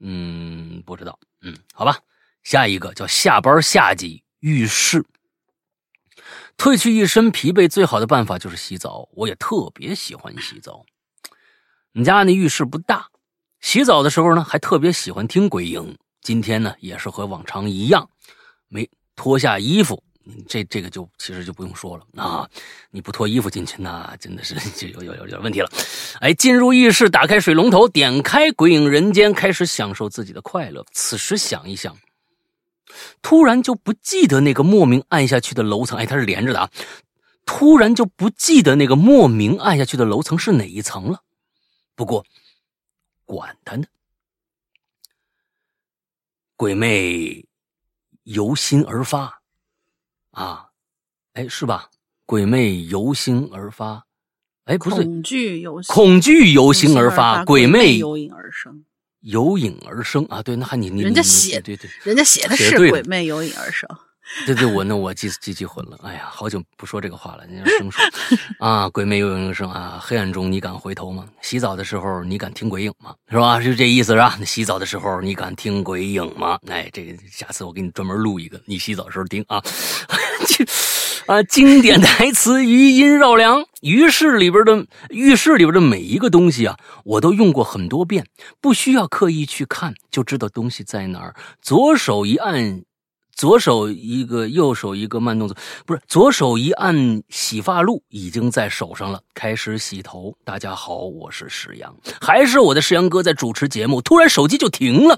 [0.00, 1.18] 嗯，不知道。
[1.42, 1.98] 嗯，好吧。
[2.42, 5.04] 下一个叫下班下级浴室。
[6.56, 9.08] 褪去一身疲惫，最好的办法就是洗澡。
[9.12, 10.84] 我也特别喜欢洗澡。
[11.92, 13.10] 我们家那浴室不大，
[13.60, 15.96] 洗澡的时候呢，还特别喜欢听鬼影。
[16.20, 18.10] 今天呢，也是和往常一样，
[18.68, 20.02] 没脱下衣服，
[20.46, 22.48] 这这个就其实就不用说了啊，
[22.90, 25.70] 你不脱衣服进去，那真的是 就有有有点问题了。
[26.20, 30.84] 哎，进入浴室，打开水龙头，点开《鬼影人间》，开始享受自己的快乐。
[30.92, 31.96] 此时想一想，
[33.22, 36.70] 突然就不记得那个莫名按下去的楼层，哎，它是连着的啊。
[37.46, 41.22] 突然就不记得那个莫名按下去的楼层是哪一层了。
[41.94, 42.24] 不过，
[43.24, 43.84] 管他呢，
[46.56, 47.46] 鬼魅
[48.24, 49.37] 由心而发，
[50.38, 50.66] 啊，
[51.34, 51.88] 哎，是吧？
[52.24, 54.04] 鬼魅由心而发，
[54.66, 58.84] 哎，不是，恐惧由恐惧由心而发，鬼魅由影而生，
[59.20, 60.42] 由影而生啊！
[60.42, 63.88] 对，那还你你人家写对对，人家写的是鬼魅由影而生。
[64.44, 65.98] 对对，我那我记记记混了。
[66.02, 67.98] 哎呀，好久不说这个话了，人家生疏
[68.58, 68.86] 啊。
[68.90, 71.26] 鬼魅有影生啊，黑暗中你敢回头吗？
[71.40, 73.14] 洗澡的时候你敢听鬼影吗？
[73.30, 73.58] 是吧？
[73.58, 74.38] 是这意思是吧？
[74.44, 76.58] 洗澡的时候你敢听鬼影吗？
[76.68, 79.62] 哎，这个下次我给你专门录一个，你洗澡的时候听啊。
[80.48, 80.64] 这
[81.30, 83.66] 啊，经典台词余音绕梁。
[83.82, 88.26] 浴室里边的浴室里边的每一个东西啊，我都用过很多遍，
[88.60, 91.34] 不需要刻意去看就知道东西在哪儿。
[91.60, 92.82] 左手一按。
[93.36, 95.56] 左手一个，右手一个，慢动作，
[95.86, 99.20] 不是左手一按洗发露，已经在手上了。
[99.32, 100.34] 开始洗头。
[100.44, 104.02] 大家好，我是石阳，还是我的石阳哥在主持节目。
[104.02, 105.16] 突然手机就停了，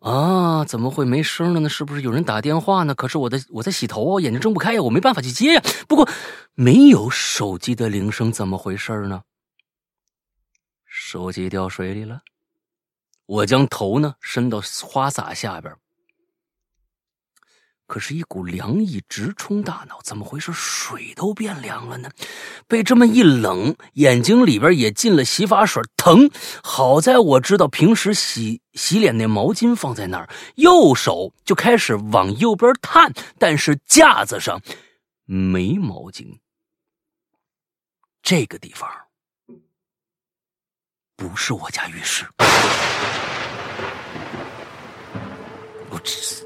[0.00, 1.68] 啊，怎么会没声了呢？
[1.68, 2.94] 是不是有人打电话呢？
[2.94, 5.62] 可是我的我在洗头啊，眼睛睁不开呀，我没办法去接呀。
[5.86, 6.08] 不过
[6.54, 9.22] 没有手机的铃声，怎么回事呢？
[10.86, 12.22] 手机掉水里了。
[13.26, 15.74] 我将头呢伸到花洒下边。
[17.90, 20.52] 可是，一股凉意直冲大脑，怎么回事？
[20.52, 22.08] 水都变凉了呢？
[22.68, 26.30] 被这么一冷，眼睛里边也进了洗发水，疼！
[26.62, 34.62] 好在我知道平时洗洗脸那毛巾放在那儿，右手就开始往右边探，但是架子上
[35.24, 36.38] 没毛巾。
[38.22, 38.88] 这个地方
[41.16, 42.24] 不是我家浴室。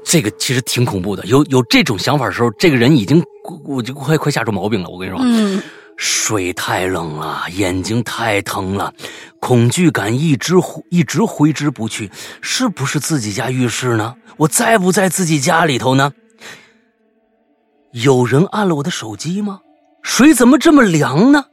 [0.03, 3.23] 这个其实挺恐怖的，有有这种想法的时候，这个人已经
[3.63, 4.89] 我就快快吓出毛病了。
[4.89, 5.61] 我跟你说，嗯，
[5.97, 8.93] 水太冷了，眼睛太疼了，
[9.39, 10.53] 恐惧感一直
[10.89, 12.09] 一直挥之不去。
[12.41, 14.15] 是不是自己家浴室呢？
[14.37, 16.11] 我在不在自己家里头呢？
[17.91, 19.61] 有人按了我的手机吗？
[20.03, 21.45] 水怎么这么凉呢？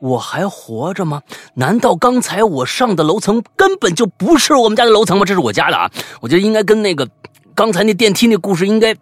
[0.00, 1.22] 我还活着吗？
[1.54, 5.24] 难道刚才我上的楼层根本就不是我们家的楼层吗？
[5.24, 5.90] 这是我家的啊！
[6.20, 7.08] 我觉得应该跟那个
[7.54, 8.94] 刚才那电梯那故事应该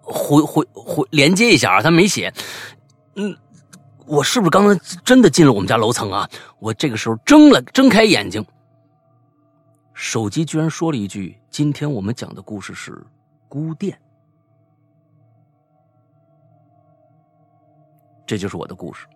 [0.00, 2.32] 回回回连接一下啊，他没写。
[3.16, 3.36] 嗯，
[4.06, 6.28] 我是不是刚才真的进了我们家楼层啊？
[6.60, 8.44] 我这个时候睁了睁开眼睛，
[9.92, 13.04] 手机居然说了一句：“今天我们讲的故事是
[13.48, 13.98] 孤店。”
[18.26, 19.06] 这就是我的故事。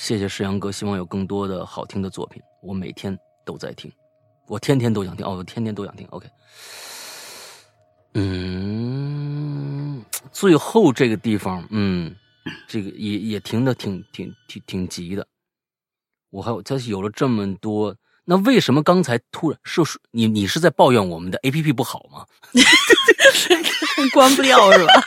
[0.00, 3.90] 谢谢石阳哥，希望有更多的好听的作品，我每天都在听，
[4.46, 6.06] 我天天都想听哦，我天天都想听。
[6.10, 6.28] OK，
[8.14, 12.14] 嗯，最后这个地方，嗯，
[12.68, 15.26] 这个也也停的挺挺挺挺急的。
[16.30, 22.24] 我还有，他有了这么多，那为什么刚才突然是你你是在抱怨我们的 APP 不好吗？
[24.14, 24.92] 关不掉是吧？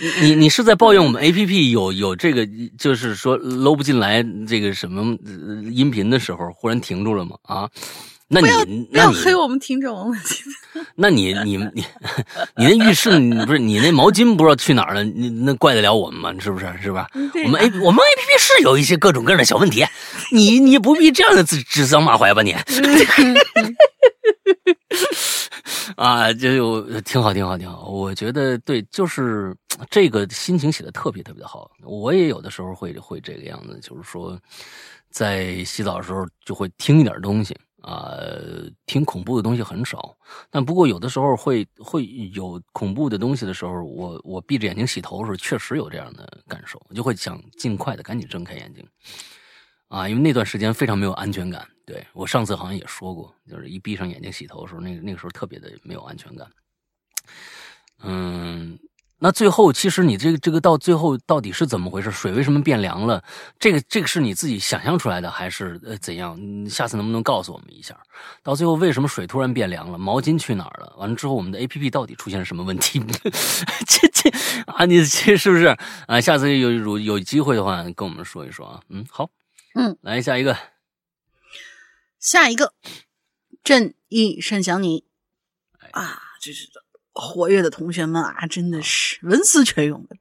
[0.00, 2.48] 你你你是在抱怨我们 A P P 有有这个，
[2.78, 7.36] 就是说搂不进来这个什么呃音频的时候，忽然停住了吗？
[7.42, 7.68] 啊？
[8.32, 10.14] 那不要你那你不要黑我们听众，
[10.94, 11.84] 那你你你
[12.54, 15.02] 你那浴室你不是你那毛巾不知道去哪儿了？
[15.02, 16.32] 你那怪得了我们吗？
[16.40, 16.72] 是不是？
[16.80, 17.08] 是吧？
[17.32, 19.84] 对我们 A 我们 A P P 是有一些各种各样的小问题，
[20.30, 22.54] 你你不必这样的指指桑骂槐吧你？
[26.00, 27.90] 啊，就挺好，挺好，挺好。
[27.90, 29.54] 我觉得对，就是
[29.90, 31.70] 这个心情写的特别特别的好。
[31.82, 34.40] 我也有的时候会会这个样子，就是说，
[35.10, 38.16] 在洗澡的时候就会听一点东西啊、
[38.86, 40.16] 听恐怖的东西很少，
[40.48, 48.82] 但不过有的时候会会有恐怖的东西的时候，我我闭着眼睛洗头的时候，确实有这样的感受，我就会想尽快的赶紧睁开眼睛。
[49.88, 51.68] 啊，因为那段时间非常没有安全感。
[51.90, 56.46] 对我上次好像也说过，就是一闭上眼睛洗头的时候，那个那个时候特别的没有安全感。
[58.04, 58.78] 嗯，
[59.18, 62.08] 那最后其实你这个这个到最后到底是怎么回事？
[62.12, 63.24] 水为什么变凉了？
[63.58, 66.38] 这个这个是你自己想象出来的，还是呃怎样？
[66.40, 67.98] 你下次能不能告诉我们一下？
[68.44, 69.98] 到最后为什么水突然变凉了？
[69.98, 70.94] 毛巾去哪儿了？
[70.96, 73.00] 完了之后我们的 A P P 到底出现了什么问题？
[73.84, 74.30] 这这
[74.66, 75.76] 啊，你这是不是
[76.06, 76.20] 啊？
[76.20, 78.80] 下次有有有机会的话，跟我们说一说啊。
[78.88, 79.28] 嗯，好。
[79.74, 80.56] 嗯，来下一个，
[82.20, 82.74] 下一个，
[83.64, 85.06] 朕一甚想你
[85.92, 86.20] 啊！
[86.38, 86.68] 这是
[87.12, 90.16] 活跃的同学们啊，真的是文思泉涌的。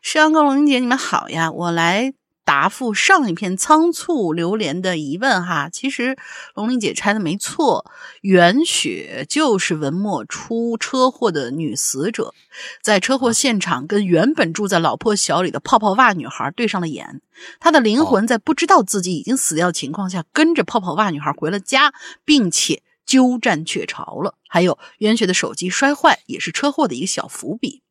[0.00, 1.50] 山羊哥、龙玲姐，你们好呀！
[1.50, 2.14] 我来
[2.44, 5.68] 答复上一篇仓促流连的疑问哈。
[5.68, 6.16] 其实
[6.54, 7.90] 龙玲姐猜的没错，
[8.20, 12.34] 袁雪就是文末出车祸的女死者，
[12.82, 17.20] 在车祸现场跟原本住在老破小里的泡泡袜女孩对上了眼。
[17.58, 21.92] 她的灵魂在不知道自己已经死掉的情况下，跟着泡泡袜女孩回了家，
[22.24, 24.34] 并且鸠占鹊巢了。
[24.48, 27.82] 还有袁雪的手机摔坏，也是车祸的一个小伏笔。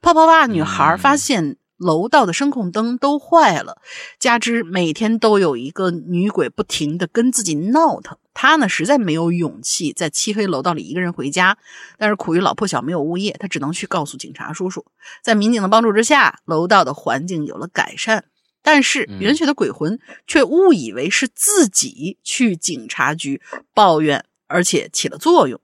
[0.00, 3.80] 泡泡袜女孩发现楼道的声控灯都坏了，
[4.18, 11.56] 加之每天都有一个女鬼不停的跟自己闹腾，她呢实在没有勇气在漆黑楼道里一个人回家。
[11.96, 14.84] 但是苦于老破小没有物业，她只能去告诉警察叔叔。
[15.22, 18.24] 在民警的帮助之下，楼道的环境有了改善。
[18.60, 23.40] 但是袁雪的鬼魂却误以为是自己去警察局
[23.72, 25.58] 抱怨，而且起了作用。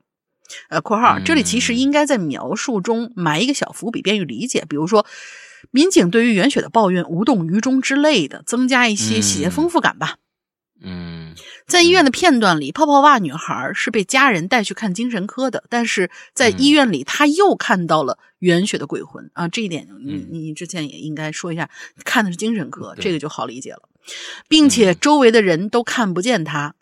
[0.69, 4.65] 呃，括号这里其实应该在描述中埋一个小伏笔，便于理解。
[4.69, 5.05] 比如说，
[5.71, 10.17] 民警对于袁雪的抱怨无动于衷之类的，增加一些细节丰富感吧。
[10.83, 11.35] 嗯，
[11.67, 19.49] 在医院的片段里，泡泡袜女孩是被家人带去看精神科的，但是在医院里，她又看到了袁雪的鬼魂啊。
[19.49, 21.71] 这一点，你你之前也应该说一下，
[22.05, 23.89] 看的是精神科，这个就好理解了，
[24.49, 26.75] 并且周围的人都看不见她。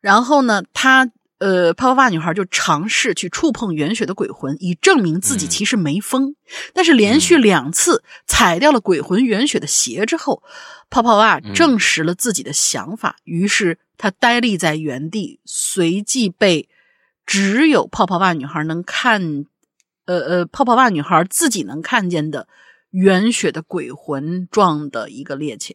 [0.00, 1.10] 然后呢，她。
[1.44, 6.34] 呃，泡泡袜女孩就尝试去触碰袁雪的鬼魂，以证明自己其实没疯。
[6.72, 10.42] 但是连续两次踩掉了鬼魂袁雪的鞋之后，
[10.88, 16.66] 泡泡袜证实了自己的想法，于是他呆立在原地，随即被
[17.26, 19.44] 只有泡泡袜女孩能看，
[20.06, 22.48] 呃呃，泡泡袜女孩自己能看见的
[22.88, 25.74] 袁雪的鬼魂撞的一个趔趄。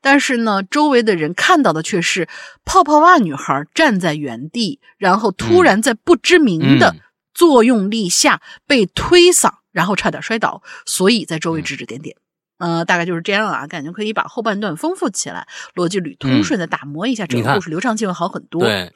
[0.00, 2.28] 但是呢，周围的人看到的却是
[2.64, 6.94] 泡泡袜女孩站在原地，然后突然在不知名的
[7.32, 12.16] 作用力下被推搡，然后差点摔倒，所以在周围指指点点。
[12.58, 18.62] 呃，大概就是这样啊，感觉可以把后半段丰富起来，逻辑捋通顺的打磨一下，整个故事流畅性会好很多。
[18.62, 18.92] 对。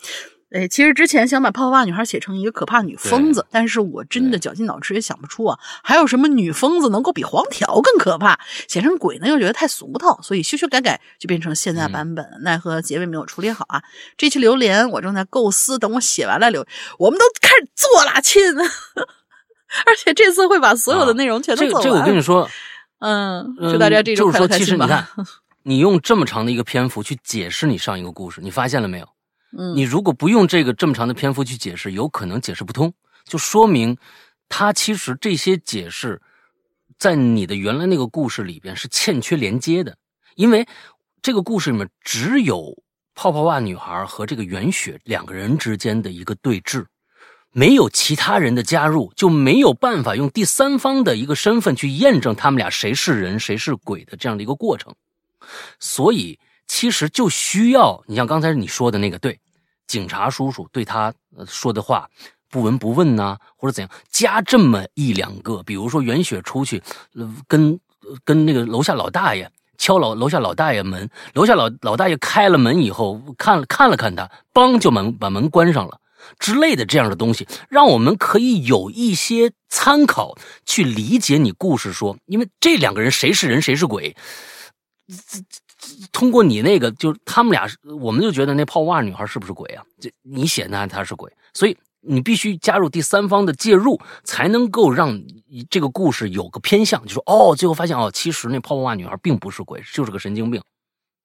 [0.50, 8.40] 哎，其实之前想把泡泡袜女孩写成一个可怕女疯子，但是我真的绞尽脑汁也想不出啊，还有什么女疯子能够比黄条更可怕？
[8.66, 13.82] 写成鬼呢又觉得太俗套，所以修修改改就变成现在版本，奈何结尾没有处理好啊。
[14.16, 16.64] 这期榴莲我正在构思，等我写完了留，
[16.98, 18.42] 我们都开始做了，亲，
[19.84, 21.82] 而且这次会把所有的内容全都做完。
[21.82, 22.48] 这我跟你说，
[23.00, 24.86] 嗯，祝大家这周快乐开心吧。
[24.86, 25.26] 就是说，其实你看，
[25.64, 29.06] 你用这么长的一个篇幅去解释你上一个故事，你发现了没有？
[29.74, 32.92] 你如果不用这个这么长的篇幅去解释，有可能解释不通，
[33.24, 33.96] 就说明
[34.46, 36.20] 他其实这些解释
[36.98, 39.96] 在你的原来那个故事里边是欠缺连接的，
[40.34, 40.68] 因为
[41.22, 42.76] 这个故事里面只有
[43.14, 46.84] 泡泡袜女孩和这个袁雪两个人之间的一个对峙，
[47.50, 54.94] 没有其他人的加入，就没有办法用第三方的一个身份去验证他们俩谁是人谁是鬼的这样的一个过程，
[55.80, 56.38] 所以。
[56.68, 59.40] 其实就需要你像刚才你说的那个，对，
[59.86, 61.12] 警察叔叔对他
[61.46, 62.08] 说的话
[62.50, 66.82] 不闻不问呐，或者怎样，加这么一两个，比如说袁雪出去
[67.46, 67.80] 跟
[68.24, 76.00] 跟那个楼下老大爷敲楼楼下老大爷门，楼下老老大爷开了门以后看了看了看他，梆就门把门关上了
[76.38, 80.34] 之类的这样的东西，让我们可以有一些参考
[80.66, 84.16] 去理解你故事说，因为这两个人谁是人谁是鬼。
[85.06, 85.40] 这
[86.12, 87.66] 通过你那个，就是他们俩，
[88.00, 89.84] 我们就觉得那泡袜女孩是不是鬼啊？
[90.00, 95.20] 这你写那她是鬼，所以你必须加入第三方的介入，才能够让
[95.68, 100.62] 这个故事有个偏向，就说哦，最后发现哦，其实那泡泡袜女孩并不是鬼，就是个神经病。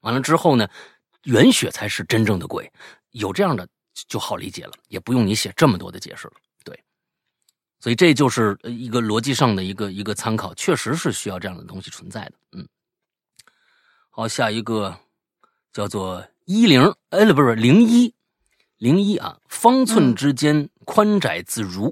[0.02, 0.68] 完了之后呢，
[1.24, 2.72] 袁雪才是真正的鬼，
[3.12, 3.68] 有这样的
[4.08, 6.34] 就好理解了，也不用你写这么多的解释了。
[6.64, 6.78] 对，
[7.80, 12.34] 所以这就是一个逻辑上的一个一个参考，确实是需要这样的东西存在的。
[12.52, 12.68] 嗯。
[14.16, 14.96] 好，下一个
[15.74, 18.14] 叫做一零，哎，不是零一，
[18.78, 21.92] 零一啊，方寸之间，宽窄自如。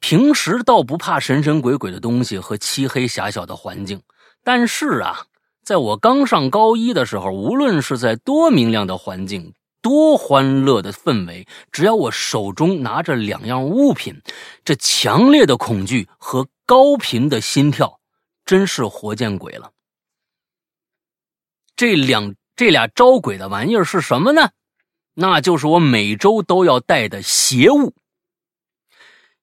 [0.00, 4.02] 平时倒不怕神神鬼鬼的东西和漆黑狭小的环境，
[4.44, 5.24] 但是啊，
[5.64, 14.20] 在我刚上高一的时候，无论是在多明亮的环境，多欢乐的氛围，只要我手中拿着两样物品，
[14.62, 17.98] 这强烈的恐惧和高频的心跳，
[18.44, 19.70] 真是活见鬼了。
[21.78, 24.50] 这两这俩招鬼的玩意儿是什么呢？
[25.14, 27.94] 那就是我每周都要带的邪物：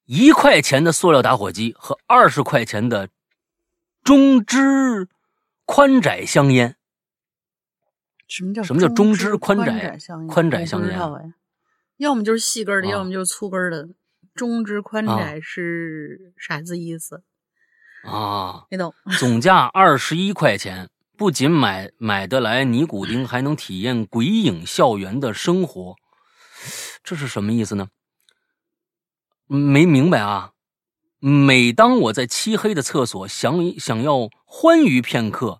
[0.03, 3.07] 一块钱的塑料打火机和二十块钱的
[4.03, 5.07] 中支
[5.63, 6.75] 宽窄香烟。
[8.27, 9.97] 什么叫什么叫中支宽窄
[10.27, 11.33] 宽窄香烟？
[11.95, 13.87] 要么就是细根的，要么就是粗根的。
[14.33, 17.23] 中支宽窄是啥子意思？
[18.03, 18.93] 啊，没懂。
[19.17, 25.95] 总价二十一块钱，不仅买买得来尼古丁，还能体验鬼影校园的生活，
[27.03, 27.87] 这是什么意思呢？
[29.47, 30.51] 没明白啊。
[31.19, 35.59] 每当我在漆黑的厕所想想要欢愉片刻，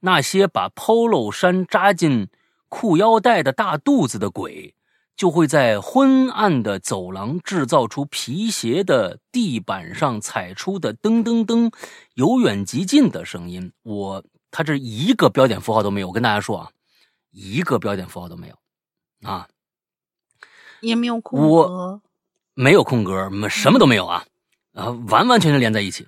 [0.00, 2.28] 那些把 polo 衫扎进
[2.68, 4.74] 裤腰带的大肚子的鬼，
[5.16, 11.70] 就会在昏暗的走廊制造出皮鞋的地板上踩出的噔噔噔
[12.14, 13.72] 由远及近的声音。
[13.82, 16.70] 我他这一个标点符号都没有，我跟大家说啊，
[17.32, 18.54] 一个标点符号都没有
[19.28, 19.48] 啊，
[20.80, 22.00] 也没有空我格。
[22.54, 24.24] 没有空格，没什么都没有啊
[24.74, 26.06] 啊，完完全全连在一起。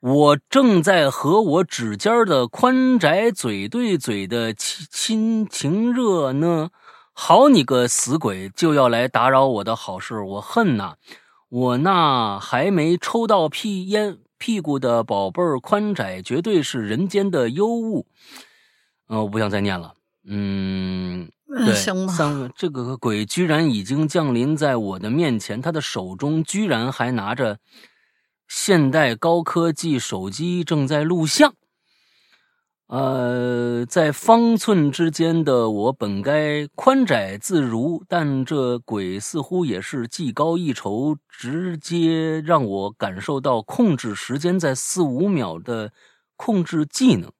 [0.00, 6.70] 我正在和我指尖的宽窄嘴对嘴的亲亲情热呢，
[7.12, 10.94] 好你个死鬼，就要来打扰我的好事，我恨呐！
[11.48, 18.06] 我那还没抽到屁烟屁股的宝贝儿宽窄，绝对是人间的尤物。
[19.08, 19.94] 呃，我不想再念了。
[20.26, 21.30] 嗯，
[21.74, 22.12] 行吧。
[22.12, 27.58] 三这个鬼居然已经降临在我的面前，他的手中居然还拿着
[28.46, 31.54] 现代高科技手机，正在录像。
[32.88, 45.92] 呃，在方寸之间的我本该宽窄自如，但这鬼似乎也是技高一筹，直接让我感受到控制时间在四五秒的
[46.36, 47.30] 控制技能。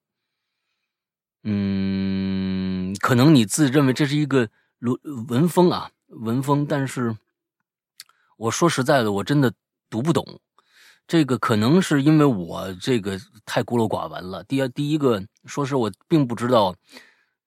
[1.45, 4.51] 嗯，可能你自认为这是一个
[4.81, 7.17] 文文风啊，文风，但是
[8.37, 9.51] 我说实在的，我真的
[9.89, 10.41] 读不懂。
[11.07, 14.45] 这个可能是因为我这个太孤陋寡闻了。
[14.45, 16.77] 第二，第一个，说是我并不知道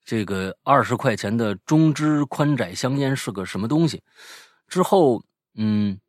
[0.04, 4.02] 这个二十块钱的中支宽窄香烟是个什么东西。
[4.68, 5.24] 之后，
[5.56, 6.00] 嗯，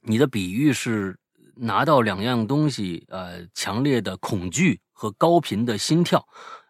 [0.00, 1.18] 你的比喻是
[1.54, 6.26] 拿到两样东西，呃，强烈的恐惧和高频的心跳。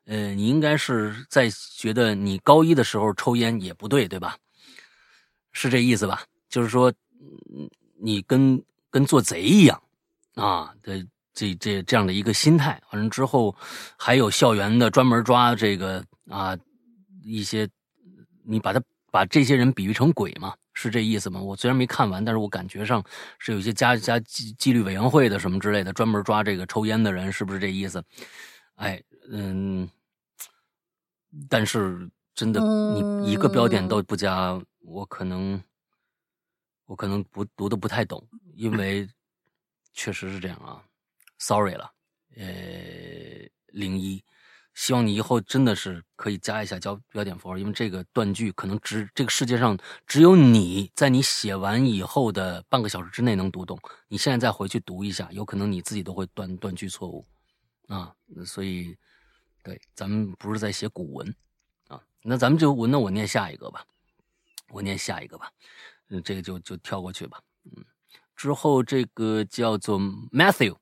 [0.07, 4.39] 呃，你应该是在觉得你高一的时候抽烟也不对，对吧？
[5.53, 6.25] 是这意思吧？
[6.49, 6.91] 就是说，
[8.01, 9.83] 你跟跟做贼一样
[10.35, 11.07] 啊对
[11.39, 12.81] 这这这样的一个心态。
[12.91, 13.55] 完了之后，
[13.97, 16.59] 还有校园的专门抓这个啊
[17.23, 17.69] 一些，
[18.45, 21.41] 你把他把这些人比喻成鬼嘛，是这意思吗？
[21.41, 23.05] 我虽然没看完，但是我感觉上
[23.39, 28.03] 是有一些加加纪纪律委员会的什么之类的，专门抓这个抽烟的人，是不是这意思？
[28.75, 29.01] 哎，
[29.31, 29.89] 嗯。
[31.47, 32.59] 但是真的，
[32.95, 35.63] 你一个标点都不加，我可能，
[36.87, 39.07] 我可能不读的不太懂，因为
[39.93, 40.83] 确实是这样啊
[41.39, 41.91] ，sorry 了，
[42.37, 42.45] 呃，
[43.69, 44.23] 零一，
[44.75, 53.79] 希望你以后真的是可以加一下标标点符号，因为这个断句可能只这个世界上只有你在你写完以后的半个小时之内能读懂，
[54.09, 57.25] 你现在再回去读一下，有可能你自己都会断断句错误
[57.89, 58.97] 啊，所以。
[59.61, 61.35] 对，咱们不是在写古文
[61.89, 63.85] 啊，那咱们就那我念下一个吧，
[64.71, 65.53] 我念下一个吧，
[66.09, 67.85] 嗯，这个就就跳过去吧，嗯，
[68.35, 70.75] 之后这个叫做 Matthew，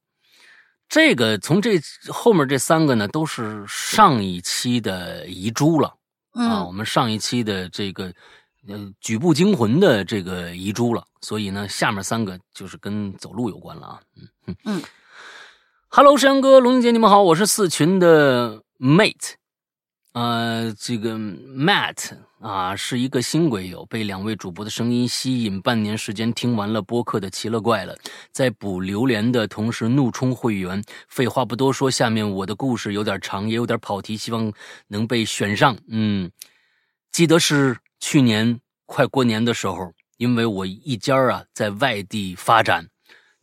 [0.89, 5.95] 这个从这后面这三个呢都是上一期的遗珠了
[6.33, 8.13] 啊，我们上一期的这个
[8.69, 14.83] 呃举步惊魂的这个遗珠了，所以呢下面三个就是跟走路有关了啊，嗯嗯嗯
[15.89, 18.63] ，Hello，山哥，龙姐，你们好，我是四群的。
[18.79, 19.37] Mate，
[20.17, 27.95] 呃，这个 Matt 啊，是一个新鬼友，被两位主播的声音吸引，半年时间听完了播客的奇了怪了，
[28.33, 30.83] 在补榴莲的同时怒充会员。
[31.07, 34.51] 废话不多说，下面我的故事有点长，也有点跑题，希望
[34.89, 35.77] 能被选上。
[35.89, 36.31] 嗯，
[37.13, 42.89] 记得是去年快过年的时候，因为我一家啊在外地发展，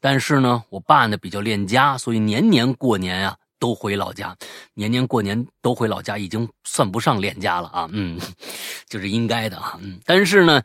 [0.02, 3.38] 但是呢，我爸呢比较恋家，所以年年过年啊。
[3.64, 4.36] 都回老家，
[4.74, 8.20] 年年过年都回老家，已经算不上恋家了啊，嗯，
[8.90, 10.62] 就是应该的啊，嗯，但是呢，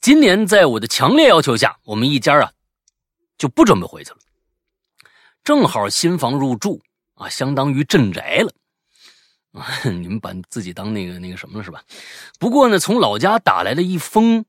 [0.00, 2.52] 今年在我的强烈要求下，我们一家啊
[3.36, 4.18] 就不准备回去了，
[5.42, 6.80] 正好新房入住
[7.14, 8.52] 啊，相当于镇宅了
[9.60, 11.82] 啊， 你们把自己当那个那个什么了是吧？
[12.38, 14.44] 不过呢，从老家打来了一封，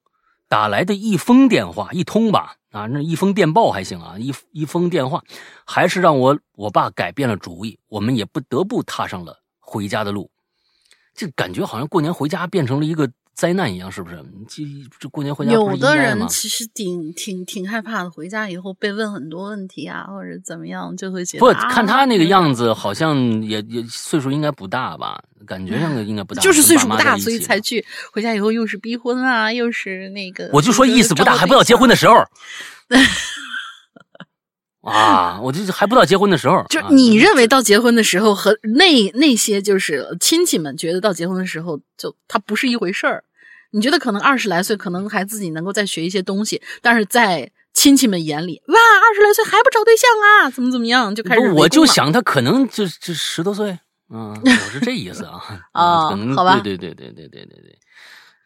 [0.48, 2.57] 打来的一封电话，一通吧。
[2.72, 5.24] 啊，那一封电报还行啊，一一封电话，
[5.66, 10.30] 还是让我我爸改变了主意，我们也不得不踏上了回家的路。
[11.14, 14.18] 这感觉好像过年回家变成了一个灾难一样，是不是？
[14.50, 14.64] 这
[15.00, 25.22] 这过年回家有的人其实挺挺挺害怕的，回家以后被问很多问题啊，或者怎么样，就会觉得不啊看他那个样子，好像也也岁数应该不大吧？
[25.46, 27.86] 感觉上应该不大，就是岁数不大，所以才去。
[28.12, 32.16] 回家以后又是逼婚啊，又是那个，我就说意思不大，还不到结婚的时候。
[34.82, 36.66] 啊，我这还不到结婚的时候。
[36.70, 43.24] 就啊你认为到结婚的时候和那那些就是亲戚们觉得到结婚的时候就它不是一回事儿。
[43.72, 50.50] 你觉得可能二十来岁可能还自己能够再学一些东西，但是在亲戚们眼里，哇，二十来岁还不找对象啊？
[50.50, 51.52] 怎么怎么样就开始？
[51.52, 53.78] 我就想他可能就就十多岁，
[54.10, 55.42] 嗯， 我是这意思啊。
[55.74, 57.80] 啊嗯可能好吧对对对对对对对对，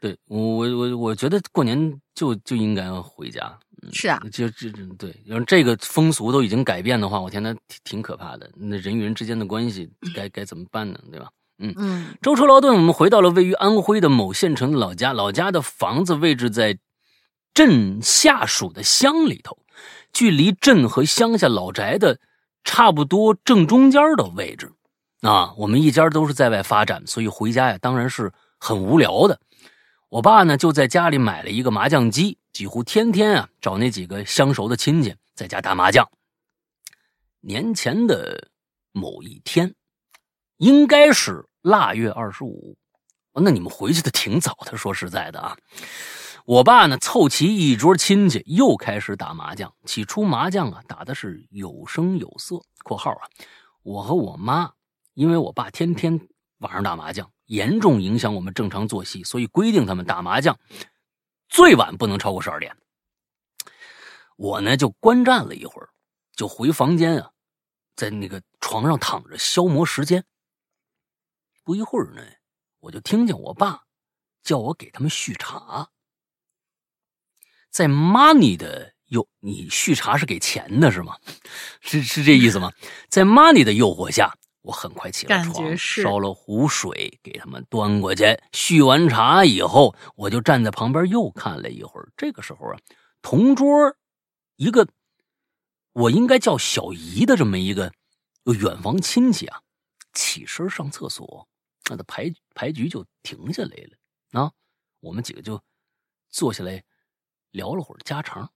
[0.01, 3.57] 对我我我我觉得过年就就应该回家。
[3.93, 8.47] 是啊，就这这对，要是这个风俗都已经改变的话，我天，那挺挺可怕的。
[8.55, 10.99] 那人与人之间的关系该该怎么办呢？
[11.09, 11.29] 对吧？
[11.61, 15.13] 嗯舟车劳顿，我们回到了位于安徽的某县城的老家。
[15.13, 16.79] 老家的房子位置在
[17.53, 19.57] 镇下属的乡里头，
[20.11, 22.19] 距离镇和乡下老宅的
[22.63, 24.71] 差不多正中间的位置。
[25.21, 29.39] 啊，我们一家都是在外发展，所以回家呀，当然是很无聊的。
[30.09, 36.09] 我爸呢，就在家里买了一个麻将机，几乎天天啊找那几个相熟的亲戚在家打麻将。
[37.41, 38.49] 年前的
[38.91, 39.75] 某一天，
[40.57, 42.75] 应该是腊月二十五，
[43.33, 44.75] 那你们回去的挺早的。
[44.75, 45.55] 说实在的啊，
[46.45, 49.71] 我爸呢凑齐一桌亲戚，又开始打麻将。
[49.85, 53.29] 起初麻将啊打的是有声有色（括号啊），
[53.83, 54.71] 我和我妈
[55.13, 56.19] 因为我爸天天
[56.57, 60.57] 晚上打麻将，严重影响我们正常作息，所以规定他们打麻将
[61.47, 62.75] 最晚不能超过十二点。
[64.35, 65.89] 我呢就观战了一会儿，
[66.35, 67.29] 就回房间啊，
[67.95, 70.25] 在那个床上躺着消磨时间。
[71.63, 72.21] 不一会儿呢，
[72.79, 73.83] 我就听见我爸
[74.43, 75.89] 叫我给他们续茶。
[77.69, 81.17] 在 money 的诱，你续茶是给钱的是吗？
[81.79, 82.71] 是是这意思吗？
[83.07, 88.37] 在 money 的诱惑下，我很快起了床，烧了壶水给他们端过去。
[88.51, 92.11] 续完茶以后，我就站在旁边又看了一会儿。
[92.17, 92.79] 这个时候啊，
[93.21, 93.95] 同桌
[94.57, 94.87] 一个
[95.93, 97.93] 我应该叫小姨的这么一个
[98.43, 99.61] 远房亲戚啊，
[100.13, 101.47] 起身上厕所，
[101.89, 104.51] 那的牌牌局就停下来了啊。
[104.99, 105.61] 我们几个就
[106.29, 106.83] 坐下来
[107.51, 108.51] 聊了会儿家常。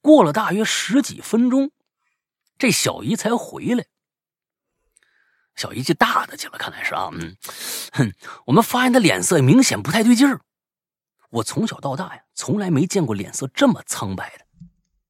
[0.00, 1.72] 过了大约十几分钟，
[2.56, 3.86] 这小姨才回来。
[5.56, 7.36] 小姨就大的去了，看来是啊，嗯，
[7.92, 8.12] 哼，
[8.46, 10.40] 我们发现她脸色明显不太对劲儿。
[11.30, 14.46] 我从小到大呀，从来没见过脸色这么苍白的，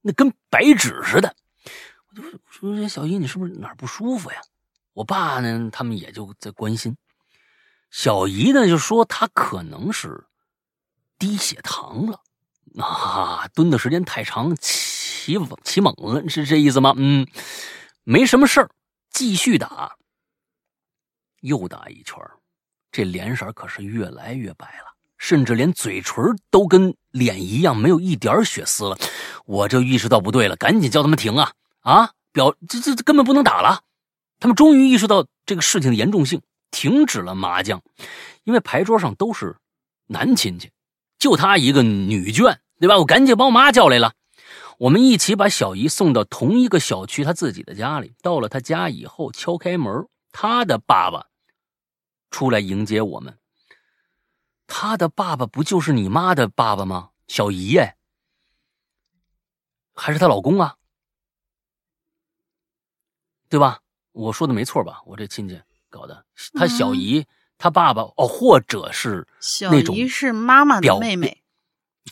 [0.01, 1.37] 那跟白纸似的。
[2.09, 4.41] 我就说：“小姨，你是不是哪儿不舒服呀？”
[4.99, 6.97] 我爸呢，他们也就在关心。
[7.89, 10.27] 小姨呢就说她可能是
[11.21, 12.21] 低血糖了
[12.83, 16.95] 啊，蹲的时间太长，起起猛了，是这意思吗？
[16.97, 17.25] 嗯，
[18.03, 18.71] 没什么事儿，
[19.09, 19.97] 继续打。
[21.43, 22.17] 又打一圈
[22.91, 28.99] 这脸色可是越来越白了，甚至连嘴唇都跟脸一样，没有一点血丝了。
[29.47, 31.53] 我就意识到不对了，赶紧叫他们停啊
[31.83, 32.11] 啊！
[32.33, 33.81] 表这这根本不能打了。
[34.39, 36.41] 他们终于意识到这个事情的严重性，
[36.71, 37.83] 停止了麻将，
[38.45, 39.57] 因为牌桌上都是
[40.07, 40.71] 男亲戚，
[41.19, 42.99] 就他一个女眷，对吧？
[42.99, 44.15] 我赶紧把我妈叫来了。
[44.79, 48.15] 我们一起把小姨送到同一个小区她自己的家里。
[48.23, 51.27] 到了她家以后，敲开门，她的爸爸
[52.31, 53.37] 出来迎接我们。
[54.69, 57.11] 她的爸爸不就是你妈的爸爸吗？
[57.27, 57.97] 小姨哎，
[59.95, 60.77] 还是她老公啊，
[63.49, 63.81] 对吧？
[64.19, 65.01] 我说的没错吧？
[65.07, 66.25] 我这亲戚搞的，
[66.55, 67.25] 他小姨，
[67.57, 71.41] 他爸爸哦，或者是小那种姨是妈妈的表妹妹，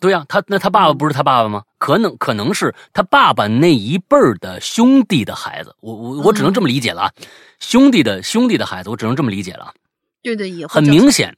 [0.01, 1.65] 对呀、他那他爸爸不是他爸爸吗？
[1.78, 7.12] 可能可能是他爸爸那一辈儿的兄弟的孩子，我我我只能这么理解了啊，
[7.59, 9.74] 兄弟的兄弟的孩子，我只能这么理解了啊。
[10.23, 11.37] 对对，也很明显，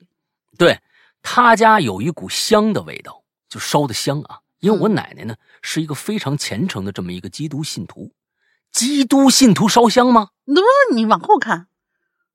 [0.58, 0.78] 对
[1.22, 4.40] 他家有一股香的味道，就烧的香啊。
[4.60, 8.10] 因为我嗯奶奶呢是一个非常虔诚的这么一个基督信徒，
[8.72, 10.28] 基督信徒烧香吗？
[10.44, 11.68] 那不你往后看，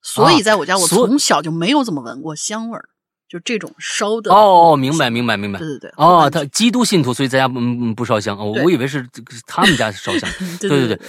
[0.02, 2.90] 所以在我家我从小就没有怎么闻过香味儿，
[3.28, 5.68] 就这种烧的哦哦，明白明白明白对。
[5.68, 8.38] 对对，哦，他基督信徒，所以在家嗯嗯不烧香。
[8.38, 9.08] 哦，我以为是
[9.48, 10.30] 他们家烧香。
[10.60, 11.00] 对对对，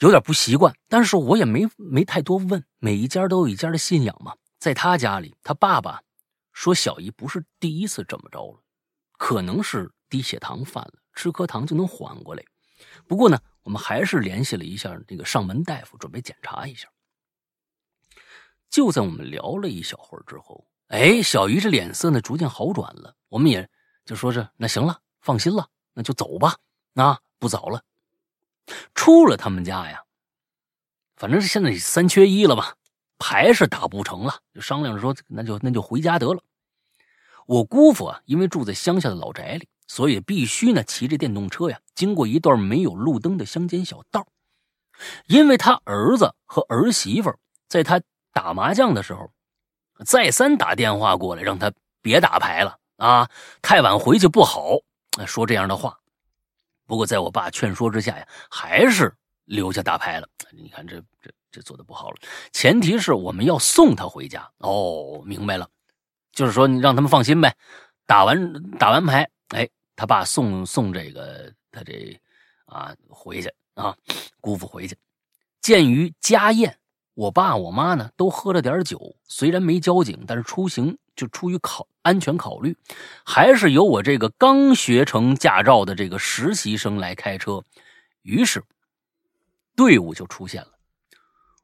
[0.00, 4.34] 有点不习惯，但是我也没没太多问，每一家都有一家的信仰嘛。
[4.58, 6.00] 在他家里，他爸爸
[6.52, 8.62] 说小姨不是第一次这么着了，
[9.16, 12.42] 可能是低血糖犯了，吃颗糖就能缓过来。
[13.06, 16.88] 不过呢，我们还是联系了一下这个上门大夫，准备检查一下。
[18.70, 23.68] 就在我们聊了一小会儿之后，哎，小鱼这脸色呢逐渐好转了，我们也
[24.04, 26.56] 就说是那行了，放心了，那就走吧，
[26.94, 27.82] 啊，不早了。
[28.94, 30.00] 出了他们家呀，
[31.16, 32.76] 反正是现在三缺一了吧，
[33.18, 36.40] 牌是打不成了，就商量着说那就那就回家得了。
[37.46, 44.26] 我姑父啊，因为住在乡下的老宅里，所以必须呢骑着电动车呀，经过一段没有路灯的乡间小道。
[45.26, 47.34] 因为他儿子和儿媳妇
[47.68, 48.00] 在他
[48.32, 49.30] 打麻将的时候。
[50.04, 51.72] 再三打电话过来，让他
[52.02, 53.30] 别打牌了啊！
[53.62, 54.76] 太晚回去不好，
[55.26, 55.98] 说这样的话。
[56.86, 59.10] 不过在我爸劝说之下呀，还是
[59.46, 60.28] 留下打牌了。
[60.52, 62.16] 你看这这这做的不好了。
[62.52, 65.66] 前提是我们要送他回家哦，明白了，
[66.30, 67.56] 就是说你让他们放心呗。
[68.04, 72.18] 打完打完牌，哎，他爸送送这个他这
[72.66, 73.96] 啊回去啊，
[74.40, 74.96] 姑父回去。
[75.60, 76.78] 鉴于家宴。
[77.14, 82.76] 我爸我妈呢都喝了点酒，虽然没交警，但是出行就出于考安全考虑，
[83.24, 87.64] 还是由我这个刚学成驾照的这个实习生来开车。
[88.20, 88.62] 于是，
[89.74, 90.72] 队伍就出现了。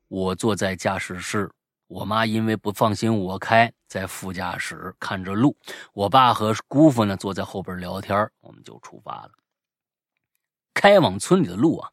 [0.09, 1.51] 我坐在驾驶室，
[1.87, 5.55] 我妈因为不放心我开，在副驾驶看着路。
[5.93, 9.33] 我爸和姑父呢坐在后边聊天，我们就出发了。
[10.73, 11.91] 开往村里的路啊，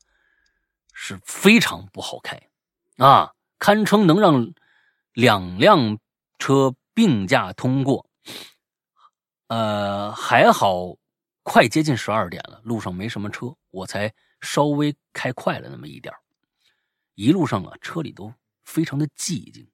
[0.93, 2.41] 是非常不好开
[2.95, 3.34] 啊。
[3.57, 4.53] 堪称能让
[5.11, 5.99] 两辆
[6.38, 8.09] 车并驾通过，
[9.47, 10.95] 呃，还好，
[11.43, 16.15] 快接近十二点了，路上没什么车，我才稍微开快了那么一点
[17.15, 19.69] 一路上啊，车里都非常的寂静。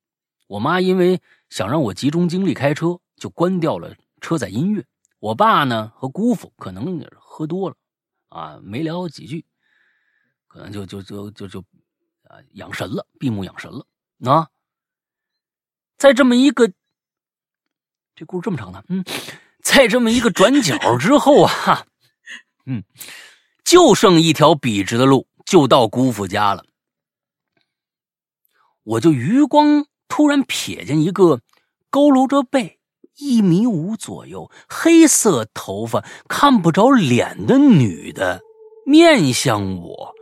[0.48, 1.20] 我妈因为
[1.56, 4.86] 想让我集中精力开车，就关掉了车载音乐。
[5.20, 7.78] 我爸呢和姑父可能喝多了
[8.28, 9.46] 啊，没聊几句，
[10.48, 11.64] 可能就就就就就。
[12.24, 13.86] 啊，养神了，闭目养神了
[14.30, 14.50] 啊！
[15.96, 16.74] 在这么一个，
[18.16, 19.06] 这故事这么长呢，嗯，
[19.62, 21.86] 在这么一个转角之后啊，
[22.66, 22.84] 嗯，
[23.64, 26.66] 就剩一条笔直的路，就到姑父家了。
[28.82, 31.40] 我就余光突然瞥见一个
[31.92, 32.80] 佝偻着背、
[33.18, 38.42] 一米五左右、黑色头发、看不着脸的女的
[38.86, 40.14] 面向我，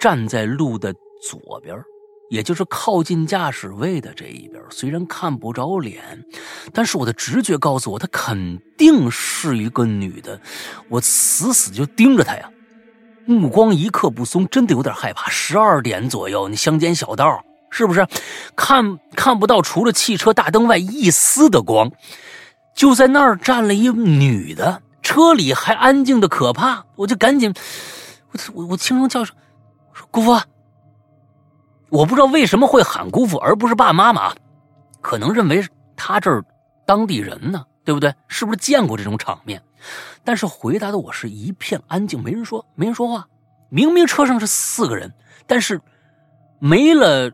[0.00, 0.94] 站在路的。
[1.24, 1.80] 左边，
[2.30, 6.24] 也就是靠近驾驶位的这一边，虽然看不着脸，
[6.72, 10.40] 但是我的直觉告诉我，她肯定是一个女的。
[10.88, 12.50] 我死死就盯着她呀，
[13.24, 15.30] 目光一刻不松，真的有点害怕。
[15.30, 18.06] 十二点左右，你乡间小道，是不是
[18.54, 21.90] 看看不到除了汽车大灯外一丝的光？
[22.74, 26.84] 就在那儿站了一女的，车里还安静的可怕。
[26.96, 27.52] 我就赶紧，
[28.30, 29.34] 我我我轻声叫声，
[29.90, 30.38] 我说姑父。
[31.88, 34.32] 我不知道为什么会喊姑父而不是爸妈妈，
[35.00, 35.66] 可能认为
[35.96, 36.44] 他这儿
[36.86, 38.14] 当地人呢，对不对？
[38.28, 39.62] 是不是见过这种场面？
[40.24, 43.26] 但是回答的我是一片安静，没人说，没人说话。
[43.68, 45.12] 明明车上是四个人，
[45.46, 45.80] 但是
[46.58, 47.30] 没了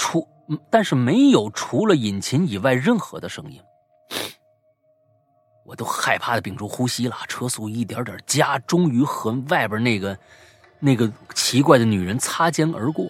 [0.00, 0.26] 除，
[0.70, 3.60] 但是没有除了引擎以外任何的声音。
[5.66, 10.18] 我都害怕的屏住呼吸了，车速一点点加，终于和外边那个
[10.78, 13.06] 那个奇怪的女人擦肩而过。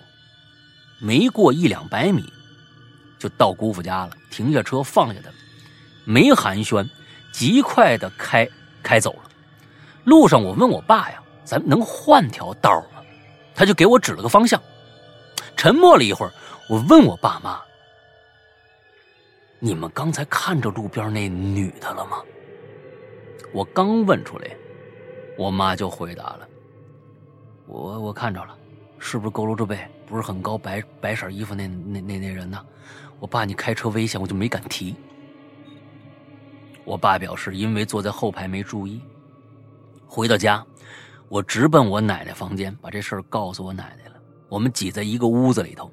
[1.00, 2.24] 没过一两百米，
[3.20, 4.10] 就到姑父家了。
[4.28, 5.30] 停下车，放下他，
[6.04, 6.84] 没寒暄，
[7.32, 8.48] 极快的开
[8.82, 9.30] 开走了。
[10.02, 13.00] 路上，我问我爸呀：“咱能换条道吗？”
[13.54, 14.60] 他就给我指了个方向。
[15.56, 16.32] 沉默了一会儿，
[16.70, 17.60] 我问我爸妈
[19.58, 22.22] ：“你们刚才看着路边那女的了吗？”
[23.52, 24.56] 我刚问出来，
[25.36, 26.48] 我妈就回答了
[27.66, 28.56] ：“我我看着了，
[29.00, 29.76] 是不是佝偻着背？”
[30.06, 32.64] 不是很高，白白色衣服那那那那人呢？
[33.18, 34.94] 我爸，你开车危险，我就没敢提。
[36.84, 39.02] 我爸表示，因为坐在后排没注意。
[40.06, 40.64] 回到家，
[41.28, 44.14] 我直奔我奶奶房间，把这事儿告诉我奶奶了。
[44.48, 45.90] 我们挤在一个屋子里头，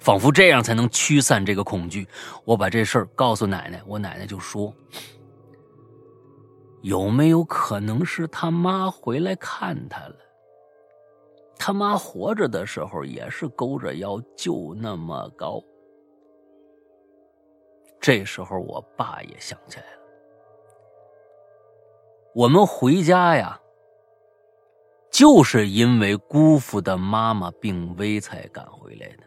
[0.00, 2.08] 仿佛这样才能驱散这个恐惧。
[2.44, 4.74] 我把这事儿告诉奶奶，我奶奶就说
[6.82, 10.16] ：“有没有可能是他妈回来看他了？”
[11.62, 15.62] 他妈活着的时候也是勾着腰，就那么高。
[18.00, 20.00] 这时候我爸也想起来了，
[22.34, 23.60] 我们回家呀，
[25.10, 29.24] 就是因为姑父的妈妈病危才赶回来的。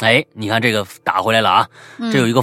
[0.00, 1.68] 哎，你看这个打回来了啊，
[2.12, 2.42] 这有一个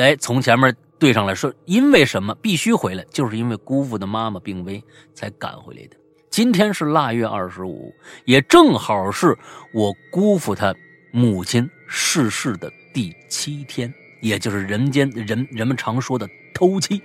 [0.00, 4.82] 哎，从前面对上来说，因为什么必须回来，就是因为姑父的妈妈病危
[5.12, 5.96] 才赶回来的。
[6.30, 7.92] 今天是腊月二十五，
[8.24, 9.36] 也正好是
[9.72, 10.74] 我姑父他
[11.12, 17.02] 母亲逝世的第七天，也就是人间人人们常说的偷妻。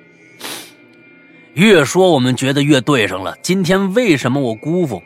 [1.53, 3.37] 越说我们觉得越对上了。
[3.41, 5.03] 今天为什么我姑父、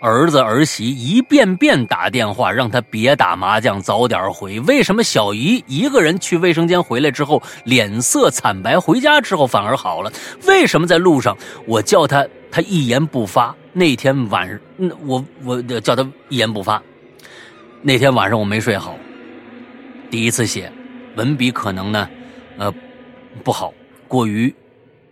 [0.00, 4.60] 儿子、儿媳一遍遍打电话让他别打麻将，早点回？
[4.60, 10.12] 为什么小姨一个人去卫生间回来之后脸色惨白，回家之后反而好了？
[10.46, 13.54] 为什么在路上我叫他，他一言不发？
[13.72, 14.60] 那天晚上，
[15.04, 16.82] 我我叫他一言不发。
[17.82, 18.96] 那天晚上我没睡好，
[20.10, 20.72] 第一次写，
[21.16, 22.08] 文笔可能呢，
[22.58, 22.72] 呃，
[23.42, 23.72] 不好，
[24.06, 24.54] 过于。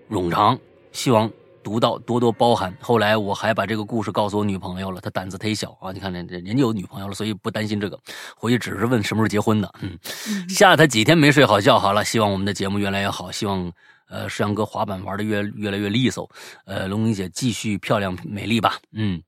[0.09, 0.57] 冗长，
[0.93, 1.29] 希望
[1.67, 2.73] 读到多多包涵。
[2.81, 5.91] 后来我还把这个故事告诉我女朋友了，她胆子忒小啊！
[5.91, 7.99] 你看，人人家有女朋友了，所以不担心这个。
[8.37, 9.99] 回去只是问什么时候结婚的，嗯，
[10.49, 11.77] 吓他几天没睡好觉。
[11.77, 13.73] 好了，希望我们的节目越来越好，希望
[14.09, 16.31] 呃，石阳哥滑板玩的越越来越利索，
[16.67, 18.79] 呃，龙玲姐继续漂亮美丽吧。
[18.93, 19.21] 嗯，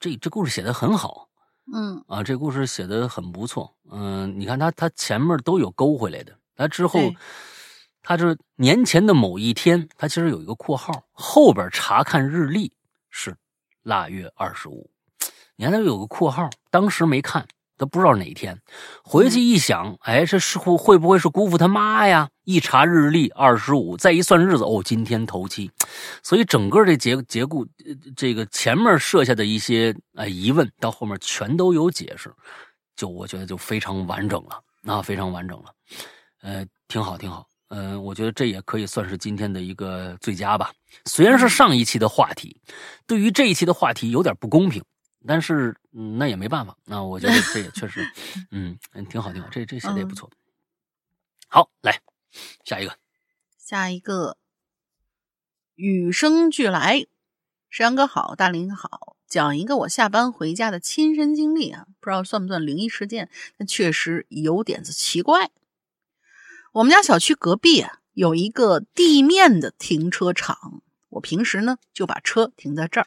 [0.00, 1.28] 这这故事写的很好，
[1.72, 3.72] 嗯啊，这故事写的很不错。
[3.88, 6.98] 嗯，你看他他前面都有勾回来的，他之后。
[8.04, 12.70] 他就是年前的某一天，他其实有一个括号，后边查看日历
[13.08, 13.34] 是
[13.82, 14.90] 腊月二十五。
[15.56, 17.46] 你看他有个括号，当时没看，
[17.78, 18.60] 都不知道哪天。
[19.02, 22.28] 回去一想，哎，这是会会不会是姑父他妈呀？
[22.44, 25.70] 一查日历，二十五，再一算日子，哦，今天头七。
[26.22, 27.66] 所以整个这结结构，
[28.14, 32.30] 这个前面设下的一些啊疑问，到后面全都有解释，
[32.94, 35.72] 就我觉得就非常完整了，那非常完整了，
[36.42, 37.48] 呃，挺好，挺好。
[37.76, 40.72] 嗯，我觉得这也可以算是今天的一个最佳吧。
[41.06, 42.60] 虽然是上一期的话题，
[43.04, 44.84] 对于这一期的话题有点不公平，
[45.26, 46.76] 但是嗯，那也没办法。
[46.84, 48.06] 那我觉得这也确实，
[48.52, 49.48] 嗯嗯，挺好，挺好。
[49.50, 50.30] 这这写的也不错。
[51.48, 52.00] 好，来
[52.64, 52.96] 下一个，
[53.58, 54.36] 下一个，
[55.74, 57.06] 与生俱来。
[57.68, 63.28] 山哥好，大林好，讲一个我下班回家的亲身经历啊，不知道算不算灵异事件，
[63.58, 65.50] 但确实有点子奇怪。
[66.74, 73.06] 我们家小区隔壁啊有一个地面的停车场，我平时呢就把车停在这儿。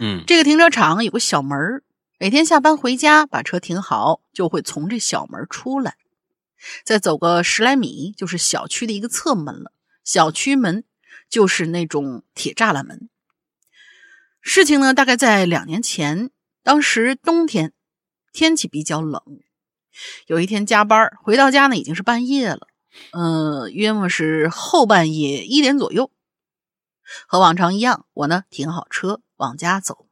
[0.00, 1.82] 嗯，这个停车场有个小门儿，
[2.18, 5.98] 每天下班回家把车停好，就会从这小门出来，
[6.84, 9.70] 再走个十来米就是小区的一个侧门了。
[10.02, 10.84] 小区门
[11.28, 13.10] 就是那种铁栅栏门。
[14.40, 16.30] 事情呢大概在两年前，
[16.62, 17.74] 当时冬天，
[18.32, 19.22] 天气比较冷。
[20.26, 22.68] 有一天加班回到家呢，已经是半夜了，
[23.12, 26.10] 嗯，约莫是后半夜一点左右。
[27.28, 30.08] 和往常一样，我呢停好车往家走，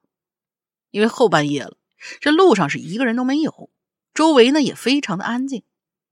[0.90, 1.78] 因为后半夜了，
[2.20, 3.70] 这路上是一个人都没有，
[4.12, 5.64] 周围呢也非常的安静，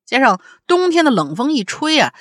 [0.06, 2.14] 加上冬天的冷风一吹啊，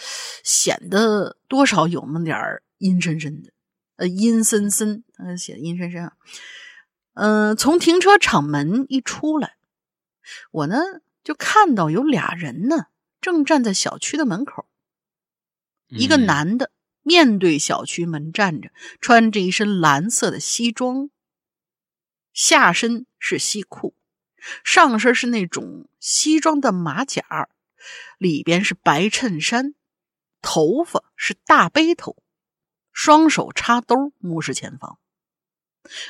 [0.43, 3.53] 显得多少有那么点儿阴森森的，
[3.95, 6.13] 呃，阴森森，呃，写的阴森森啊。
[7.13, 9.55] 嗯，从停车场门一出来，
[10.51, 10.75] 我呢。
[11.29, 12.87] 就看到有俩人呢，
[13.21, 14.65] 正站在小区的门口。
[15.87, 16.71] 一个男的
[17.03, 21.11] 面对小区门站着，穿着一身蓝色的西装，
[22.33, 23.93] 下身是西裤，
[24.63, 27.47] 上身是那种西装的马甲，
[28.17, 29.75] 里边是白衬衫，
[30.41, 32.17] 头发是大背头，
[32.91, 34.97] 双手插兜，目视前方。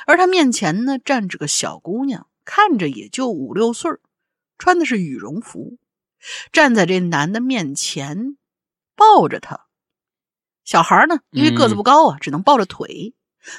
[0.06, 3.90] 而他面前呢，站着个小姑娘，看着也就五六岁
[4.60, 5.78] 穿的是羽绒服，
[6.52, 8.36] 站在这男的面前，
[8.94, 9.66] 抱着他。
[10.64, 13.14] 小孩呢，因为个子不高啊，只能抱着腿，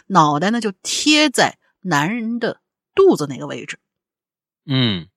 [0.06, 2.62] 脑袋呢就贴在男人的
[2.94, 3.80] 肚子那个位置。
[4.64, 5.10] 嗯，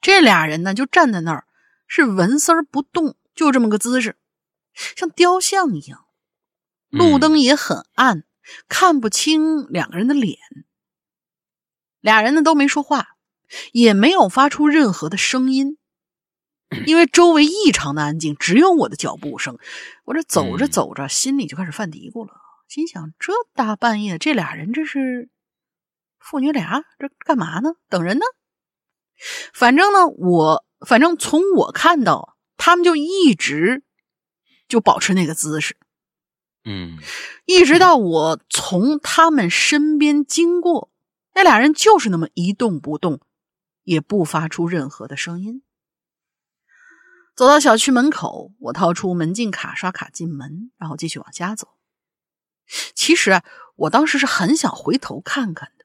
[0.00, 1.46] 这俩人呢就站在那儿，
[1.86, 4.16] 是纹丝儿不动，就这么个姿势，
[4.96, 6.06] 像雕像一样。
[6.88, 8.24] 路灯也很暗，
[8.66, 10.38] 看不清两个人的脸。
[12.00, 13.15] 俩人呢都没说话。
[13.72, 15.78] 也没有发出任何的声音，
[16.86, 19.58] 因为周围异常的安静，只有我的脚步声。
[20.04, 22.32] 我这走着走着，心里就开始犯嘀咕了，
[22.68, 25.28] 心想：这大半夜，这俩人这是
[26.18, 27.74] 父女俩，这干嘛呢？
[27.88, 28.24] 等人呢？
[29.54, 33.82] 反正呢，我反正从我看到，他们就一直
[34.68, 35.76] 就保持那个姿势，
[36.64, 36.98] 嗯，
[37.46, 40.90] 一直到我从他们身边经过，
[41.34, 43.20] 那俩人就是那么一动不动。
[43.86, 45.62] 也不发出任何的声音。
[47.34, 51.68] 走到小区门口，我掏出门禁卡刷卡进门，然后继续往家走。
[52.94, 53.44] 其实啊，
[53.76, 55.84] 我当时是很想回头看看的。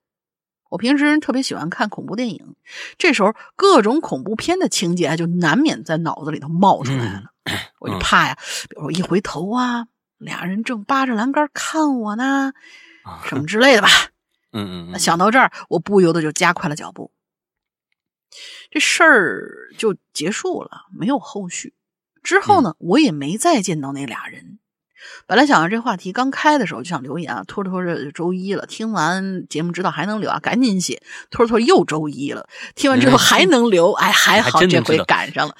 [0.70, 2.56] 我平时特别喜欢看恐怖电影，
[2.98, 7.32] 这时候各种恐怖片的情节就难免在脑子里头冒出来了。
[7.80, 8.38] 我就怕呀，
[8.70, 9.88] 比如说一回头啊，
[10.18, 12.54] 俩人正扒着栏杆看我呢，
[13.28, 13.90] 什么之类的吧。
[14.54, 15.00] 嗯嗯。
[15.00, 17.12] 想到这儿，我不由得就加快了脚步。
[18.70, 21.74] 这事儿就结束了，没有后续。
[22.24, 24.60] 之后呢，我也没再见到那俩人。
[25.26, 28.68] 本来想着这话题刚开的时候就想留言啊，拖着拖着就周一了。
[28.68, 31.02] 听完节目知道还能留啊，赶紧写。
[31.32, 35.56] 拖着拖着又周一了，听完之后还能留，哎，还好这回赶上了。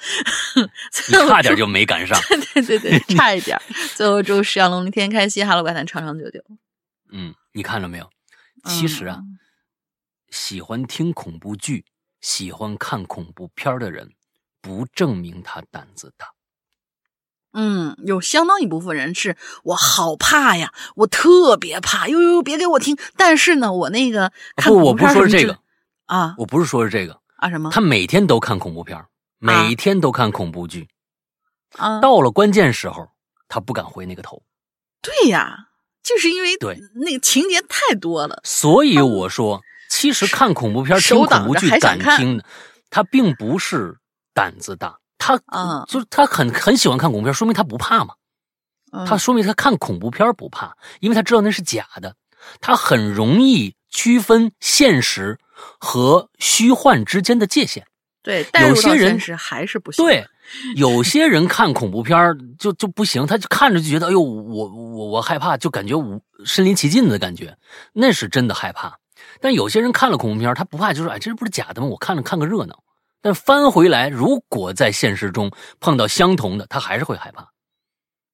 [1.28, 2.16] 差点就没赶上。
[2.54, 3.60] 对对对，差一点。
[3.96, 6.40] 最后祝石小龙天天开心，Hello 怪谈长长久久。
[7.10, 8.08] 嗯，你看了没有？
[8.66, 9.22] 其实啊，
[10.30, 11.84] 喜欢听恐怖剧、
[12.22, 14.12] 喜欢看恐怖片的人，
[14.62, 16.28] 不证明他胆子大。
[17.52, 22.96] 嗯，有相当一部分人是我好怕呀，我特别怕，呦呦，别给我听。
[23.14, 25.58] 但是呢，我那个看不，我不说是这个
[26.06, 27.70] 啊，我不是说是这个啊什么？
[27.70, 29.04] 他每天都看恐怖片，
[29.38, 30.88] 每天都看恐怖剧，
[31.76, 33.10] 啊，到了关键时候，
[33.48, 34.42] 他不敢回那个头。
[35.02, 35.68] 对呀，
[36.02, 39.60] 就是因为对那个情节太多了，所以我说，
[40.02, 42.44] 其实看恐怖片、听恐怖剧敢听的，
[42.90, 43.96] 他并不是
[44.34, 44.98] 胆子大。
[45.16, 48.14] 他啊，就是他很很喜欢看恐怖片，说明他不怕嘛。
[49.06, 52.16] 他说明他看恐怖片不怕，因为他知道那是假的。
[52.60, 55.38] 他很容易区分现实
[55.78, 57.86] 和虚幻之间的界限。
[58.24, 60.04] 对，有些人还是不行。
[60.04, 60.26] 对，
[60.74, 67.56] 有些人看恐怖片就就不行，他就看着就觉得，哎呦，我我我害怕，就感觉无身临其境的感觉，
[67.92, 68.98] 那是真的害怕。
[69.42, 71.88] 但有些人看了恐怖片，他不怕，就说，哎，这不是假的吗？
[71.88, 72.82] 我看了看个热闹。
[73.20, 75.50] 但翻回来，如果在现实中
[75.80, 77.52] 碰到相同的，他还是会害怕。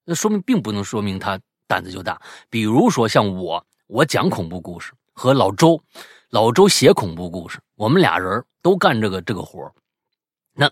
[0.04, 2.20] 那说明并不能说明他胆子就大。
[2.48, 5.82] 比如说像我，我讲恐怖故事和老周，
[6.30, 9.72] 老周写恐怖故事，我们俩人都干这个这个活
[10.52, 10.70] 那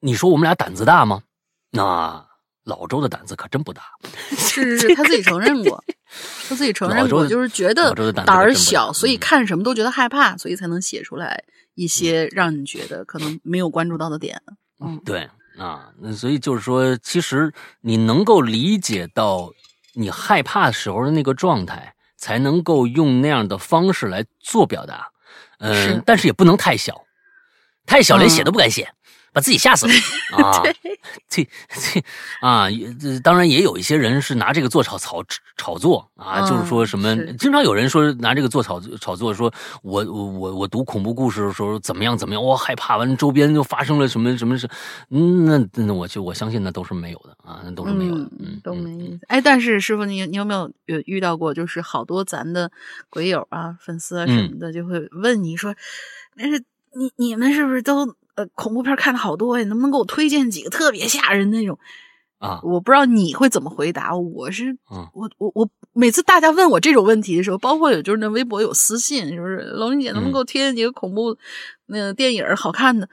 [0.00, 1.22] 你说我们俩胆子大吗？
[1.70, 2.27] 那
[2.68, 3.82] 老周的胆子可真不大。
[4.36, 5.82] 是是是，他自己承认过，
[6.48, 11.42] 他自己承认过，就是觉得胆儿小，所以看什么都觉得害怕，所以才能写出来。
[11.74, 14.42] 一些让你觉得可能没有关注到的点，
[14.80, 19.52] 嗯，对啊，那所以就是说，其实你能够理解到
[19.94, 25.08] 你害怕时候的那个状态，才能够用那样的方式来做表达，
[25.60, 27.00] 嗯，但是也不能太小，
[27.86, 28.92] 太小连写都不敢写。
[29.32, 29.92] 把自己吓死了
[30.36, 30.62] 啊！
[31.28, 32.02] 这这
[32.40, 32.88] 啊，也
[33.22, 35.22] 当然也有一些人是拿这个做炒炒
[35.56, 39.52] 炒作啊，就是说什么，经常有人说拿这个做炒炒作，说
[39.82, 44.68] 我我我我读恐怖故事的时候怎么样怎么样，我害怕，完周边就发生了什么什么事，
[45.10, 49.20] 嗯，那那我就我相信那都是没有的啊，那都是没有的，嗯，都没意思。
[49.28, 52.70] 哎，但是师傅，你你有没有有遇到过，就是好多咱的
[53.08, 55.74] 鬼友啊、粉丝啊什么的，就会问你说，
[56.34, 56.64] 那是
[56.96, 58.16] 你你们是不是都？
[58.38, 61.76] 呃，恐怖片看的好多呀，能不能给我推荐几个特别吓人那种？
[62.38, 64.16] 啊，我不知道你会怎么回答。
[64.16, 64.78] 我是，
[65.12, 71.36] 我我我每次大家问我这种问题的时候，包括有就是那微博有私信，就是龙玲姐能不能给我推荐几个恐怖
[71.86, 73.08] 那个电影好看的？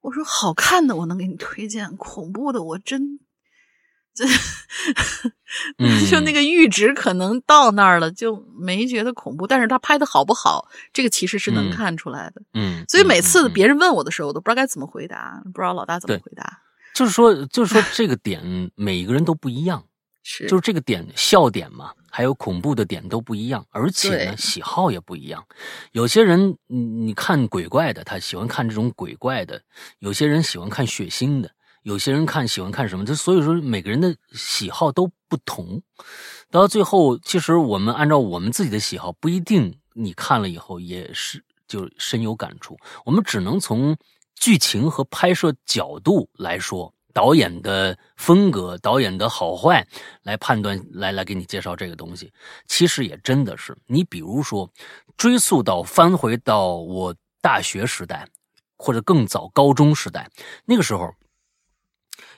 [0.00, 3.18] 我说好看的我能给你推荐，恐怖的我真。
[4.18, 4.26] 这，
[6.10, 9.46] 就那个阈值可能到那儿了，就没觉得恐怖。
[9.46, 12.42] 但是他拍的好不好，这个其实是能看出来的。
[12.54, 16.60] 嗯，所以每次别人问我的时候，我都不知道该怎么回答，不知道老大怎么回答。
[16.94, 19.84] 就是说，就是说，这个点每个人都不一样，
[20.24, 25.44] 是就是这个点笑点嘛，还有恐怖的点都不一样，而且呢，喜好也不一样。
[25.92, 29.56] 有些人你你看鬼怪的，他喜欢看这种鬼怪的；
[30.00, 31.50] 有些人喜欢看血腥的。
[31.88, 35.80] 有些人看喜欢看什么，就所以说每个人的喜好都不同。
[36.50, 42.76] 到最后，其实我们按照我们自己的喜好，不一定你看了以后也是就深有感触。
[43.06, 43.96] 我们只能从
[44.34, 49.86] 剧情和拍摄角度来说，导演的风格、导演的好坏
[50.24, 52.30] 来判断，来来给你介绍这个东西。
[52.66, 54.70] 其实也真的是，你比如说
[55.16, 58.28] 追溯到翻回到我大学时代，
[58.76, 60.30] 或者更早高中时代，
[60.66, 61.10] 那个时候。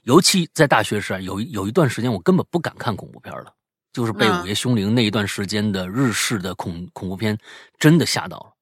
[0.05, 3.53] 尤其在大学时啊，有有一段时间，我根本不敢看恐怖片了，
[3.93, 7.37] 就是被《午夜凶铃》那一段时间的日式的恐恐怖片
[7.79, 8.53] 真的吓到了。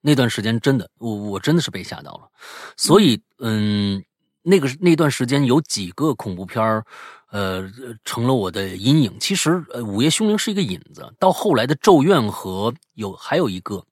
[0.00, 2.28] 那段时间真的，我我真的是被吓到了。
[2.76, 4.02] 所以，嗯，
[4.42, 6.82] 那个那段时间有几个恐怖片
[7.30, 7.68] 呃，
[8.04, 9.16] 成了我的阴影。
[9.18, 13.84] 其实，呃，《午夜凶铃》是一个引子，到后来的《咒怨》和有还有一个，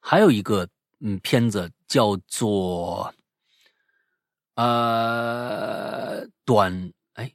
[0.00, 0.66] 还有一个
[1.00, 3.14] 嗯片子叫做。
[4.62, 7.32] 呃，短哎，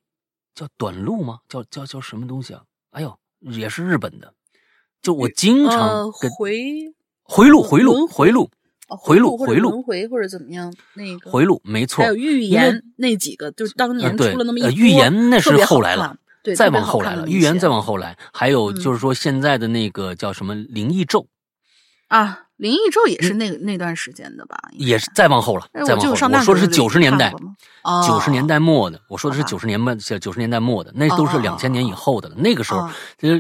[0.55, 1.39] 叫短路吗？
[1.49, 2.63] 叫叫叫什么东西啊？
[2.91, 4.33] 哎呦，也是日本的。
[5.01, 6.29] 就我经常回
[7.23, 8.49] 回路回路回路
[8.87, 12.01] 回路回路轮回或者怎么样那个回路没错。
[12.01, 17.27] 还有预言那几个，就是当年出了那么一预言那是后来了，对，再往后来了。
[17.27, 21.27] 预言再往后来，还有就是说现在的那个叫什么灵异咒。
[22.07, 24.57] 啊，灵异咒也是那个那段时间的吧？
[24.71, 26.39] 也是再往后了，哎再往后了。
[26.39, 27.33] 我说的是九十年代
[28.05, 32.35] 九十年代末的，我说的是九十年末九十年代末的，那都是两千年以后的了。
[32.37, 32.91] 那个时候哦，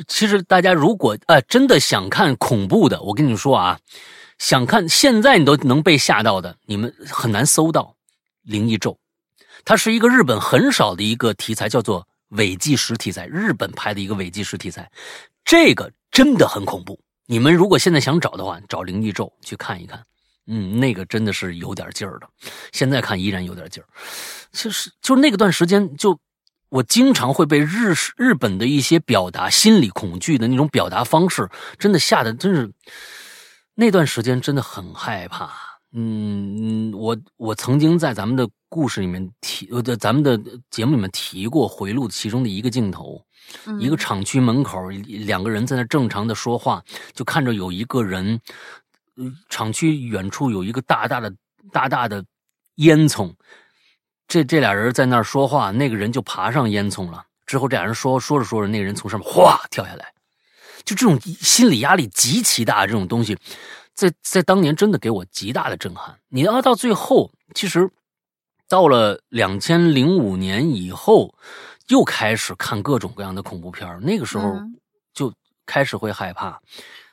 [0.07, 3.79] 其实大家如果呃真的想看恐怖的，我跟你们说啊，
[4.37, 7.95] 想看现在你都能被吓到的，你们很难搜到
[8.51, 8.91] 《灵异咒》，
[9.63, 14.91] 它是一个日本很少的一个题材，叫做伪纪实题材，日本拍的一个伪纪实题材，
[15.45, 16.99] 这个真的很恐怖。
[17.27, 20.03] 你们如果现在想找的话，找《灵异咒》去看一看。
[20.47, 22.29] 嗯，那个真的是有点劲儿的，
[22.71, 23.85] 现在看依然有点劲儿。
[24.53, 26.17] 就是就那个段时间，就
[26.69, 32.71] 我经常会被日日本的一些表达心理恐惧的那种表达方式，真的吓得真是
[33.75, 35.51] 那段时间真的很害怕。
[35.91, 40.39] 嗯，我我曾经在咱们的故事里面提，呃，在咱们的
[40.69, 43.21] 节目里面提过回录其中的一个镜头，
[43.79, 46.83] 一个厂区门口，两个人在那正常的说话，
[47.13, 48.39] 就看着有一个人，
[49.49, 51.33] 厂区远处有一个大大的、
[51.71, 52.23] 大大的
[52.75, 53.33] 烟囱，
[54.27, 57.25] 这这俩人在那说话，那个人就爬上烟囱了。
[57.45, 60.13] 之后这俩人说说着说着，那个人从上面哗跳下来，
[60.83, 63.37] 就这种心理压力极其大，这种东西，
[63.93, 66.19] 在在当年真的给我极大的震撼。
[66.27, 67.89] 你要到最后，其实
[68.67, 71.33] 到了两千零五年以后，
[71.87, 74.79] 又开始看各种各样的恐怖片儿那个时候嗯
[75.13, 75.33] 就
[75.65, 76.61] 开始会害怕，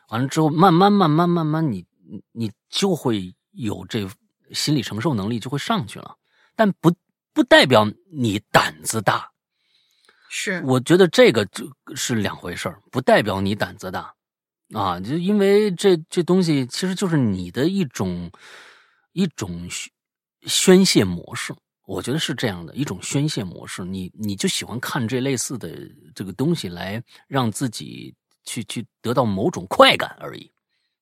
[0.08, 4.08] 完了之后慢慢慢慢慢慢你，你你就会有这
[4.52, 6.16] 心理承受能力就会上去了，
[6.54, 6.94] 但不
[7.32, 9.30] 不代表你胆子大。
[10.28, 14.14] 是我觉得这个就是两回事儿，不代表你胆子大
[14.72, 18.30] 啊，就因为这这东西其实就是你的一种
[19.12, 19.90] 一种宣
[20.46, 21.54] 宣泄模式，
[21.86, 23.84] 我觉得是这样的一种宣泄模式。
[23.84, 25.70] 你你就喜欢看这类似的
[26.14, 30.50] 这个东西来让自己去去得到某种快感而已，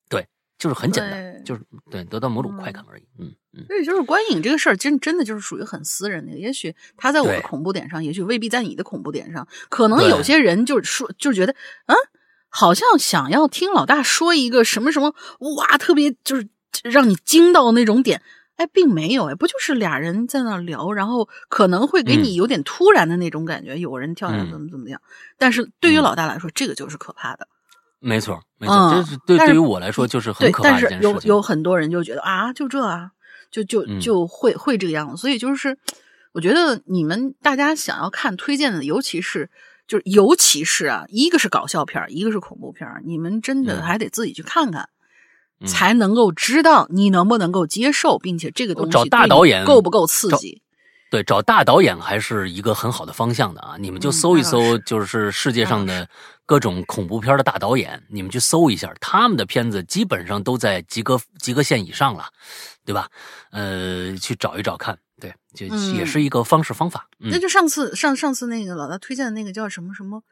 [0.09, 0.27] 对，
[0.57, 3.03] 就是很简单，就是对得到某种快感而已。
[3.19, 6.37] 嗯嗯，所以就是观影这个事儿，真真的就是属于很私人的。
[6.37, 9.47] 也许他在我的恐怖点上，也许未必在你的恐怖点上。
[9.69, 11.53] 可能有些人就是说，就是觉得，
[11.85, 11.95] 嗯，
[12.49, 15.13] 好像想要听老大说一个什么什么，
[15.55, 16.49] 哇，特别就是
[16.83, 18.21] 让你惊到那种点。
[18.55, 25.01] 哎，并没有，哎，不就是俩人在那聊，然后可能会给你有点突然的那种感觉，有人跳下怎么怎么样。
[25.37, 27.47] 但是对于嗯老大来说，这个就是可怕的。
[27.99, 31.29] 没错没错，嗯这是对对于我来说就是很，可怕但是的一件事情。
[31.29, 33.11] 有有很多人就觉得啊，就这啊，
[33.49, 35.17] 就就嗯就会、会这个样子。
[35.17, 35.77] 所以就是，
[36.33, 39.49] 我觉得你们大家想要看推荐的，尤其是
[39.87, 44.83] 就是尤其是啊，一个是搞笑片儿，一个是恐怖片儿，你们真的嗯还得自己去看看。
[44.83, 44.92] 嗯
[45.65, 50.61] 才能够知道你能不能够接受，并且这个东西找大导演够不够刺激？
[51.09, 53.75] 对，找大导演还是一个很好的方向的啊！
[53.77, 56.09] 你们就嗯搜一搜，就是世界上的
[56.43, 62.25] 各种恐怖片的大导演，你们去搜一下，他们的片子基本上都在及格及格线以上了，
[62.83, 63.09] 对吧？
[63.51, 67.07] 呃，去找一找看，对，就嗯也是一个方式方法。
[67.19, 70.23] 嗯那，就上次上上次那个老大推荐的那个叫什么什么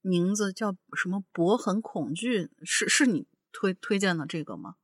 [0.00, 4.74] 名字叫什么博痕恐惧，是是你推推荐的这个吗？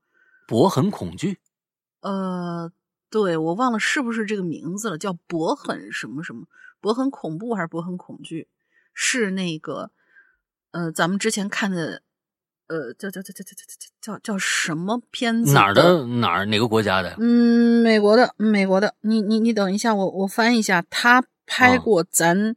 [0.47, 1.39] 博很恐惧，
[2.01, 2.71] 呃，
[3.11, 6.47] 对我忘了是不是这个名字了，叫博很什么什么，
[6.81, 8.47] 博很恐怖还是博很恐惧？
[8.95, 9.91] 是那个
[10.71, 12.03] 呃，咱们之前看的
[12.69, 15.53] 呃，叫叫叫叫叫叫叫叫什么片子？
[15.53, 16.07] 哪儿的？
[16.07, 17.17] 哪儿哪个国家的？
[17.19, 18.95] 嗯，美国的，美国的。
[19.01, 22.55] 你你你等一下，我我翻一下，他拍啊过咱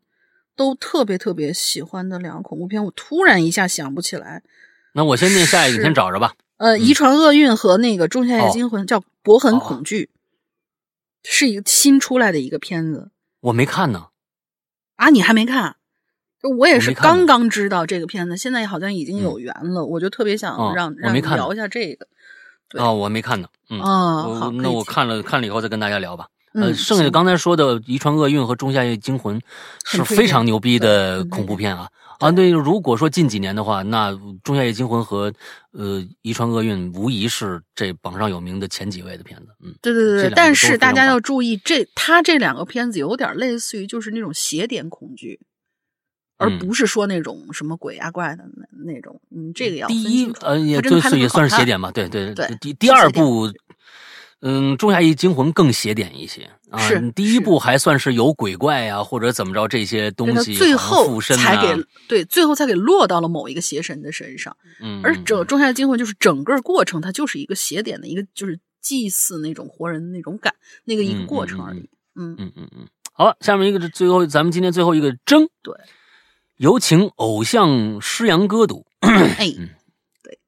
[0.56, 4.44] 都特别特别喜欢的两个恐怖片，我突然一下想不起来。
[4.94, 6.34] 那我先念下一个，你先找着吧。
[6.58, 10.10] 呃，嗯遗传厄运和那个仲夏夜哦惊魂、叫《博痕哦恐惧》
[11.30, 13.12] 是一个新出来的一个片子
[13.42, 14.08] 我没看呢。
[14.98, 15.78] 啊，你还没看？
[16.42, 22.08] 就我也是刚刚知道这个片子，现在好像已经有缘了，我就特别想哦让、我没看聊一下这个。
[22.70, 23.48] 对啊，我没看呢。
[23.70, 26.28] 嗯，好，那我看了看了以后再跟大家聊吧。
[26.54, 29.40] 呃，嗯剩下行刚才说的《遗传厄运》和《仲夏夜惊魂》
[29.86, 31.90] 是非常牛逼的恐怖片啊
[32.20, 32.30] 啊！
[32.32, 34.12] 对，如果说近几年的话，那
[34.44, 35.34] 《仲夏夜惊魂》和
[35.72, 39.48] 呃《遗传厄运》无疑是这榜上有名的前几位的片子。
[39.64, 45.40] 嗯，对对对但是大家要注意，这他这两个片子有点类似于就是那种邪点恐惧，
[46.38, 49.22] 而嗯不是说那种什么鬼啊怪的那那种。
[49.34, 53.50] 嗯，这个要第一呃也它真的拍得对也算是邪点吧，对对对第第二部，
[54.42, 56.80] 嗯，《仲夏夜惊魂》更邪点一些啊。
[56.80, 64.56] 是第一是部还算是有鬼怪啊，或者怎么着这些东西，最后才给对，最后才给落到了某一个邪神的身上。
[64.82, 70.54] 嗯，而嗯整《仲夏惊魂》就是整个过程，它就是一个邪点的一个，就是祭祀那种活人的那种感，
[70.86, 71.90] 那个一个过程而已。
[72.16, 75.74] 嗯，嗯嗯嗯，好了，下面一个是最后，咱们今天最后一个争，对，
[76.58, 78.86] 有请偶像诗阳歌读。
[79.02, 79.54] 哎，
[80.24, 80.40] 对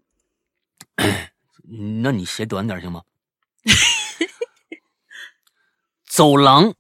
[2.02, 3.02] 那你写短点行吗？
[6.12, 6.74] 走廊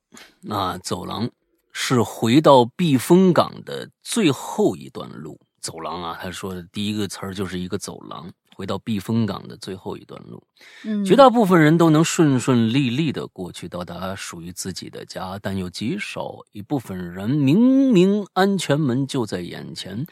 [0.49, 1.31] 啊，走廊
[1.71, 5.39] 是回到避风港的最后一段路。
[5.61, 10.43] 走廊啊，他说的第一个词儿就是一个走廊，回到避风港的最后一段路。
[10.83, 20.05] 嗯，绝大部分人都能顺顺利利的过去，到达属于自己的家，但有极少一部分人，明明安全门就在眼前，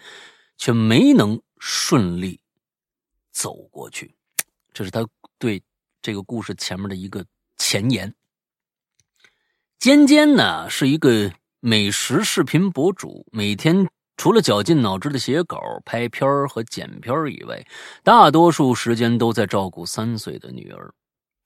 [0.58, 2.40] 却没能顺利
[3.34, 4.16] 走过去。
[4.72, 5.06] 这是他
[5.38, 5.62] 对
[6.02, 7.26] 这个故事前面的一个
[7.58, 8.16] 前言。
[9.80, 11.32] 尖尖呢是一个
[11.62, 13.88] 美食视频博主，每天
[14.18, 17.66] 除了绞尽脑汁的写稿、拍片和剪片以外，
[18.04, 20.94] 大多数时间都在照顾三岁的女儿。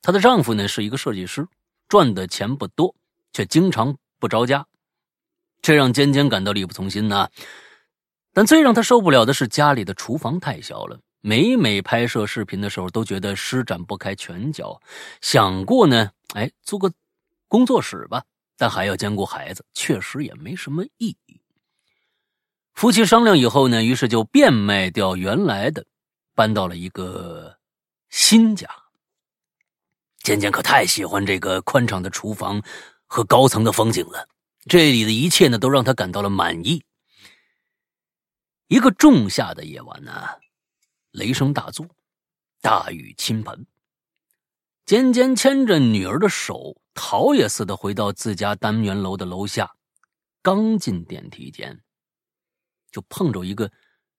[0.01, 1.47] 她的丈夫呢是一个设计师，
[1.87, 2.95] 赚的钱不多，
[3.33, 4.65] 却经常不着家，
[5.61, 7.29] 这让尖尖感到力不从心呐、
[8.33, 14.81] 但最让她受不了的是家里的厨房太小了，每每拍摄视频的时候都觉得施展不开拳脚。
[15.21, 16.91] 想过呢，哎，租个
[17.53, 18.25] 工作室吧，
[18.57, 21.39] 但还要兼顾孩子，确实也没什么意义。
[22.73, 25.85] 夫妻商量以后呢，于是就变卖掉原来的，
[26.33, 27.59] 搬到了一个
[28.09, 28.67] 新家。
[30.23, 32.59] 尖尖可太喜欢这个宽敞的厨房
[33.05, 34.27] 和高层的风景了，
[34.65, 36.83] 这里的一切呢，都让他感到了满意。
[38.65, 40.27] 一个仲夏的夜晚呢，
[41.11, 41.85] 雷声大作，
[42.61, 43.67] 大雨倾盆。
[44.87, 49.75] 尖尖牵着女儿的手，逃也似的回到自家单元楼的楼下。
[50.41, 51.81] 刚进电梯间，
[52.91, 53.71] 就碰着一个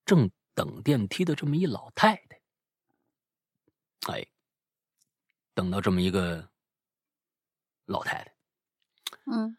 [0.05, 2.41] 正等电梯的这么一老太太。
[4.13, 4.25] 哎，
[5.53, 6.49] 等到这么一个
[7.85, 8.33] 老太太，
[9.31, 9.55] 嗯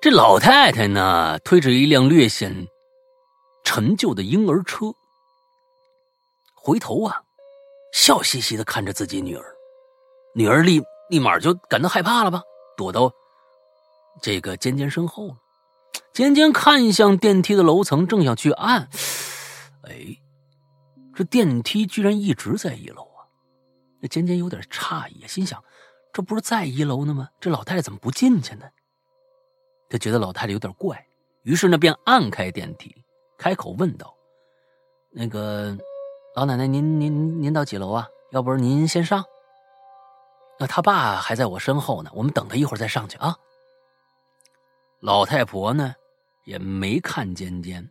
[0.00, 2.66] 这老太太呢，推着一辆略显
[3.64, 4.86] 陈旧的婴儿车，
[6.54, 7.22] 回头啊，
[7.92, 9.54] 笑嘻嘻的看着自己女儿。
[10.34, 12.42] 女儿立立马就感到害怕了吧，
[12.76, 13.10] 躲到
[14.20, 15.36] 这个尖尖身后了。
[16.12, 18.88] 尖尖看向电梯的楼层，正想去按，
[19.82, 20.16] 哎，
[21.14, 23.22] 这电梯居然一直在一楼啊！
[24.00, 25.62] 那尖尖有点诧异，心想：
[26.12, 27.28] 这不是在一楼呢吗？
[27.40, 28.66] 这老太太怎么不进去呢？
[29.88, 31.06] 他觉得老太太有点怪，
[31.42, 32.94] 于是呢便按开电梯，
[33.38, 34.12] 开口问道
[35.10, 35.76] ：“那个
[36.34, 38.06] 老奶奶，您您您到几楼啊？
[38.32, 39.24] 要不是您先上。
[40.58, 43.36] 那他爸还在我身后呢，我们等他一会儿再上去啊。”
[45.00, 45.94] 老太婆呢
[46.44, 47.88] 也没看尖尖，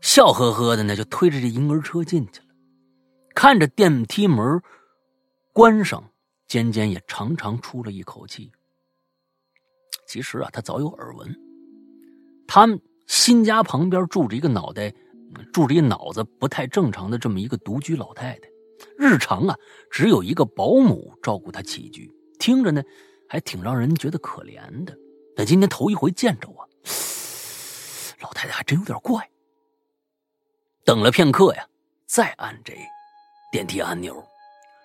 [0.00, 2.46] 笑呵呵的呢就推着这婴儿车进去了。
[3.34, 4.62] 看着电梯门
[5.52, 6.12] 关上，
[6.46, 8.52] 尖尖也长长出了一口气。
[10.06, 11.34] 其实啊，他早有耳闻，
[12.46, 14.94] 他们新家旁边住着一个脑袋，
[15.52, 18.48] 住着一脑子不太正常的这么一个独居老太太，
[18.98, 19.56] 日常啊
[19.90, 22.82] 只有一个保姆照顾她起居，听着呢
[23.28, 24.96] 还挺让人觉得可怜的。
[25.36, 26.64] 但今天头一回见着啊，
[28.20, 29.28] 老太太还真有点怪。
[30.84, 31.66] 等了片刻呀，
[32.06, 32.72] 再按这
[33.50, 34.24] 电梯按钮，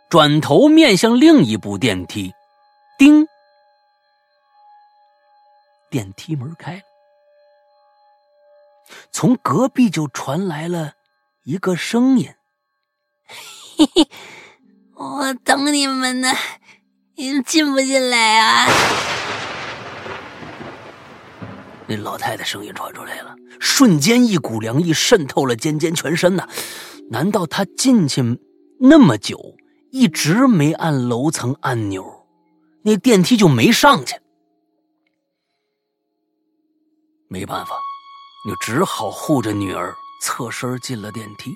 [0.10, 2.34] 转头面向另一部电梯，
[2.98, 3.26] 叮。
[5.90, 6.82] 电梯门开了，
[9.12, 10.94] 从隔壁就传来了
[11.44, 12.34] 一个声音
[13.78, 14.10] 嘿嘿，
[14.94, 16.34] 我等你们呢，
[17.16, 18.68] 你们进不进来啊？
[21.88, 26.48] 那老太太声音传出来了，瞬间一股凉意渗透了尖尖全身呐、
[27.10, 28.40] 难道她进去
[28.80, 29.56] 那么久，
[29.92, 32.28] 一直没按楼层按钮，
[32.84, 34.16] 那电梯就没上去？
[37.28, 37.76] 没办法，
[38.48, 41.54] 就只好护着女儿侧身进了电梯。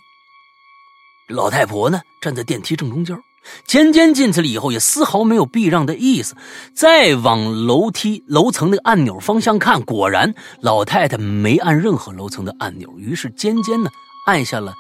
[1.27, 3.17] 老太婆呢，站在电梯正中间。
[3.65, 6.35] 尖尖进去了以后，也丝毫没有避让的意思。
[6.73, 12.91] 再往楼梯楼层的按钮方向看，果然老太太没按任何楼层的按钮。
[12.97, 13.89] 于是尖尖呢，
[14.25, 14.73] 按下了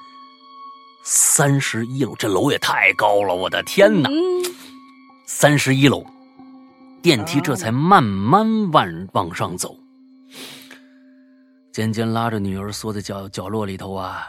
[1.03, 2.15] 三十一楼。
[2.15, 4.09] 这楼也太高了，我的天哪！
[5.27, 6.03] 三十一楼，
[7.03, 9.77] 电梯这才慢慢往往上走。
[11.71, 14.25] 尖尖拉着女儿缩在角角落里头啊，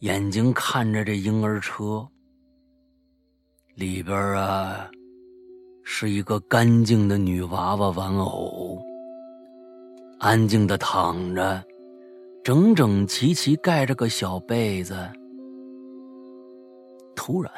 [0.00, 2.06] 眼睛看着这婴儿车。
[3.76, 4.90] 里边啊，
[5.82, 8.82] 是一个干净的女娃娃玩偶，
[10.18, 11.62] 安静的躺着，
[12.42, 14.96] 整整齐齐盖着个小被子。
[17.14, 17.52] 突然，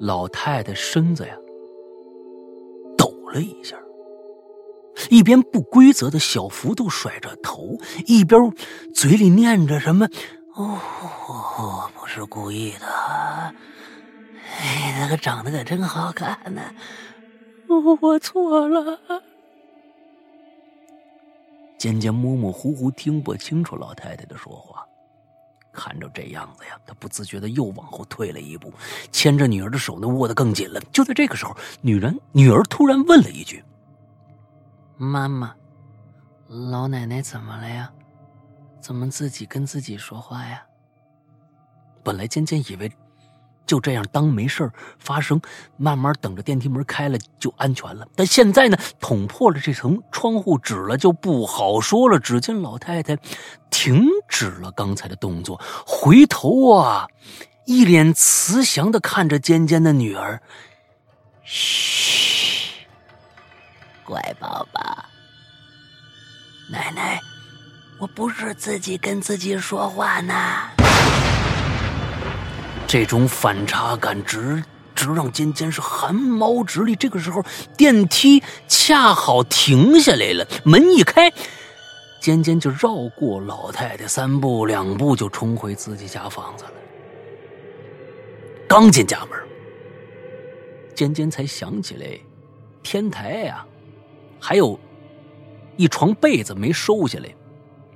[0.00, 1.36] 老太太身子呀
[2.96, 3.76] 抖了一下，
[5.10, 8.40] 一边不规则的小幅度甩着头，一边
[8.94, 10.08] 嘴里念着什么
[10.54, 10.78] ：“哦，
[11.58, 12.86] 我不是故意的。
[14.60, 16.62] 哎，那个长得可真好看呢。
[17.68, 18.98] 我我错了。
[21.78, 24.84] 渐渐模模糊糊听不清楚老太太的说话，
[25.72, 28.72] 看着这样子呀，他不自觉的又往后退了一步，
[29.12, 30.80] 牵着女儿的手呢握得更紧了。
[30.92, 33.62] 就在这个时候，女人女儿突然问了一句
[34.98, 35.54] ：“妈妈，
[36.48, 37.90] 老奶奶怎么了呀？
[38.80, 40.62] 怎么自己跟自己说话呀？”
[42.04, 42.92] 本来尖尖以为。
[43.64, 45.38] 就这样，当没事发生，
[45.76, 48.08] 慢慢等着电梯门开了就安全了。
[48.16, 52.18] 但现在呢，捅破了这层窗户纸了，就不好说了。
[52.18, 53.14] 只见老太太
[53.68, 57.08] 停止了刚才的动作，回头啊，
[57.66, 60.40] 一脸慈祥的看着尖尖的女儿
[61.44, 62.27] ：“嘘，
[64.08, 65.04] 乖宝宝，
[66.70, 67.20] 奶奶，
[67.98, 70.34] 我不是自己跟自己说话呢。”
[72.88, 74.64] 这种反差感直
[74.94, 76.96] 直让尖尖是汗毛直立。
[76.96, 77.44] 这个时候，
[77.76, 81.30] 电梯恰好停下来了，门一开，
[82.18, 86.72] 尖尖就绕过老太太三步两步就冲回自己家房子了。
[88.66, 89.38] 刚进家门，
[90.94, 92.18] 尖尖才想起来，
[92.82, 93.66] 天台呀，
[94.40, 94.78] 还有
[95.76, 97.34] 一床被子没收下来，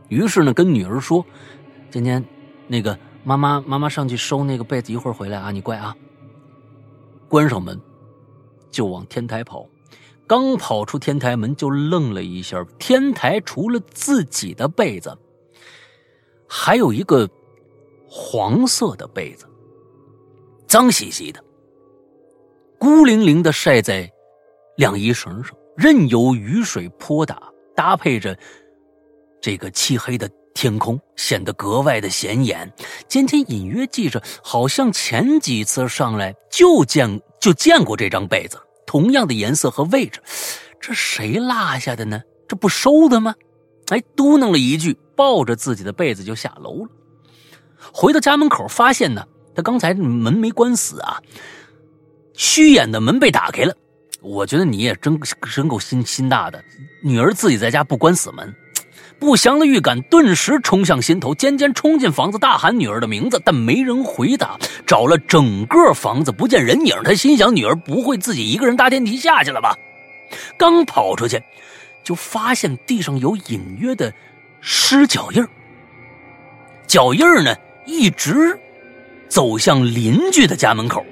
[0.08, 1.24] 于是呢，跟女儿说
[1.90, 2.24] ：“今天，
[2.66, 5.52] 那个。”妈妈，妈妈上去收那个被子，一会儿回来啊！
[5.52, 5.94] 你乖啊。
[7.28, 7.80] 关上门，
[8.68, 9.64] 就往天台跑。
[10.26, 12.66] 刚跑出天台门，就愣了一下。
[12.80, 15.16] 天台除了自己的被子，
[16.48, 17.30] 还有一个
[18.08, 19.46] 黄色的被子，
[20.66, 21.40] 脏兮兮的，
[22.76, 24.12] 孤零零的晒在
[24.78, 27.42] 晾衣绳上，任由雨水泼打，
[27.74, 28.38] 搭配着
[29.40, 30.30] 这个漆黑的。
[30.54, 32.70] 天空显得格外的显眼。
[33.08, 40.20] 尖尖隐约记着，好像前几次上来就见就见过这张被子，同样的颜色和位置。
[40.78, 42.22] 这谁落下的呢？
[42.46, 43.34] 这不收的吗？
[43.88, 46.90] 哎，嘟囔了一句，抱着自己的被子就下楼了。
[47.90, 51.22] 回到家门口，发现呢，他刚才门没关死啊，
[52.34, 53.74] 虚掩的门被打开了。
[54.22, 55.18] 我觉得你也真
[55.52, 56.62] 真够心心大的，
[57.00, 58.54] 女儿自己在家不关死门。
[59.18, 64.58] 不祥的预感顿时冲向心头，尖尖冲进房子，大喊女儿的名字，但没人回答。
[64.86, 69.76] 找了整个房子不见人影，他心想：女儿不会自己一个人搭电梯下去了吧？
[70.56, 71.40] 刚跑出去，
[72.02, 74.12] 就发现地上有隐约的
[74.60, 75.46] 湿脚印
[76.86, 77.54] 脚印呢
[77.86, 78.58] 一直
[79.28, 81.04] 走向邻居的家门口，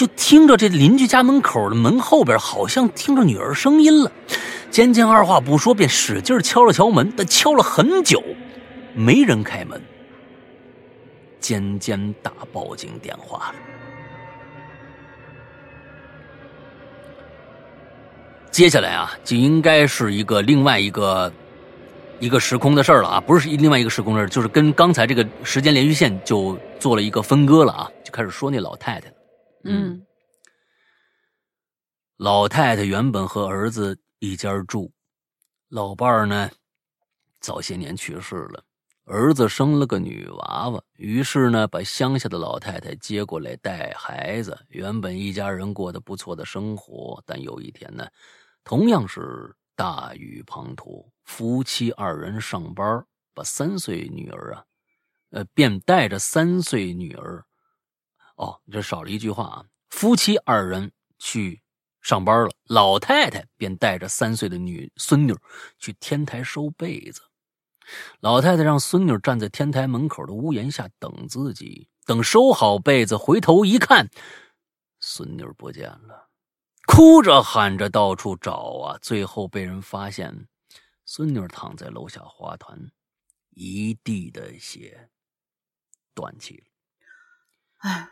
[0.00, 4.10] 就听着这邻居家门口的门后边，好像听着女儿声音了。
[4.70, 8.22] 尖尖二话不说，便使劲敲了敲门，但敲了很久，
[8.94, 9.78] 没人开门。
[11.38, 13.54] 尖尖打报警电话了。
[18.50, 21.30] 接下来啊，就应该是一个另外一个
[22.20, 29.14] 一个时空的事儿了啊，不是另外一个时空的事就是跟刚才这个时间连续线就做了一个分割了啊，就开始说那老太太了。
[29.64, 30.04] 嗯，
[32.16, 33.98] 老太太原本和儿子。
[34.22, 34.92] 一家住，
[35.70, 36.50] 老伴儿呢，
[37.40, 38.62] 早些年去世了，
[39.06, 44.54] 儿子生了个女娃娃，于是呢，把乡下的老太太接过来带孩子。
[44.68, 48.06] 原本一家人过得不错的生活，但有一天呢，
[48.62, 54.64] 同样是大雨滂沱，夫妻二人上班，把三岁女儿啊，
[55.30, 57.42] 呃，便带着三岁女儿，
[58.40, 61.62] 哦，这少了一句话啊，夫妻二人去。
[62.00, 65.36] 上班了，老太太便带着三岁的女孙女
[65.78, 67.20] 去天台收被子。
[68.20, 71.90] 老太太让孙女站在天台门口的屋檐下等自己。
[72.06, 74.08] 等收好被子，回头一看，
[75.00, 76.30] 孙女不见了，
[76.86, 78.52] 哭着喊着到处找
[78.82, 80.48] 啊，最后被人发现，
[81.04, 82.90] 孙女躺在楼下花坛，
[83.50, 85.10] 一地的血，
[86.14, 86.64] 断气了。
[87.80, 88.10] 唉。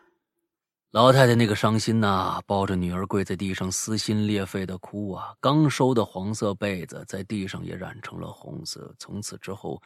[0.92, 5.34] 老太太那个伤心呐，抱着女儿跪在地上，撕心裂肺的哭啊。
[5.38, 8.94] 刚收的黄色被子在地上也染成了红色。
[8.98, 9.82] 从此之后，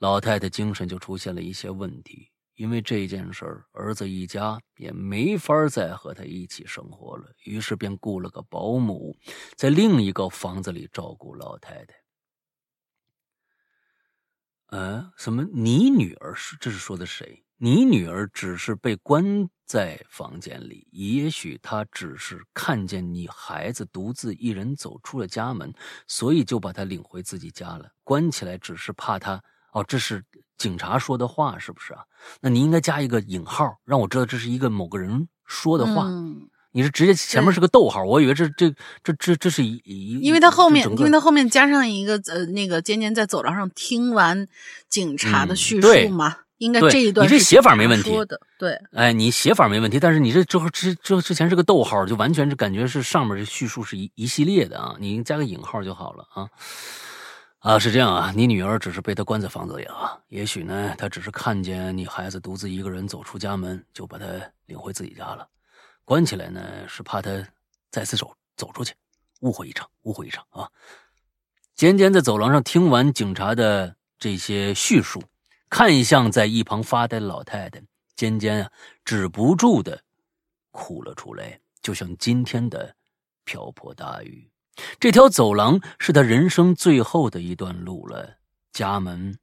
[0.00, 2.28] 老太太精神就出现了一些问题。
[2.56, 9.16] 因为这件事儿，儿子一家也没法再和她一起生活了，于是便雇了个保姆，
[9.54, 11.94] 在另一个房子里照顾老太太。
[14.66, 15.44] 呃，什么？
[15.54, 16.56] 你女儿是？
[16.60, 17.44] 这是说的谁？
[17.56, 25.72] 你女儿只是被关在房间里，也许他只是看见你孩子独自一人走出了家门，
[26.08, 27.88] 所以就把他领回自己家了。
[28.02, 29.40] 关起来只是怕他
[29.72, 30.24] 哦，这是
[30.58, 32.02] 警察说的话，是不是啊？
[32.40, 36.02] 那你应该加一个引号，让我知道这是一个某个人说的话。
[36.08, 38.74] 嗯，你是直接前面是个逗号，我以为这这
[39.04, 44.48] 这这这是一一，因为他后面因为他后面加上一个呃，那个尖尖在走廊上听完
[44.88, 56.48] 警察的嗯叙述嘛，应该对这一段你这是写法没问题说的，对，哎，你写法没问题，但是你这之后之之之前是个逗号，就完全是感觉是上面这叙述是一一系列的啊，你加个引号就好了啊。
[57.60, 64.26] 啊，是这样啊，你女儿只是被他关在房子里啊，也许呢，他只是看见你孩子独自一个人走出家门，就把他
[64.66, 65.46] 领回自己家了。
[66.04, 67.30] 关起来呢，是怕他
[67.90, 68.94] 再次走走出去，
[69.40, 70.68] 误会一场，误会一场啊。
[71.74, 75.22] 尖尖在走廊上听完警察的这些叙述，
[75.70, 77.80] 看向在一旁发呆的老太太，
[78.16, 78.72] 尖尖啊，
[79.04, 80.02] 止不住的
[80.72, 82.94] 哭了出来，就像今天的
[83.44, 84.50] 瓢泼大雨。
[84.98, 88.38] 这条走廊是他人生最后的一段路了，
[88.72, 89.38] 家门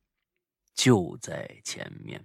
[0.75, 2.23] 就在前面。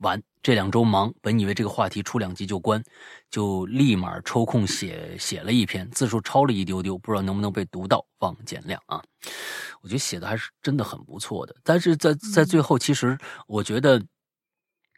[0.00, 2.82] 完，这两周忙，本以为这个话题出两集就关，
[3.30, 9.02] 就立马抽空写写了一篇，字数超了一丢丢，不知道能不能被读到，望见谅啊。
[9.82, 14.02] 我觉得写的还是真的很不错的，但是在在最后，其实我觉得，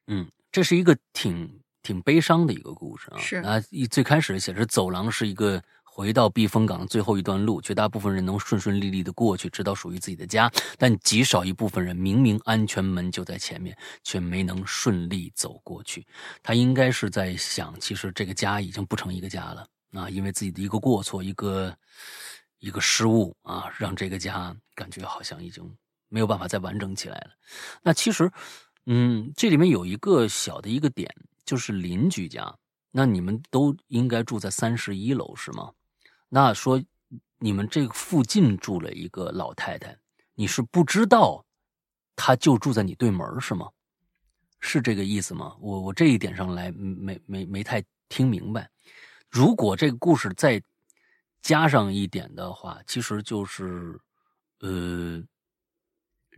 [0.07, 3.19] 嗯，这是一个挺挺悲伤的一个故事啊。
[3.19, 5.63] 是啊，一最开始写着走廊是一个
[5.95, 16.07] 回到避风港最后一段路，绝大部分人能顺顺利利的过去，直到属于自己的家，但极少一部分人明明安全门就在前面，却没能顺利走过去。
[16.43, 21.77] 他应该是在想，其实这个家已经不成一个家了啊，因为自己的一个过错，一个
[22.61, 25.63] 一个失误啊，让这个家感觉好像已经
[26.09, 27.31] 没有办法再完整起来了。
[27.83, 28.33] 那其实，
[28.87, 31.15] 嗯，这里面有一个小的一个点，
[31.45, 32.57] 就是邻居家。
[32.91, 35.71] 那你们都应该住在三十一楼是吗？
[36.35, 36.83] 那说
[37.39, 39.95] 你们这个附近住了一个老太太，
[40.33, 41.45] 你是不知道
[42.17, 43.69] 她就住在你对门是吗？
[44.59, 45.55] 是这个意思吗？
[45.61, 48.71] 我我这一点上来没没没太听明白。
[49.29, 50.63] 如果这个故事再
[51.43, 54.01] 加上一点的话，其实就是
[54.61, 55.23] 呃，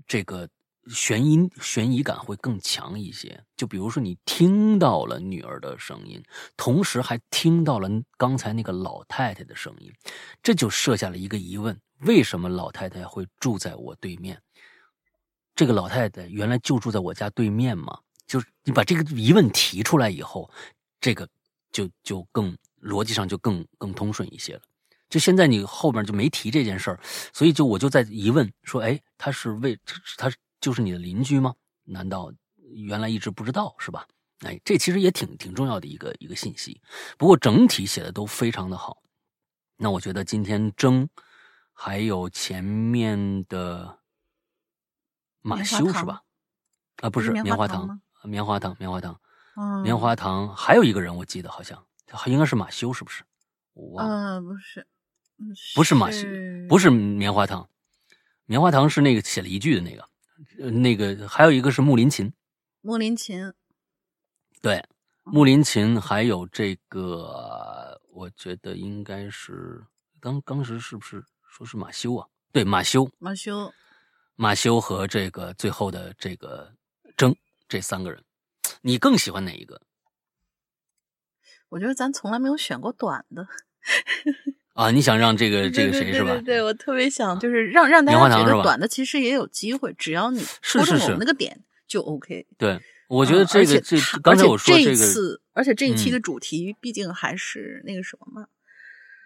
[0.08, 0.48] 这个
[0.88, 3.44] 悬疑悬疑感会更强一些。
[3.56, 6.22] 就比如说，你听到了女儿的声音，
[6.56, 9.92] 同时还听到了刚才那个老太太的声音，
[10.42, 14.40] 这就设下了一个疑问：为什么老太太会住在我对面？
[15.54, 17.98] 这个老太太原来就住在我家对面吗？
[18.26, 20.50] 就是你把这个疑问提出来以后，
[21.00, 21.28] 这个
[21.70, 24.62] 就就更逻辑上就更更通顺一些了。
[25.08, 26.98] 就现在你后面就没提这件事儿，
[27.32, 29.78] 所以就我就在疑问说，哎，他是为
[30.16, 30.28] 他
[30.64, 31.54] 就是你的邻居吗？
[31.84, 32.32] 难道
[32.72, 34.06] 原来一直不知道是吧？
[34.46, 36.80] 哎，这其实也挺挺重要的一个一个信息。
[37.18, 39.02] 不过整体写的都非常的好。
[39.76, 41.06] 那我觉得今天争
[41.74, 43.98] 还有前面的
[45.42, 46.22] 马修是吧？
[47.02, 49.20] 啊，不是棉棉花糖棉花糖，棉花糖，
[49.56, 53.22] 嗯，棉花糖，还有一个人我记得好像还应该是马修，是不是？
[53.74, 54.14] 我忘了。
[54.14, 54.80] 呃，不是，
[55.36, 56.26] 嗯不是马修
[56.70, 57.68] 不是棉花糖，
[58.46, 60.08] 棉花糖是那个写了一句的那个，
[60.58, 62.32] 呃，那个还有一个是木林琴，
[62.80, 63.52] 木林琴，
[64.60, 64.84] 对，
[65.22, 69.84] 木林琴还有这个，我觉得应该是
[70.20, 72.28] 当当时是不是说是马修啊？
[72.52, 73.72] 对，马修，马修，
[74.36, 76.74] 马修和这个最后的这个
[77.16, 77.34] 争
[77.68, 78.24] 这三个人，
[78.82, 79.80] 你更喜欢哪一个？
[81.70, 83.48] 我觉得咱从来没有选过短的，
[84.74, 84.90] 啊？
[84.90, 86.40] 你想让这个这个谁是吧对？
[86.42, 92.46] 对对，我特别想就是让让大家觉得短的其实也有机会，只要你戳中我们那个点就 OK。
[92.58, 92.78] 对，
[93.08, 98.46] 我觉得嗯这个这刚才我说这个，次，而且这一期嗯的主题毕竟还是那个什么嘛，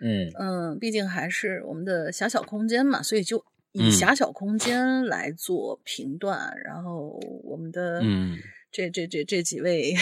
[0.01, 8.39] 嗯嗯，毕竟还是我们的狭小空间嘛，所以就以嗯狭小空间来做评断，然后我们的嗯
[8.71, 9.95] 这这这这几位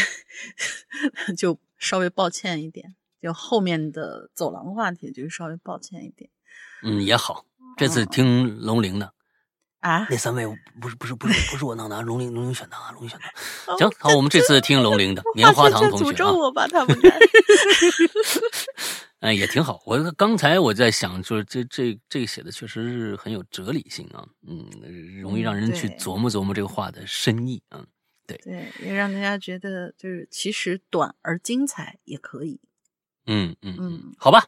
[1.37, 6.31] 就稍微抱歉一点，就后面的走廊话题就稍微抱歉一点
[6.83, 7.45] 嗯也好，
[7.77, 9.13] 这次嗯听龙鳞的。
[9.81, 10.07] 啊。
[10.11, 10.47] 那三位
[10.81, 13.25] 不是不是不是不是我弄的啊，龙鳞龙鳞选的啊，龙鳞选的。
[13.73, 17.11] 哦行，好，我们这次听龙鳞的 棉花糖同学啊，咒我吧，他们 该
[19.21, 19.83] 哎，也挺好。
[19.87, 24.69] 我刚才我在想，就是这这这个写的确实是很有哲理性啊，嗯，
[25.21, 27.85] 容易让人去琢磨琢磨这个话的深意啊。
[28.27, 28.39] 对，
[28.83, 32.61] 也让大家觉得就是其实短而精彩也可以。
[33.27, 34.45] 嗯嗯嗯嗯，好吧，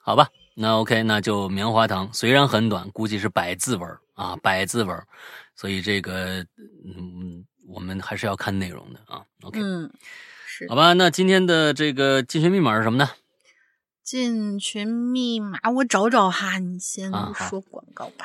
[0.00, 5.06] 好吧，那 OK，那就棉花糖虽然很短，估计是百字文儿啊，百字文儿，
[5.54, 6.44] 所以这个
[6.84, 9.22] 嗯，我们还是要看内容的啊。
[9.42, 9.90] OK，、嗯，
[10.46, 13.08] 是好吧，那今天的这个进群密码是什么呢？
[14.02, 18.24] 进群密码，我找找哈，你先说广告吧。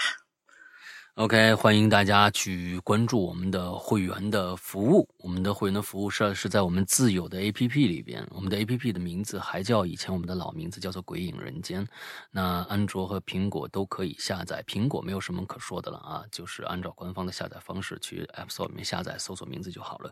[1.18, 5.08] OK，欢迎大家去关注我们的会员的服务。
[5.20, 8.28] 我们的会员的服务是是在我们自有的 APP 里边。
[8.32, 11.86] 我们的 APP 的名字还叫以前我们的老名字，叫做《鬼影人间》。
[12.32, 20.12] 那安卓和苹果都可以下载，苹果没有什么可说的了啊，就是按照官方的下载方式去 App Store 里面下载，搜索名字就好了。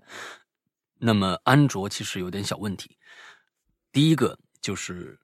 [0.99, 2.95] 那么安卓其实有点小问题，
[3.91, 5.19] 第一个就是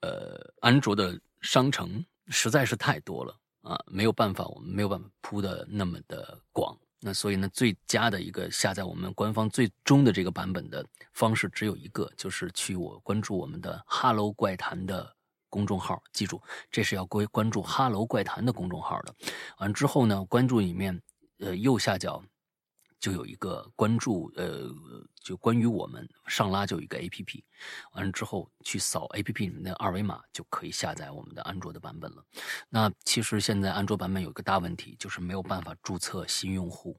[0.00, 3.38] 呃，安卓的商城实在是太多了。
[3.62, 6.76] 啊，没有办法，我们没有办法铺的那么的广。
[7.00, 15.12] 那所以呢，最佳的一个下载我们官方最终的这个版本的方式只有一个，就是去我关注我们的哈喽怪谈”的
[15.48, 16.00] 公众号。
[16.12, 19.14] 记住，这是要归关注哈喽怪谈”的公众号的。
[19.58, 21.02] 完之后呢，关注里面，
[21.38, 22.22] 呃，右下角。
[23.02, 24.72] 就有一个关注，呃，
[25.20, 27.44] 就关于我们上拉就有一个 A P P，
[27.94, 32.24] 完了之后去扫 A P P 里面的二维码就可以下载我们的安卓的版本了。
[32.68, 36.96] 那其实现在安卓版本有一个大问题，就是没有办法注册新用户，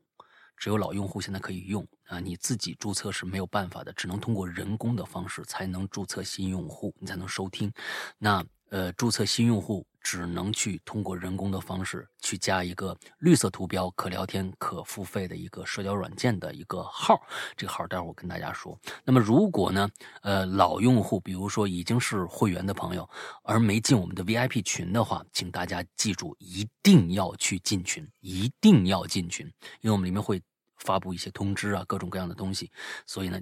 [0.57, 7.71] 只有老用户现在可以用啊，你自己注册是没有办法的，只能通过人工的方式才能注册新用户，你才能收听。
[8.17, 9.85] 那呃，注册新用户。
[10.05, 17.17] 只能去通过人工的方式去加一个绿色图标、可聊天、可付费的一个社交软件的一个号。
[17.55, 18.77] 这个号待会儿我跟大家说。
[19.05, 19.89] 那么如果呢，
[20.21, 23.09] 呃，老用户，比如说已经是会员的朋友，
[23.43, 29.45] 而没进我们的 VIP 群的话，请大家记住，一定要去进群，一定要进群，
[29.79, 30.41] 因为我们里面会
[30.79, 32.69] 发布一些通知啊，各种各样的东西，
[33.07, 33.41] 所以呢，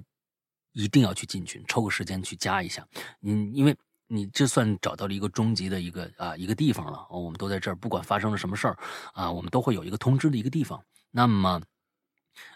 [0.70, 2.86] 一定要去进群，抽个时间去加一下。
[3.22, 3.76] 嗯，因为。
[4.12, 8.76] 你就算找到了一个终极的一个啊一个地方了，我们都在这儿，不管发生了什么事儿
[9.14, 10.82] 啊，我们都会有一个通知的一个地方。
[11.10, 11.60] 那么，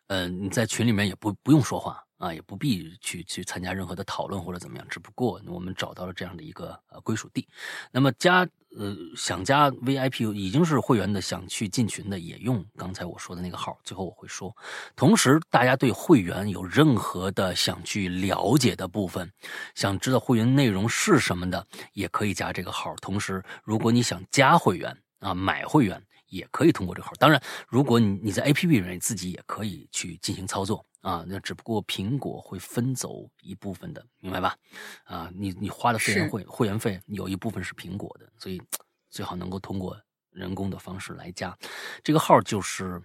[0.08, 2.02] 呃，你在群里面也不不用说话。
[2.18, 7.46] 啊，也不必去去参加任何的讨论或者怎么样，只不过我们找到了这样的一个呃归属地。
[7.92, 13.78] 那么加呃想加 VIP 已经是会员的，想去进群的也用刚才我说的那个号。
[13.82, 14.54] 最后我会说，
[14.94, 19.30] 同时大家对会员有任何的想去了解的部分，
[19.74, 22.94] 想知道会员内容是什么的，也可以加这个号。
[22.96, 27.12] 同时，如果你想加会员啊买会员，也可以通过这个号。
[27.18, 30.84] 当然，如果你你在 APP 里面自己也可以去进行操作。
[31.06, 34.56] 啊，那只不过苹果会分走一部分的，明白吧？
[35.04, 38.60] 啊，你你花的会员会会员费有一部分是苹果的，所以
[39.08, 39.96] 最好能够通过
[40.30, 41.56] 人工的方式来加。
[42.02, 43.00] 这个号就是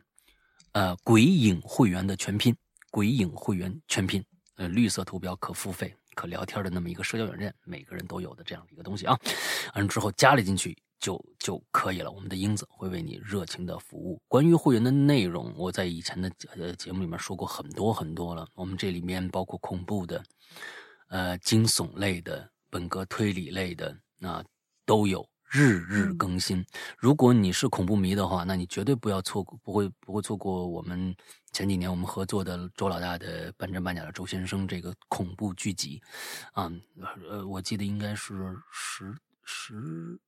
[0.72, 2.56] 呃鬼影会员的全拼，
[2.90, 9.16] 鬼影会员全拼，呃绿色图标可付费可聊天的那么一个社交软件，每个人都有的这样的一个东西啊。
[9.76, 10.76] 完之后加了进去。
[11.02, 12.12] 就就可以了。
[12.12, 14.22] 我们的英子会为你热情的服务。
[14.28, 18.48] 关于会员的内容，我在以前的呃节目里面说过很多很多了。
[18.54, 20.24] 我们这里面包括恐怖的、
[21.10, 24.44] 呃惊悚类的、本格推理类的，那
[24.86, 26.64] 都有日日更新。
[26.98, 31.16] 如果你是恐怖迷的话，那你绝对不要错过，不会不会错过我们
[31.52, 36.00] 前几年我们合作的周老大的半真半假的周先生这个恐怖剧集
[36.54, 36.72] 啊，
[37.28, 40.20] 呃，我记得应该是十十。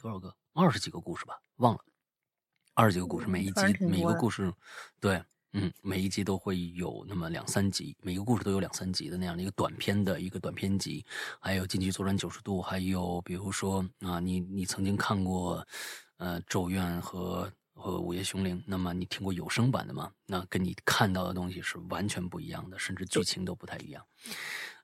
[0.00, 0.34] 多少个？
[0.54, 1.84] 二十几个故事吧，忘了。
[2.72, 4.50] 二十几个故事，每一集每一个故事，
[4.98, 5.22] 对，
[5.52, 11.04] 嗯，每一集都会有那么两三集，每个故事都有两三集的那样的一个短篇的一个短篇集。
[11.38, 15.66] 还有《进击左转九十度》，还有比如说啊，你你曾经看过
[16.16, 20.10] 呃《咒怨》和和《午夜凶铃》，那么你听过有声版的吗？
[20.24, 24.02] 那跟你看到的东西是完全不一样的，甚至剧情都不太一样。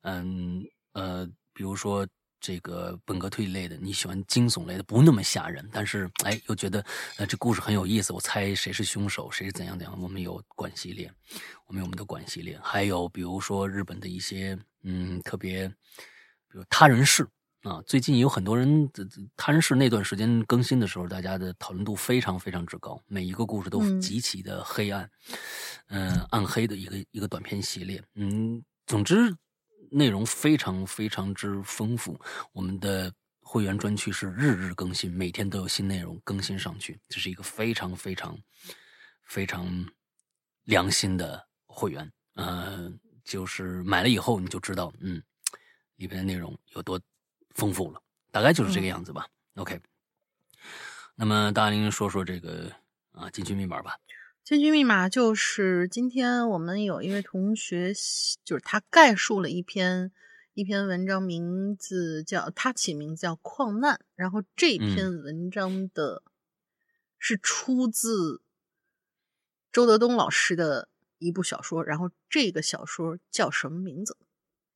[0.03, 0.63] 嗯
[0.93, 2.07] 呃，比如说。
[2.41, 6.85] 这个本格推理类的，你喜欢惊悚类的，不那么吓人，但是哎，又觉得
[7.17, 8.13] 呃这故事很有意思。
[8.13, 10.01] 我猜谁是凶手，谁是怎样怎样。
[10.01, 11.11] 我们有管系列，
[11.67, 17.27] 我们有我们的管系列，还有比如说日本的一些嗯特别，比如他人事
[17.63, 17.83] 啊。
[17.87, 18.89] 最近有很多人
[19.37, 25.11] 他人事那段时间更新的时候，大家的讨论度非常非常之高，每一个故事都极其的黑暗，
[25.89, 28.03] 嗯，暗黑的一个一个短片系列。
[28.15, 29.35] 嗯，总之。
[29.91, 32.21] 内容非常非常之丰富，
[32.53, 38.39] 我们的会员专区是日日更新，每天都有新内容更新上去，这是一个非常非常
[39.25, 39.87] 非常
[40.65, 42.13] 良心的会员。
[42.35, 45.23] 嗯，就是买了以后你就知道，嗯，
[45.97, 47.01] 里边的内容有多
[47.55, 49.27] 丰富了，大概就是这个样子吧。
[49.55, 49.81] OK，
[51.15, 52.71] 那么大林说说这个
[53.13, 53.97] 啊进群密码吧。
[54.47, 57.93] 进群密码就是今天我们有一位同学，
[58.45, 60.13] 就是他概述了一篇
[60.55, 66.23] 一篇文章，名字叫他起名字叫《矿难》，然后这篇文章的
[67.19, 68.41] 是出自
[69.73, 70.87] 周德东老师的
[71.19, 74.17] 一部小说，然后这个小说叫什么名字？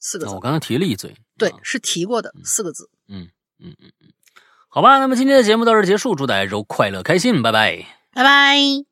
[0.01, 0.35] 四个字。
[0.35, 2.91] 我刚才提了一嘴，对，是提过的四个字。
[3.07, 4.13] 嗯嗯嗯嗯，
[4.67, 7.87] 好吧，那么今天的节目到这结束，祝大家周快乐开心，拜拜。
[8.13, 8.90] 拜拜。